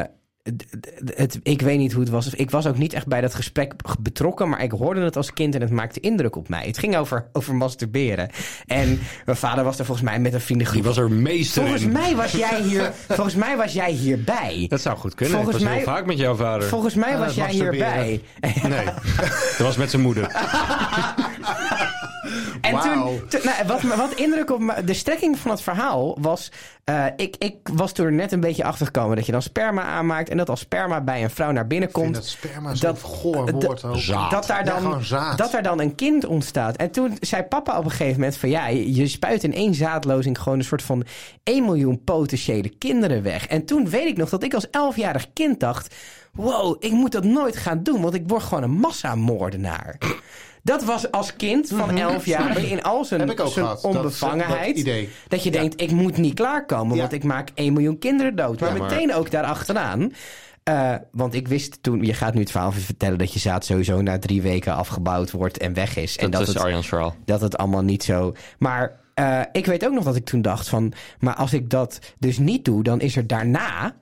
het, 1.14 1.38
ik 1.42 1.60
weet 1.62 1.78
niet 1.78 1.92
hoe 1.92 2.00
het 2.02 2.10
was. 2.10 2.34
Ik 2.34 2.50
was 2.50 2.66
ook 2.66 2.78
niet 2.78 2.92
echt 2.92 3.06
bij 3.06 3.20
dat 3.20 3.34
gesprek 3.34 3.74
betrokken, 4.00 4.48
maar 4.48 4.62
ik 4.62 4.70
hoorde 4.70 5.00
het 5.00 5.16
als 5.16 5.32
kind 5.32 5.54
en 5.54 5.60
het 5.60 5.70
maakte 5.70 6.00
indruk 6.00 6.36
op 6.36 6.48
mij. 6.48 6.66
Het 6.66 6.78
ging 6.78 6.96
over, 6.96 7.28
over 7.32 7.54
masturberen. 7.54 8.30
En 8.66 9.00
mijn 9.24 9.36
vader 9.36 9.64
was 9.64 9.78
er 9.78 9.84
volgens 9.84 10.06
mij 10.08 10.18
met 10.20 10.32
een 10.34 10.40
vriendengroep. 10.40 10.76
Die 10.82 10.86
was 10.88 10.96
er 10.98 11.10
meester 11.10 11.62
Volgens 11.62 11.82
in. 11.82 11.92
mij 11.92 12.16
was 12.16 12.32
jij 12.32 12.62
hier, 12.62 12.92
volgens 13.08 13.34
mij 13.34 13.56
was 13.56 13.72
jij 13.72 13.90
hierbij. 13.90 14.66
Dat 14.68 14.80
zou 14.80 14.96
goed 14.96 15.14
kunnen. 15.14 15.34
Volgens 15.36 15.56
ik 15.56 15.62
was 15.62 15.70
mij- 15.72 15.82
heel 15.84 15.92
vaak 15.94 16.06
met 16.06 16.18
jouw 16.18 16.34
vader. 16.34 16.68
Volgens 16.68 16.94
mij 16.94 17.12
Aan 17.14 17.20
was 17.20 17.34
jij 17.34 17.50
hierbij. 17.50 18.20
Nee, 18.68 18.84
dat 18.84 19.58
was 19.58 19.76
met 19.76 19.90
zijn 19.90 20.02
moeder. 20.02 20.26
En 22.68 22.74
Wauw. 22.74 23.16
toen, 23.18 23.28
toen- 23.28 23.40
nou, 23.44 23.66
wat, 23.66 23.96
wat 23.96 24.12
indruk 24.14 24.50
op 24.50 24.60
me, 24.60 24.84
de 24.84 24.94
strekking 24.94 25.38
van 25.38 25.50
het 25.50 25.62
verhaal 25.62 26.18
was. 26.20 26.50
eh, 26.84 27.04
ik, 27.16 27.36
ik 27.38 27.56
was 27.72 27.92
toen 27.92 28.06
er 28.06 28.12
net 28.12 28.32
een 28.32 28.40
beetje 28.40 28.64
achter 28.64 28.86
gekomen 28.86 29.16
dat 29.16 29.26
je 29.26 29.32
dan 29.32 29.42
sperma 29.42 29.82
aanmaakt. 29.82 30.28
En 30.28 30.36
dat 30.36 30.48
als 30.50 30.60
sperma 30.60 31.00
bij 31.00 31.22
een 31.22 31.30
vrouw 31.30 31.50
naar 31.50 31.66
binnen 31.66 31.90
komt. 31.90 32.14
dat 32.14 32.26
sperma 32.26 32.72
dat- 32.74 33.02
goor 33.02 33.50
woord 33.52 33.84
ook. 33.84 33.96
Zaad. 33.96 34.30
Dat 34.30 34.46
daar, 34.46 34.64
dan, 34.64 35.02
dat 35.36 35.50
daar 35.52 35.62
dan 35.62 35.80
een 35.80 35.94
kind 35.94 36.24
ontstaat. 36.26 36.76
En 36.76 36.90
toen 36.90 37.16
zei 37.20 37.42
papa 37.42 37.78
op 37.78 37.84
een 37.84 37.90
gegeven 37.90 38.14
moment 38.20 38.36
van 38.36 38.48
ja, 38.48 38.66
je 38.66 38.94
je 38.94 39.08
spuit 39.08 39.44
in 39.44 39.54
één 39.54 39.74
zaadlozing 39.74 40.38
gewoon 40.38 40.58
een 40.58 40.64
soort 40.64 40.82
van 40.82 41.04
1 41.42 41.64
miljoen 41.64 42.04
potentiële 42.04 42.68
kinderen 42.78 43.22
weg. 43.22 43.46
En 43.46 43.64
toen 43.64 43.88
weet 43.90 44.06
ik 44.08 44.16
nog 44.16 44.28
dat 44.28 44.42
ik 44.42 44.54
als 44.54 44.66
11-jarig 44.66 45.32
kind 45.32 45.60
dacht: 45.60 45.94
wow, 46.32 46.76
ik 46.80 46.92
moet 46.92 47.12
dat 47.12 47.24
nooit 47.24 47.56
gaan 47.56 47.82
doen, 47.82 48.00
want 48.02 48.14
ik 48.14 48.22
word 48.26 48.42
gewoon 48.42 48.62
een 48.62 48.70
massamoordenaar. 48.70 49.98
Dat 50.62 50.84
was 50.84 51.10
als 51.10 51.36
kind 51.36 51.68
van 51.68 51.98
11 51.98 52.26
jaar 52.26 52.58
in 52.64 52.82
al 52.82 53.04
zijn, 53.04 53.20
Mhm. 53.20 53.28
Heb 53.28 53.38
ik 53.38 53.44
ook 53.44 53.52
zijn 53.52 53.64
gehad, 53.64 53.82
dat- 53.82 53.94
onbevangenheid. 53.96 54.68
dat 54.68 54.76
idee. 54.76 55.08
Dat 55.28 55.42
je 55.42 55.50
denkt, 55.50 55.80
ik 55.80 55.90
moet 55.90 56.16
niet 56.16 56.34
klaarkomen, 56.34 56.94
Ja. 56.94 57.00
want 57.00 57.12
ik 57.12 57.24
maak 57.24 57.50
1 57.54 57.72
miljoen 57.72 57.98
kinderen 57.98 58.36
dood. 58.36 58.60
Maar 58.60 58.72
Ja, 58.72 58.78
maar- 58.78 58.90
meteen 58.90 59.14
ook 59.14 59.30
daarachteraan. 59.30 60.12
eh 60.62 60.94
want 61.12 61.34
ik 61.34 61.48
wist 61.48 61.82
toen, 61.82 62.04
je 62.04 62.14
gaat 62.14 62.34
nu 62.34 62.40
het 62.40 62.50
verhaal 62.50 62.72
vertellen 62.72 63.18
dat 63.18 63.32
je 63.32 63.38
zaad 63.38 63.64
sowieso 63.64 64.00
na 64.02 64.18
drie 64.18 64.42
weken 64.42 64.74
afgebouwd 64.74 65.30
wordt 65.30 65.58
en 65.58 65.74
weg 65.74 65.96
is. 65.96 66.16
en 66.16 66.22
Dat, 66.30 66.32
dat 66.32 66.48
is 66.48 66.54
het, 66.54 66.62
Arjan's 66.62 66.88
verhaal. 66.88 67.14
dat 67.24 67.40
het 67.40 67.56
allemaal 67.56 67.82
niet 67.82 68.02
zo. 68.04 68.32
Maar 68.58 69.00
eh, 69.14 69.40
ik 69.52 69.66
weet 69.66 69.86
ook 69.86 69.92
nog 69.92 70.04
dat 70.04 70.16
ik 70.16 70.24
toen 70.24 70.42
dacht 70.42 70.68
van, 70.68 70.92
maar 71.18 71.34
als 71.34 71.52
ik 71.52 71.70
dat 71.70 71.98
dus 72.18 72.38
niet 72.38 72.64
doe, 72.64 72.82
dan 72.82 73.00
is 73.00 73.16
er 73.16 73.26
daarna 73.26 73.94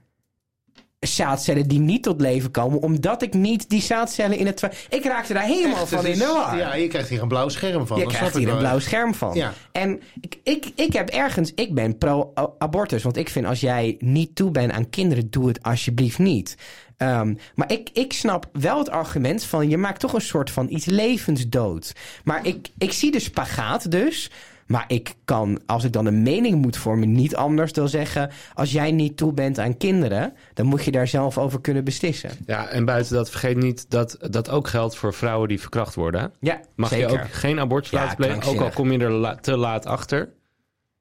zaadcellen 1.06 1.68
die 1.68 1.78
niet 1.78 2.02
tot 2.02 2.20
leven 2.20 2.50
komen, 2.50 2.82
omdat 2.82 3.22
ik 3.22 3.34
niet 3.34 3.68
die 3.68 3.82
zaadcellen 3.82 4.38
in 4.38 4.46
het. 4.46 4.62
Ik 4.88 5.04
raakte 5.04 5.32
daar 5.32 5.42
helemaal 5.42 5.80
Echt, 5.80 5.88
van 5.88 6.06
in 6.06 6.18
de 6.18 6.26
war. 6.26 6.56
Ja, 6.58 6.74
je 6.74 6.88
krijgt 6.88 7.08
hier 7.08 7.22
een 7.22 7.28
blauw 7.28 7.48
scherm 7.48 7.86
van. 7.86 7.98
Je 7.98 8.06
krijgt 8.06 8.36
hier 8.36 8.48
een 8.48 8.58
blauw 8.58 8.78
scherm 8.78 9.14
van. 9.14 9.34
Ja. 9.34 9.52
En 9.72 10.00
ik, 10.20 10.38
ik, 10.42 10.72
ik 10.74 10.92
heb 10.92 11.08
ergens, 11.08 11.52
ik 11.54 11.74
ben 11.74 11.98
pro-abortus. 11.98 13.02
Want 13.02 13.16
ik 13.16 13.28
vind 13.28 13.46
als 13.46 13.60
jij 13.60 13.96
niet 13.98 14.34
toe 14.34 14.50
bent 14.50 14.72
aan 14.72 14.90
kinderen, 14.90 15.30
doe 15.30 15.48
het 15.48 15.62
alsjeblieft 15.62 16.18
niet. 16.18 16.56
Ehm, 16.96 17.34
maar 17.54 17.72
ik, 17.72 17.90
ik 17.92 18.12
snap 18.12 18.48
wel 18.52 18.78
het 18.78 18.90
argument 18.90 19.44
van 19.44 19.68
je 19.68 19.76
maakt 19.76 20.00
toch 20.00 20.12
een 20.12 20.20
soort 20.20 20.50
van 20.50 20.66
iets 20.68 20.84
levensdood. 20.84 21.92
Maar 22.24 22.46
ik, 22.46 22.68
ik 22.78 22.92
zie 22.92 23.10
de 23.10 23.20
spagaat 23.20 23.90
dus. 23.90 24.30
Maar 24.66 24.84
ik 24.88 25.14
kan, 25.24 25.60
als 25.66 25.84
ik 25.84 25.92
dan 25.92 26.06
een 26.06 26.22
mening 26.22 26.62
moet 26.62 26.76
vormen, 26.76 27.12
niet 27.12 27.36
anders 27.36 27.72
dan 27.72 27.88
zeggen: 27.88 28.30
als 28.54 28.72
jij 28.72 28.92
niet 28.92 29.16
toe 29.16 29.32
bent 29.32 29.58
aan 29.58 29.76
kinderen, 29.76 30.32
dan 30.54 30.66
moet 30.66 30.84
je 30.84 30.90
daar 30.90 31.08
zelf 31.08 31.38
over 31.38 31.60
kunnen 31.60 31.84
beslissen. 31.84 32.30
Ja, 32.46 32.68
en 32.68 32.84
buiten 32.84 33.14
dat, 33.14 33.30
vergeet 33.30 33.56
niet 33.56 33.90
dat 33.90 34.16
dat 34.30 34.50
ook 34.50 34.68
geldt 34.68 34.96
voor 34.96 35.14
vrouwen 35.14 35.48
die 35.48 35.60
verkracht 35.60 35.94
worden. 35.94 36.20
hè? 36.20 36.26
Ja, 36.40 36.60
Mag 36.76 36.88
zeker. 36.88 37.10
je 37.12 37.18
ook 37.20 37.30
geen 37.32 37.60
abortus 37.60 37.90
Ja, 37.90 38.00
laten 38.00 38.16
plegen, 38.16 38.42
ook 38.44 38.60
al 38.60 38.70
kom 38.70 38.92
je 38.92 38.98
er 38.98 39.10
la- 39.10 39.34
te 39.36 39.56
laat 39.56 39.86
achter. 39.86 40.34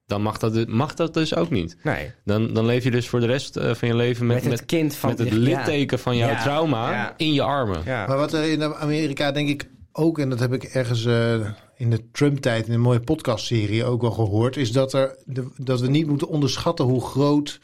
Dan 0.07 0.21
mag 0.21 0.37
dat, 0.37 0.53
du- 0.53 0.65
mag 0.67 0.93
dat 0.93 1.13
dus 1.13 1.35
ook 1.35 1.49
niet. 1.49 1.77
Nee. 1.83 2.11
Dan, 2.25 2.53
dan 2.53 2.65
leef 2.65 2.83
je 2.83 2.91
dus 2.91 3.09
voor 3.09 3.19
de 3.19 3.25
rest 3.25 3.57
eh, 3.57 3.73
van 3.73 3.87
je 3.87 3.95
leven 3.95 4.25
met, 4.25 4.43
Met 4.43 4.51
het 4.51 4.65
kind 4.65 4.95
van 4.95 5.09
met 5.09 5.19
het 5.19 5.27
ja. 5.27 5.35
litteken 5.35 5.99
van 5.99 6.17
jouw 6.17 6.29
Ja. 6.29 6.41
trauma 6.41 6.91
Ja. 6.91 7.13
in 7.17 7.33
je 7.33 7.41
armen. 7.41 7.81
Ja. 7.85 8.07
Maar 8.07 8.17
wat 8.17 8.33
er 8.33 8.43
in 8.51 8.63
Amerika 8.63 9.31
denk 9.31 9.49
ik 9.49 9.69
ook, 9.91 10.19
en 10.19 10.29
dat 10.29 10.39
heb 10.39 10.53
ik 10.53 10.63
ergens 10.63 11.05
eh, 11.05 11.35
in 11.77 11.89
de 11.89 12.03
Trump-tijd 12.11 12.67
in 12.67 12.73
een 12.73 12.79
mooie 12.81 12.99
podcastserie 12.99 13.83
ook 13.85 14.01
wel 14.01 14.11
gehoord, 14.11 14.57
is 14.57 14.71
dat, 14.71 14.93
er 14.93 15.15
de, 15.25 15.47
dat 15.57 15.79
we 15.79 15.87
niet 15.87 16.07
moeten 16.07 16.27
onderschatten 16.27 16.85
hoe 16.85 17.01
groot 17.01 17.59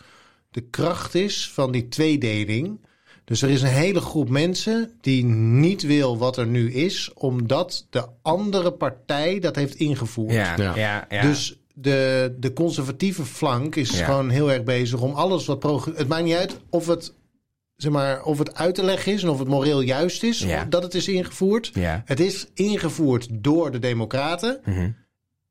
de 0.52 0.62
kracht 0.62 1.15
is 1.15 1.52
van 1.54 1.71
die 1.71 1.88
tweedeling. 1.88 2.80
Dus 3.26 3.41
er 3.41 3.50
is 3.50 3.62
een 3.62 3.67
hele 3.67 4.02
groep 4.02 4.30
mensen 4.30 4.91
die 5.02 5.24
niet 5.26 5.82
wil 5.82 6.17
wat 6.17 6.38
er 6.38 6.47
nu 6.47 6.74
is, 6.74 7.12
omdat 7.13 7.86
de 7.89 8.06
andere 8.21 8.71
partij 8.71 9.39
dat 9.39 9.56
heeft 9.56 9.76
ingevoerd. 9.76 10.34
Ja, 10.34 10.56
Ja. 10.58 10.76
ja, 10.76 11.06
ja. 11.10 11.21
Dus 11.21 11.60
de, 11.74 12.36
de 12.39 12.54
conservatieve 12.54 13.26
flank 13.26 13.76
is 13.76 14.00
Ja. 14.00 14.06
gewoon 14.06 14.30
heel 14.30 14.52
erg 14.52 14.63
bezig 14.63 15.02
om 15.02 15.13
alles 15.13 15.45
wat 15.45 15.86
Het 15.95 16.08
maakt 16.08 16.24
niet 16.24 16.36
uit 16.36 16.58
of 16.69 16.88
het, 16.88 17.13
zeg 17.81 17.91
maar, 17.91 18.23
of 18.23 18.37
het 18.37 18.55
uit 18.55 18.75
te 18.75 18.83
leggen 18.83 19.13
is 19.13 19.23
en 19.23 19.29
of 19.29 19.39
het 19.39 19.47
moreel 19.47 19.81
juist 19.81 20.23
is 20.23 20.39
Ja. 20.39 20.65
dat 20.65 20.83
het 20.83 20.93
is 20.93 21.07
ingevoerd. 21.07 21.71
Ja. 21.73 22.01
Het 22.05 22.19
is 22.19 22.47
ingevoerd 22.53 23.27
door 23.31 23.71
de 23.71 23.79
Democraten. 23.79 24.59
Mhm. 24.65 24.89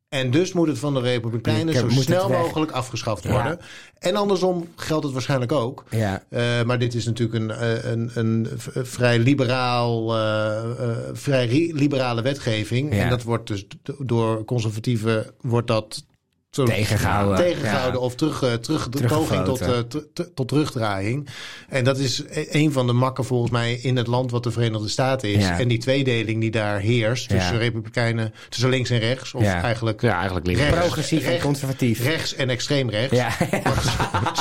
En 0.08 0.30
dus 0.30 0.52
moet 0.52 0.68
het 0.68 0.78
van 0.78 0.94
de 0.94 1.00
Republikeinen 1.00 1.74
Ik 1.74 1.80
zo 1.80 1.88
snel 1.88 2.28
mogelijk 2.28 2.70
afgeschaft 2.72 3.22
Ja. 3.22 3.30
worden. 3.32 3.58
En 3.98 4.16
andersom 4.16 4.68
geldt 4.76 5.04
het 5.04 5.12
waarschijnlijk 5.12 5.52
ook. 5.52 5.84
Ja. 5.90 6.22
Eh, 6.28 6.62
maar 6.62 6.78
dit 6.78 6.94
is 6.94 7.04
natuurlijk 7.04 7.38
een, 7.38 7.50
eh, 7.50 7.90
een, 7.90 8.10
een, 8.14 8.48
v- 8.56 8.76
vrij, 8.82 9.18
liberaal, 9.18 10.16
eh, 10.16 10.56
eh, 10.62 10.96
vrij 11.12 11.46
ri- 11.46 11.72
liberale 11.74 12.22
wetgeving. 12.22 12.94
Ja. 12.94 13.02
En 13.02 13.08
dat 13.08 13.22
wordt 13.22 13.46
dus 13.46 13.66
door 13.98 14.44
conservatieven 14.44 15.26
wordt 15.40 15.66
dat 15.66 16.04
zo 16.50 16.64
Tegengehouden. 16.64 17.36
tegengehouden 17.36 18.00
of 18.00 18.14
terug, 18.14 18.42
eh, 18.42 18.52
terug, 18.52 18.88
de 18.88 19.06
poging 19.06 19.44
tot, 19.44 19.60
eh, 19.60 19.78
t- 19.78 20.06
t- 20.14 20.30
tot 20.34 20.48
terugdraaiing. 20.48 21.28
En 21.68 21.84
dat 21.84 21.98
is 21.98 22.22
e- 22.30 22.46
een 22.50 22.72
van 22.72 22.86
de 22.86 22.92
makken 22.92 23.24
volgens 23.24 23.50
mij 23.50 23.72
in 23.74 23.96
het 23.96 24.06
land 24.06 24.30
wat 24.30 24.42
de 24.42 24.50
Verenigde 24.50 24.88
Staten 24.88 25.32
is. 25.32 25.44
Ja. 25.44 25.58
En 25.58 25.68
die 25.68 25.78
tweedeling 25.78 26.40
die 26.40 26.50
daar 26.50 26.78
heerst 26.80 27.28
tussen 27.28 27.52
Ja. 27.54 27.58
republikeinen, 27.58 28.34
tussen 28.48 28.68
links 28.68 28.90
en 28.90 28.98
rechts. 28.98 29.34
Of 29.34 29.42
Ja. 29.42 29.62
eigenlijk 29.62 30.00
Ja, 30.00 30.14
eigenlijk 30.16 30.46
links. 30.46 30.60
Rechts. 30.62 30.78
Progressief 30.78 31.26
en 31.26 31.40
conservatief. 31.40 32.02
rechts 32.04 32.34
en 32.34 32.50
extreem 32.50 32.90
rechts. 32.90 33.16
Ja. 33.16 33.30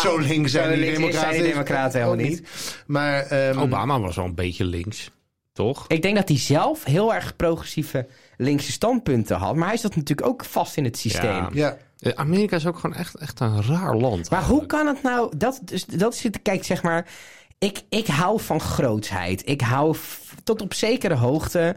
Zo 0.03 0.17
links 0.17 0.51
zijn 0.51 0.63
Zo 0.63 0.69
die 0.71 0.79
links 0.79 0.95
democraten, 0.97 1.29
zijn 1.29 1.41
die 1.43 1.51
democraten 1.51 2.01
helemaal 2.01 2.25
niet. 2.25 2.41
Maar 2.87 3.21
ehm, 3.25 3.59
Obama 3.59 3.99
was 3.99 4.15
wel 4.15 4.25
een 4.25 4.35
beetje 4.35 4.63
links, 4.65 5.09
toch? 5.53 5.85
Ik 5.87 6.01
denk 6.01 6.15
dat 6.15 6.27
hij 6.27 6.37
zelf 6.37 6.83
heel 6.83 7.13
erg 7.13 7.35
progressieve 7.35 8.07
linkse 8.41 8.71
standpunten 8.71 9.37
had. 9.37 9.55
Maar 9.55 9.67
hij 9.67 9.77
zat 9.77 9.95
natuurlijk 9.95 10.27
ook 10.27 10.45
vast 10.45 10.77
in 10.77 10.83
het 10.83 10.97
systeem. 10.97 11.29
Ja. 11.31 11.49
ja, 11.53 11.77
Eh, 11.99 12.11
Amerika 12.15 12.55
is 12.55 12.65
ook 12.67 12.79
gewoon 12.79 12.95
echt, 12.95 13.15
echt 13.15 13.39
een 13.39 13.63
raar 13.63 13.95
land. 13.95 14.29
Maar 14.29 14.43
hoe 14.43 14.65
kan 14.65 14.87
het 14.87 15.03
nou... 15.03 15.37
Dat, 15.37 15.59
dus, 15.63 15.85
dat 15.85 16.15
zit, 16.15 16.41
kijk, 16.41 16.63
zeg 16.65 16.83
maar... 16.83 17.07
Ik, 17.57 17.81
ik 17.89 18.07
hou 18.07 18.41
van 18.41 18.59
grootsheid. 18.61 19.47
Ik 19.49 19.61
hou 19.61 19.93
f- 19.95 20.33
tot 20.43 20.61
op 20.61 20.73
zekere 20.73 21.13
hoogte... 21.15 21.75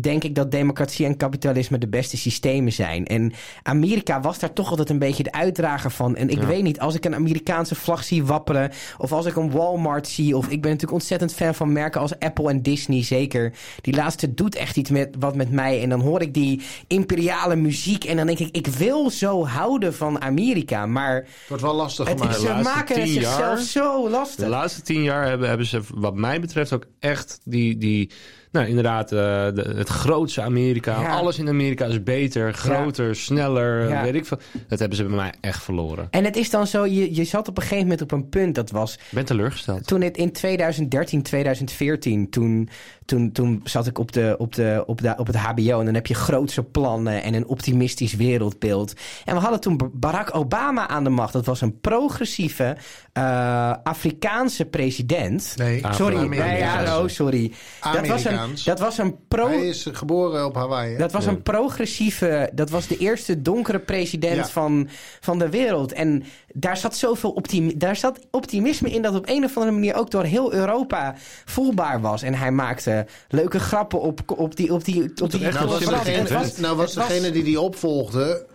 denk 0.00 0.24
ik 0.24 0.34
dat 0.34 0.50
democratie 0.50 1.06
en 1.06 1.16
kapitalisme 1.16 1.78
de 1.78 1.88
beste 1.88 2.16
systemen 2.16 2.72
zijn. 2.72 3.06
En 3.06 3.32
Amerika 3.62 4.20
was 4.20 4.38
daar 4.38 4.52
toch 4.52 4.70
altijd 4.70 4.90
een 4.90 4.98
beetje 4.98 5.22
de 5.22 5.32
uitdrager 5.32 5.90
van. 5.90 6.16
En 6.16 6.28
ik 6.28 6.42
weet 6.42 6.62
niet, 6.62 6.80
als 6.80 6.94
ik 6.94 7.04
een 7.04 7.14
Amerikaanse 7.14 7.74
vlag 7.74 8.04
zie 8.04 8.24
wapperen, 8.24 8.70
of 8.98 9.12
als 9.12 9.26
ik 9.26 9.36
een 9.36 9.50
Walmart 9.50 10.08
zie, 10.08 10.36
of 10.36 10.44
ik 10.44 10.60
ben 10.62 10.70
natuurlijk 10.70 10.92
ontzettend 10.92 11.34
fan 11.34 11.54
van 11.54 11.72
merken 11.72 12.00
als 12.00 12.18
Apple 12.18 12.50
en 12.50 12.62
Disney, 12.62 13.02
zeker. 13.04 13.52
Die 13.80 13.94
laatste 13.94 14.34
doet 14.34 14.54
echt 14.54 14.76
iets 14.76 14.90
met, 14.90 15.14
wat 15.18 15.34
met 15.34 15.50
mij. 15.50 15.82
En 15.82 15.88
dan 15.88 16.00
hoor 16.00 16.20
ik 16.22 16.34
die 16.34 16.60
imperiale 16.86 17.56
muziek 17.56 18.04
en 18.04 18.16
dan 18.16 18.26
denk 18.26 18.38
ik, 18.38 18.56
ik 18.56 18.66
wil 18.66 19.10
zo 19.10 19.46
houden 19.46 19.94
van 19.94 20.20
Amerika. 20.20 20.86
Maar 20.86 21.14
Het 21.14 21.28
wordt 21.48 21.62
wel 21.62 21.74
lastig 21.74 22.08
het, 22.08 22.20
gemaakt. 22.20 22.40
ze 22.40 22.48
maken 22.62 23.00
het 23.00 23.08
zichzelf 23.08 23.38
jaar- 23.38 23.58
zo 23.58 24.04
De 24.04 24.10
lastig. 24.10 24.48
laatste 24.48 24.82
tien 24.82 25.02
jaar 25.02 25.26
hebben, 25.28 25.48
hebben 25.48 25.66
ze, 25.66 25.80
wat 25.94 26.14
mij 26.14 26.40
betreft, 26.40 26.72
ook 26.72 26.86
echt 26.98 27.40
die, 27.44 27.76
die 27.78 28.10
nou 28.56 28.68
inderdaad, 28.68 29.12
eh, 29.12 29.18
de- 29.18 29.72
het 29.76 29.88
grootste 29.88 30.42
Amerika. 30.42 31.00
Ja. 31.00 31.16
Alles 31.16 31.38
in 31.38 31.48
Amerika 31.48 31.84
is 31.84 32.02
beter, 32.02 32.54
groter, 32.54 33.16
sneller, 33.16 33.88
Ja. 33.88 34.02
weet 34.02 34.14
ik 34.14 34.26
veel. 34.26 34.38
Dat 34.68 34.78
hebben 34.78 34.96
ze 34.98 35.04
bij 35.04 35.16
mij 35.16 35.32
echt 35.40 35.62
verloren. 35.62 36.06
En 36.10 36.24
het 36.24 36.36
is 36.36 36.50
dan 36.50 36.66
zo, 36.66 36.86
je, 36.86 37.14
je 37.14 37.24
zat 37.24 37.48
op 37.48 37.56
een 37.56 37.62
gegeven 37.62 37.82
moment 37.84 38.02
op 38.02 38.12
een 38.12 38.28
punt, 38.28 38.54
dat 38.54 38.70
was 38.70 38.94
Ik 38.94 39.00
ben 39.10 39.24
teleurgesteld. 39.24 39.86
toen 39.86 40.00
het 40.00 40.16
in 40.16 40.32
2013, 40.32 41.22
2014, 41.22 42.30
toen, 42.30 42.68
toen, 43.04 43.32
toen 43.32 43.60
zat 43.64 43.86
ik 43.86 43.98
op, 43.98 44.12
de, 44.12 44.34
op, 44.38 44.54
de, 44.54 44.82
op, 44.86 45.00
de, 45.02 45.14
op 45.16 45.26
het 45.26 45.36
HBO 45.36 45.78
en 45.78 45.84
dan 45.84 45.94
heb 45.94 46.06
je 46.06 46.14
grootse 46.14 46.62
plannen 46.62 47.22
en 47.22 47.34
een 47.34 47.46
optimistisch 47.46 48.14
wereldbeeld. 48.14 48.92
En 49.24 49.34
we 49.34 49.40
hadden 49.40 49.60
toen 49.60 49.90
Barack 49.94 50.34
Obama 50.36 50.88
aan 50.88 51.04
de 51.04 51.10
macht. 51.10 51.32
Dat 51.32 51.46
was 51.46 51.60
een 51.60 51.80
progressieve 51.80 52.76
eh, 53.12 53.72
Afrikaanse 53.82 54.64
president. 54.64 55.54
Nee, 55.56 55.82
Sorry, 55.90 56.16
Amerikaans. 56.16 56.50
nee, 56.50 56.58
ja, 56.58 56.98
oh, 57.00 57.08
sorry. 57.08 57.52
Dat 57.92 58.06
was 58.06 58.24
een, 58.24 58.38
Amerikaans. 58.46 58.64
dat 58.64 58.78
was 58.80 58.98
een 58.98 59.16
pro. 59.28 59.46
Hij 59.46 59.68
is 59.68 59.86
geboren 59.92 60.44
op 60.46 60.54
Hawaii. 60.54 60.92
hè? 60.92 60.98
Dat 60.98 61.12
was 61.12 61.26
een 61.26 61.42
progressieve. 61.42 62.50
Dat 62.52 62.70
was 62.70 62.86
de 62.86 62.96
eerste 62.96 63.42
donkere 63.42 63.78
president 63.78 64.36
Ja. 64.36 64.46
van, 64.48 64.88
van 65.20 65.38
de 65.38 65.48
wereld. 65.50 65.92
En 65.92 66.24
daar 66.52 66.76
zat 66.76 66.96
zoveel 66.96 67.30
optimi 67.30 67.76
daar 67.76 67.96
zat 67.96 68.18
optimisme 68.30 68.90
in 68.90 69.02
dat 69.02 69.14
op 69.14 69.28
een 69.28 69.44
of 69.44 69.54
andere 69.56 69.72
manier 69.74 69.94
ook 69.94 70.10
door 70.10 70.24
heel 70.24 70.52
Europa 70.52 71.14
voelbaar 71.44 72.00
was. 72.00 72.22
En 72.22 72.34
hij 72.34 72.50
maakte 72.50 73.06
leuke 73.28 73.58
grappen 73.58 74.00
op, 74.00 74.20
op 74.26 74.56
die. 74.56 74.72
Op 74.72 74.84
die, 74.84 75.02
op 75.22 75.30
die 75.30 75.44
echt 75.44 75.54
Nou 75.58 75.68
was, 75.68 75.78
degene, 75.78 76.50
nou 76.60 76.76
was- 76.76 76.94
degene 76.94 77.30
die 77.30 77.42
die 77.44 77.60
opvolgde... 77.60 78.46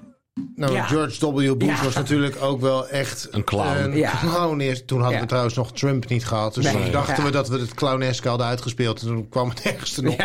Nou, 0.56 0.74
Ja. 0.74 0.84
George 0.86 1.32
W. 1.34 1.58
Bush 1.58 1.68
Ja. 1.78 1.84
was 1.84 1.96
natuurlijk 1.96 2.42
ook 2.42 2.62
wel 2.62 2.88
echt 2.88 3.28
Een 3.32 3.44
clown. 3.44 3.78
Een 3.78 3.98
Ja. 3.98 4.12
clown 4.20 4.60
eerst. 4.60 4.88
Toen 4.88 4.98
hadden 4.98 5.16
Ja. 5.16 5.22
we 5.22 5.28
trouwens 5.28 5.56
nog 5.56 5.72
Trump 5.74 6.10
niet 6.10 6.26
gehad. 6.26 6.54
Dus 6.54 6.64
Nee. 6.64 6.74
toen 6.74 6.92
dachten 6.92 7.16
Ja. 7.16 7.24
we 7.24 7.32
dat 7.32 7.48
we 7.48 7.60
het 7.60 7.74
clowneske 7.74 8.28
hadden 8.28 8.48
uitgespeeld. 8.48 9.02
En 9.02 9.08
toen 9.08 9.30
kwam 9.30 9.50
het 9.50 9.62
ergste 9.76 10.02
nog. 10.02 10.16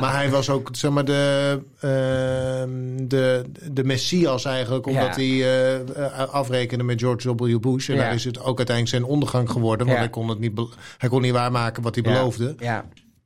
Maar 0.00 0.12
hij 0.14 0.30
was 0.30 0.50
ook 0.50 0.68
zeg 0.72 0.90
maar, 0.90 1.04
de, 1.04 1.58
ehm, 1.80 3.06
de, 3.08 3.44
de 3.72 3.84
messias 3.84 4.44
eigenlijk. 4.44 4.86
Omdat 4.86 5.02
Ja. 5.16 5.22
hij 5.22 5.24
eh, 5.42 5.74
eh, 6.04 6.28
afrekende 6.28 6.84
met 6.84 7.00
George 7.00 7.34
W. 7.34 7.58
Bush. 7.60 7.88
En 7.88 7.94
Ja. 7.94 8.00
daar 8.00 8.14
is 8.14 8.24
het 8.24 8.38
ook 8.38 8.56
uiteindelijk 8.58 8.88
zijn 8.96 9.04
ondergang 9.12 9.50
geworden. 9.50 9.86
Want 9.86 9.98
Ja. 9.98 10.04
hij, 10.04 10.12
kon 10.12 10.28
het 10.28 10.38
niet 10.38 10.60
hij 10.98 11.08
kon 11.08 11.22
niet 11.22 11.32
waarmaken 11.32 11.82
wat 11.82 11.94
hij 11.94 12.04
Ja. 12.04 12.12
beloofde. 12.12 12.54
Ja, 12.58 12.84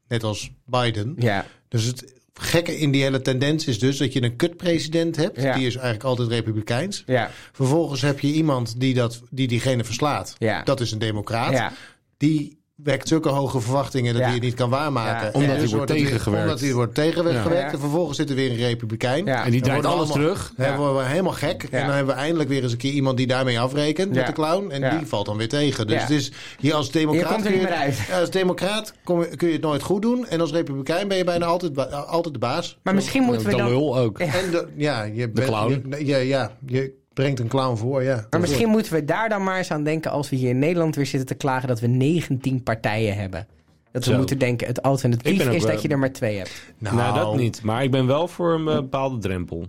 Net 0.08 0.24
als 0.24 0.50
Biden. 0.64 1.14
ja, 1.18 1.44
Dus 1.68 1.84
het 1.84 2.14
gekke 2.34 2.78
in 2.78 2.90
die 2.90 3.02
hele 3.02 3.20
tendens 3.22 3.66
is 3.66 3.78
dus 3.78 3.96
dat 3.96 4.12
je 4.12 4.22
een 4.22 4.36
kutpresident 4.36 5.16
hebt. 5.16 5.40
Ja. 5.42 5.54
Die 5.54 5.66
is 5.66 5.74
eigenlijk 5.74 6.04
altijd 6.04 6.28
republikeins. 6.28 7.02
ja, 7.06 7.30
Vervolgens 7.52 8.00
heb 8.02 8.20
je 8.20 8.32
iemand 8.32 8.80
die, 8.80 8.94
dat, 8.94 9.20
die 9.30 9.48
diegene 9.48 9.84
verslaat. 9.84 10.34
Ja. 10.38 10.62
Dat 10.62 10.80
is 10.80 10.92
een 10.92 10.98
democraat. 10.98 11.52
ja. 11.52 11.72
Die 12.16 12.59
wekt 12.84 13.08
zulke 13.08 13.28
hoge 13.28 13.60
verwachtingen 13.60 14.12
dat 14.12 14.20
Ja. 14.20 14.26
hij 14.26 14.34
het 14.36 14.44
niet 14.44 14.54
kan 14.54 14.70
waarmaken. 14.70 15.34
Omdat 15.34 15.50
hij 15.50 15.60
dus 15.60 15.72
wordt 15.72 15.86
tegengewerkt. 15.92 16.44
Omdat 16.46 16.60
hij 16.60 16.72
wordt 16.72 16.94
tegengewerkt. 16.94 17.48
Ja. 17.52 17.70
En 17.72 17.78
vervolgens 17.80 18.16
zit 18.16 18.30
er 18.30 18.36
weer 18.36 18.50
een 18.50 18.56
republikein. 18.56 19.24
Ja. 19.24 19.44
En 19.44 19.50
die 19.50 19.60
draait 19.60 19.84
alles 19.84 19.96
allemaal- 19.96 20.14
terug. 20.16 20.52
Dan 20.56 20.66
Ja. 20.66 20.76
worden 20.76 20.96
we 20.96 21.02
helemaal 21.08 21.32
gek. 21.32 21.62
Ja. 21.70 21.78
En 21.78 21.86
dan 21.86 21.94
hebben 21.96 22.14
we 22.14 22.20
eindelijk 22.20 22.48
weer 22.48 22.62
eens 22.62 22.72
een 22.72 22.78
keer 22.78 22.92
iemand 22.92 23.16
die 23.16 23.26
daarmee 23.26 23.60
afrekent 23.60 24.08
Ja. 24.14 24.16
met 24.16 24.26
de 24.26 24.32
clown. 24.32 24.70
En 24.70 24.80
Ja. 24.80 24.96
die 24.98 25.06
valt 25.06 25.26
dan 25.26 25.36
weer 25.36 25.48
tegen. 25.48 25.86
Dus 25.86 25.96
Ja. 25.96 26.00
het 26.02 26.10
is, 26.10 26.32
je 26.58 26.74
als 26.74 26.86
Je 26.86 26.92
democraat, 26.92 27.32
komt 27.32 27.44
er 27.44 27.50
kun 27.50 27.52
niet 27.60 27.68
je, 27.68 27.74
meer 27.74 27.78
uit. 27.84 27.98
ja, 28.08 28.20
als 28.20 28.30
democraat 28.30 28.92
kun 29.36 29.46
je 29.48 29.52
het 29.52 29.60
nooit 29.62 29.82
goed 29.82 30.02
doen. 30.02 30.26
En 30.26 30.40
als 30.40 30.52
republikein 30.52 31.08
ben 31.08 31.16
je 31.16 31.24
bijna 31.24 31.46
altijd, 31.46 31.92
altijd 32.06 32.34
de 32.34 32.40
baas. 32.40 32.78
Maar 32.82 32.94
misschien 32.94 33.22
moeten 33.22 33.44
we 33.44 33.50
De 33.50 33.56
dan. 33.56 33.68
lul 33.68 33.98
ook. 33.98 34.18
En 34.18 34.50
de, 34.50 34.66
ja, 34.76 35.02
je 35.02 35.28
bent, 35.30 35.46
clown. 35.48 35.84
Je, 35.98 36.06
ja, 36.06 36.16
ja, 36.16 36.56
je 36.66 36.98
brengt 37.20 37.40
een 37.40 37.48
clown 37.48 37.76
voor, 37.76 38.02
ja. 38.02 38.26
Maar 38.30 38.40
misschien 38.40 38.68
moeten 38.68 38.92
we 38.92 39.04
daar 39.04 39.28
dan 39.28 39.42
maar 39.44 39.56
eens 39.58 39.70
aan 39.70 39.84
denken 39.84 40.10
als 40.10 40.30
we 40.30 40.36
hier 40.36 40.48
in 40.48 40.58
Nederland 40.58 40.96
weer 40.96 41.06
zitten 41.06 41.28
te 41.28 41.34
klagen 41.34 41.68
dat 41.68 41.80
we 41.80 41.86
19 41.86 42.62
partijen 42.62 43.16
hebben. 43.16 43.46
Dat 43.92 44.04
we 44.04 44.10
Zo. 44.10 44.16
moeten 44.16 44.38
denken, 44.38 44.66
het 44.66 44.82
alternatief 44.82 45.38
is 45.48 45.62
wel- 45.62 45.72
dat 45.72 45.82
je 45.82 45.88
er 45.88 45.98
maar 45.98 46.12
twee 46.12 46.36
hebt. 46.36 46.62
Nou, 46.78 47.14
dat 47.14 47.36
niet. 47.36 47.62
Maar 47.62 47.82
ik 47.82 47.90
ben 47.90 48.06
wel 48.06 48.28
voor 48.28 48.52
een 48.54 48.68
eh, 48.68 48.74
bepaalde 48.74 49.18
drempel. 49.18 49.66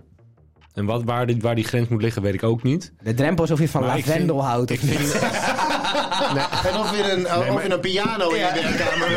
En 0.74 0.84
wat, 0.84 1.02
waar, 1.04 1.26
die, 1.26 1.36
waar 1.40 1.54
die 1.54 1.64
grens 1.64 1.88
moet 1.88 2.02
liggen, 2.02 2.22
weet 2.22 2.34
ik 2.34 2.42
ook 2.42 2.62
niet. 2.62 2.92
De 3.02 3.14
drempel 3.14 3.44
is 3.44 3.50
of 3.50 3.58
je 3.58 3.68
van 3.68 3.80
Maar 3.82 3.96
lavendel 3.96 4.36
vind- 4.38 4.48
houdt. 4.48 4.70
Ik 4.70 4.80
Of 4.82 4.88
niet. 4.98 5.20
En 6.64 6.78
of 6.78 6.96
je 6.96 7.12
een, 7.12 7.50
of 7.52 7.62
je 7.62 7.72
een 7.72 7.80
piano 7.80 8.30
in 8.30 8.38
je 8.38 8.50
werkkamer 8.54 9.10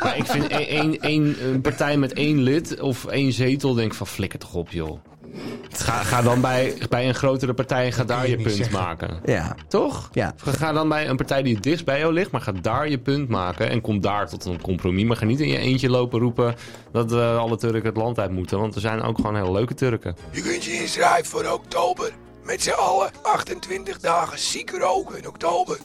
maar 0.00 0.16
ik 0.16 0.26
vind 0.26 0.46
één- 0.46 0.68
één 0.68 1.00
één- 1.00 1.36
een 1.42 1.60
partij 1.60 1.96
met 1.96 2.12
één 2.12 2.42
lid 2.42 2.80
of 2.80 3.04
één 3.06 3.32
zetel, 3.32 3.74
denk 3.74 3.90
ik 3.90 3.96
van 3.98 4.06
flikker 4.06 4.38
toch 4.38 4.54
op, 4.54 4.70
joh. 4.70 4.98
Ga, 5.70 5.92
ga 6.02 6.22
dan 6.22 6.40
bij, 6.40 6.74
bij 6.88 7.08
een 7.08 7.14
grotere 7.14 7.54
partij 7.54 7.84
en 7.86 7.92
ga 7.92 8.04
daar 8.04 8.28
je 8.28 8.36
punt 8.36 8.54
zeggen. 8.54 8.74
maken. 8.74 9.20
Ja. 9.24 9.54
Toch? 9.68 10.08
Ja. 10.12 10.34
Ga 10.44 10.72
dan 10.72 10.88
bij 10.88 11.08
een 11.08 11.16
partij 11.16 11.42
die 11.42 11.54
het 11.54 11.62
dichtst 11.62 11.84
bij 11.84 11.98
jou 11.98 12.12
ligt, 12.12 12.30
maar 12.30 12.40
ga 12.40 12.52
daar 12.62 12.88
je 12.88 12.98
punt 12.98 13.28
maken 13.28 13.70
en 13.70 13.80
kom 13.80 14.00
daar 14.00 14.28
tot 14.28 14.44
een 14.44 14.60
compromis. 14.60 15.04
Maar 15.04 15.16
ga 15.16 15.24
niet 15.24 15.40
in 15.40 15.48
je 15.48 15.58
eentje 15.58 15.90
lopen 15.90 16.20
roepen 16.20 16.54
dat 16.92 17.12
eh, 17.12 17.38
alle 17.38 17.56
Turken 17.56 17.84
het 17.88 17.96
land 17.96 18.18
uit 18.18 18.30
moeten, 18.30 18.58
want 18.58 18.74
er 18.74 18.80
zijn 18.80 19.02
ook 19.02 19.16
gewoon 19.16 19.36
hele 19.36 19.52
leuke 19.52 19.74
Turken. 19.74 20.16
Je 20.30 20.40
kunt 20.42 20.64
je 20.64 20.72
inschrijven 20.72 21.26
voor 21.26 21.44
oktober. 21.52 22.10
Met 22.46 22.62
z'n 22.62 22.70
allen 22.70 23.10
28 23.22 23.98
dagen 24.00 24.38
ziek 24.38 24.70
roken 24.70 25.18
in 25.18 25.28
oktober. 25.28 25.78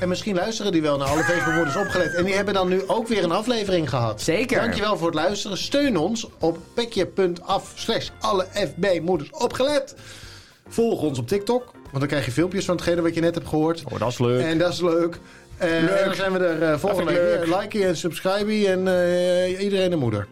En 0.00 0.08
misschien 0.08 0.34
luisteren 0.34 0.72
die 0.72 0.82
wel 0.82 0.96
naar 0.96 1.08
alle 1.08 1.22
Facebookmoeders 1.22 1.76
opgelet. 1.76 2.14
En 2.14 2.24
die 2.24 2.34
hebben 2.34 2.54
dan 2.54 2.68
nu 2.68 2.82
ook 2.86 3.08
weer 3.08 3.24
een 3.24 3.30
aflevering 3.32 3.88
gehad. 3.88 4.22
Zeker. 4.22 4.60
Dankjewel 4.60 4.96
voor 4.96 5.06
het 5.06 5.14
luisteren. 5.14 5.56
Steun 5.58 5.96
ons 5.96 6.28
op 6.38 6.58
pekje.af 6.74 7.72
slash 7.74 8.08
alle 8.20 8.46
FB-moeders 8.52 9.30
opgelet. 9.30 9.94
Volg 10.68 11.02
ons 11.02 11.18
op 11.18 11.28
TikTok. 11.28 11.64
Want 11.72 11.98
dan 11.98 12.06
krijg 12.06 12.24
je 12.24 12.30
filmpjes 12.32 12.64
van 12.64 12.74
hetgene 12.76 13.02
wat 13.02 13.14
je 13.14 13.20
net 13.20 13.34
hebt 13.34 13.48
gehoord. 13.48 13.82
Oh, 13.92 13.98
dat 13.98 14.08
is 14.08 14.18
leuk. 14.18 14.44
En 14.44 14.58
dat 14.58 14.72
is 14.72 14.80
leuk. 14.80 15.18
Eh, 15.56 15.98
En 15.98 16.04
dan 16.06 16.14
zijn 16.14 16.32
we 16.32 16.38
er 16.38 16.62
eh, 16.72 16.78
volgende 16.78 17.12
week 17.12 17.22
leuk. 17.22 17.44
weer. 17.44 17.58
Like 17.58 17.84
en 17.86 17.96
subscribe 17.96 18.68
en 18.68 18.88
eh, 18.88 19.60
iedereen 19.62 19.90
de 19.90 19.96
moeder. 19.96 20.26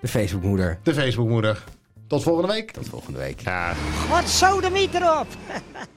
De 0.00 0.08
Facebookmoeder. 0.08 0.78
De 0.82 0.94
Facebookmoeder. 0.94 1.64
Tot 2.08 2.22
volgende 2.22 2.52
week. 2.52 2.70
Tot 2.70 2.88
volgende 2.88 3.18
week. 3.18 3.40
Ja, 3.40 3.72
Wat 4.08 4.28
sodemiet 4.28 4.94
erop! 4.94 5.26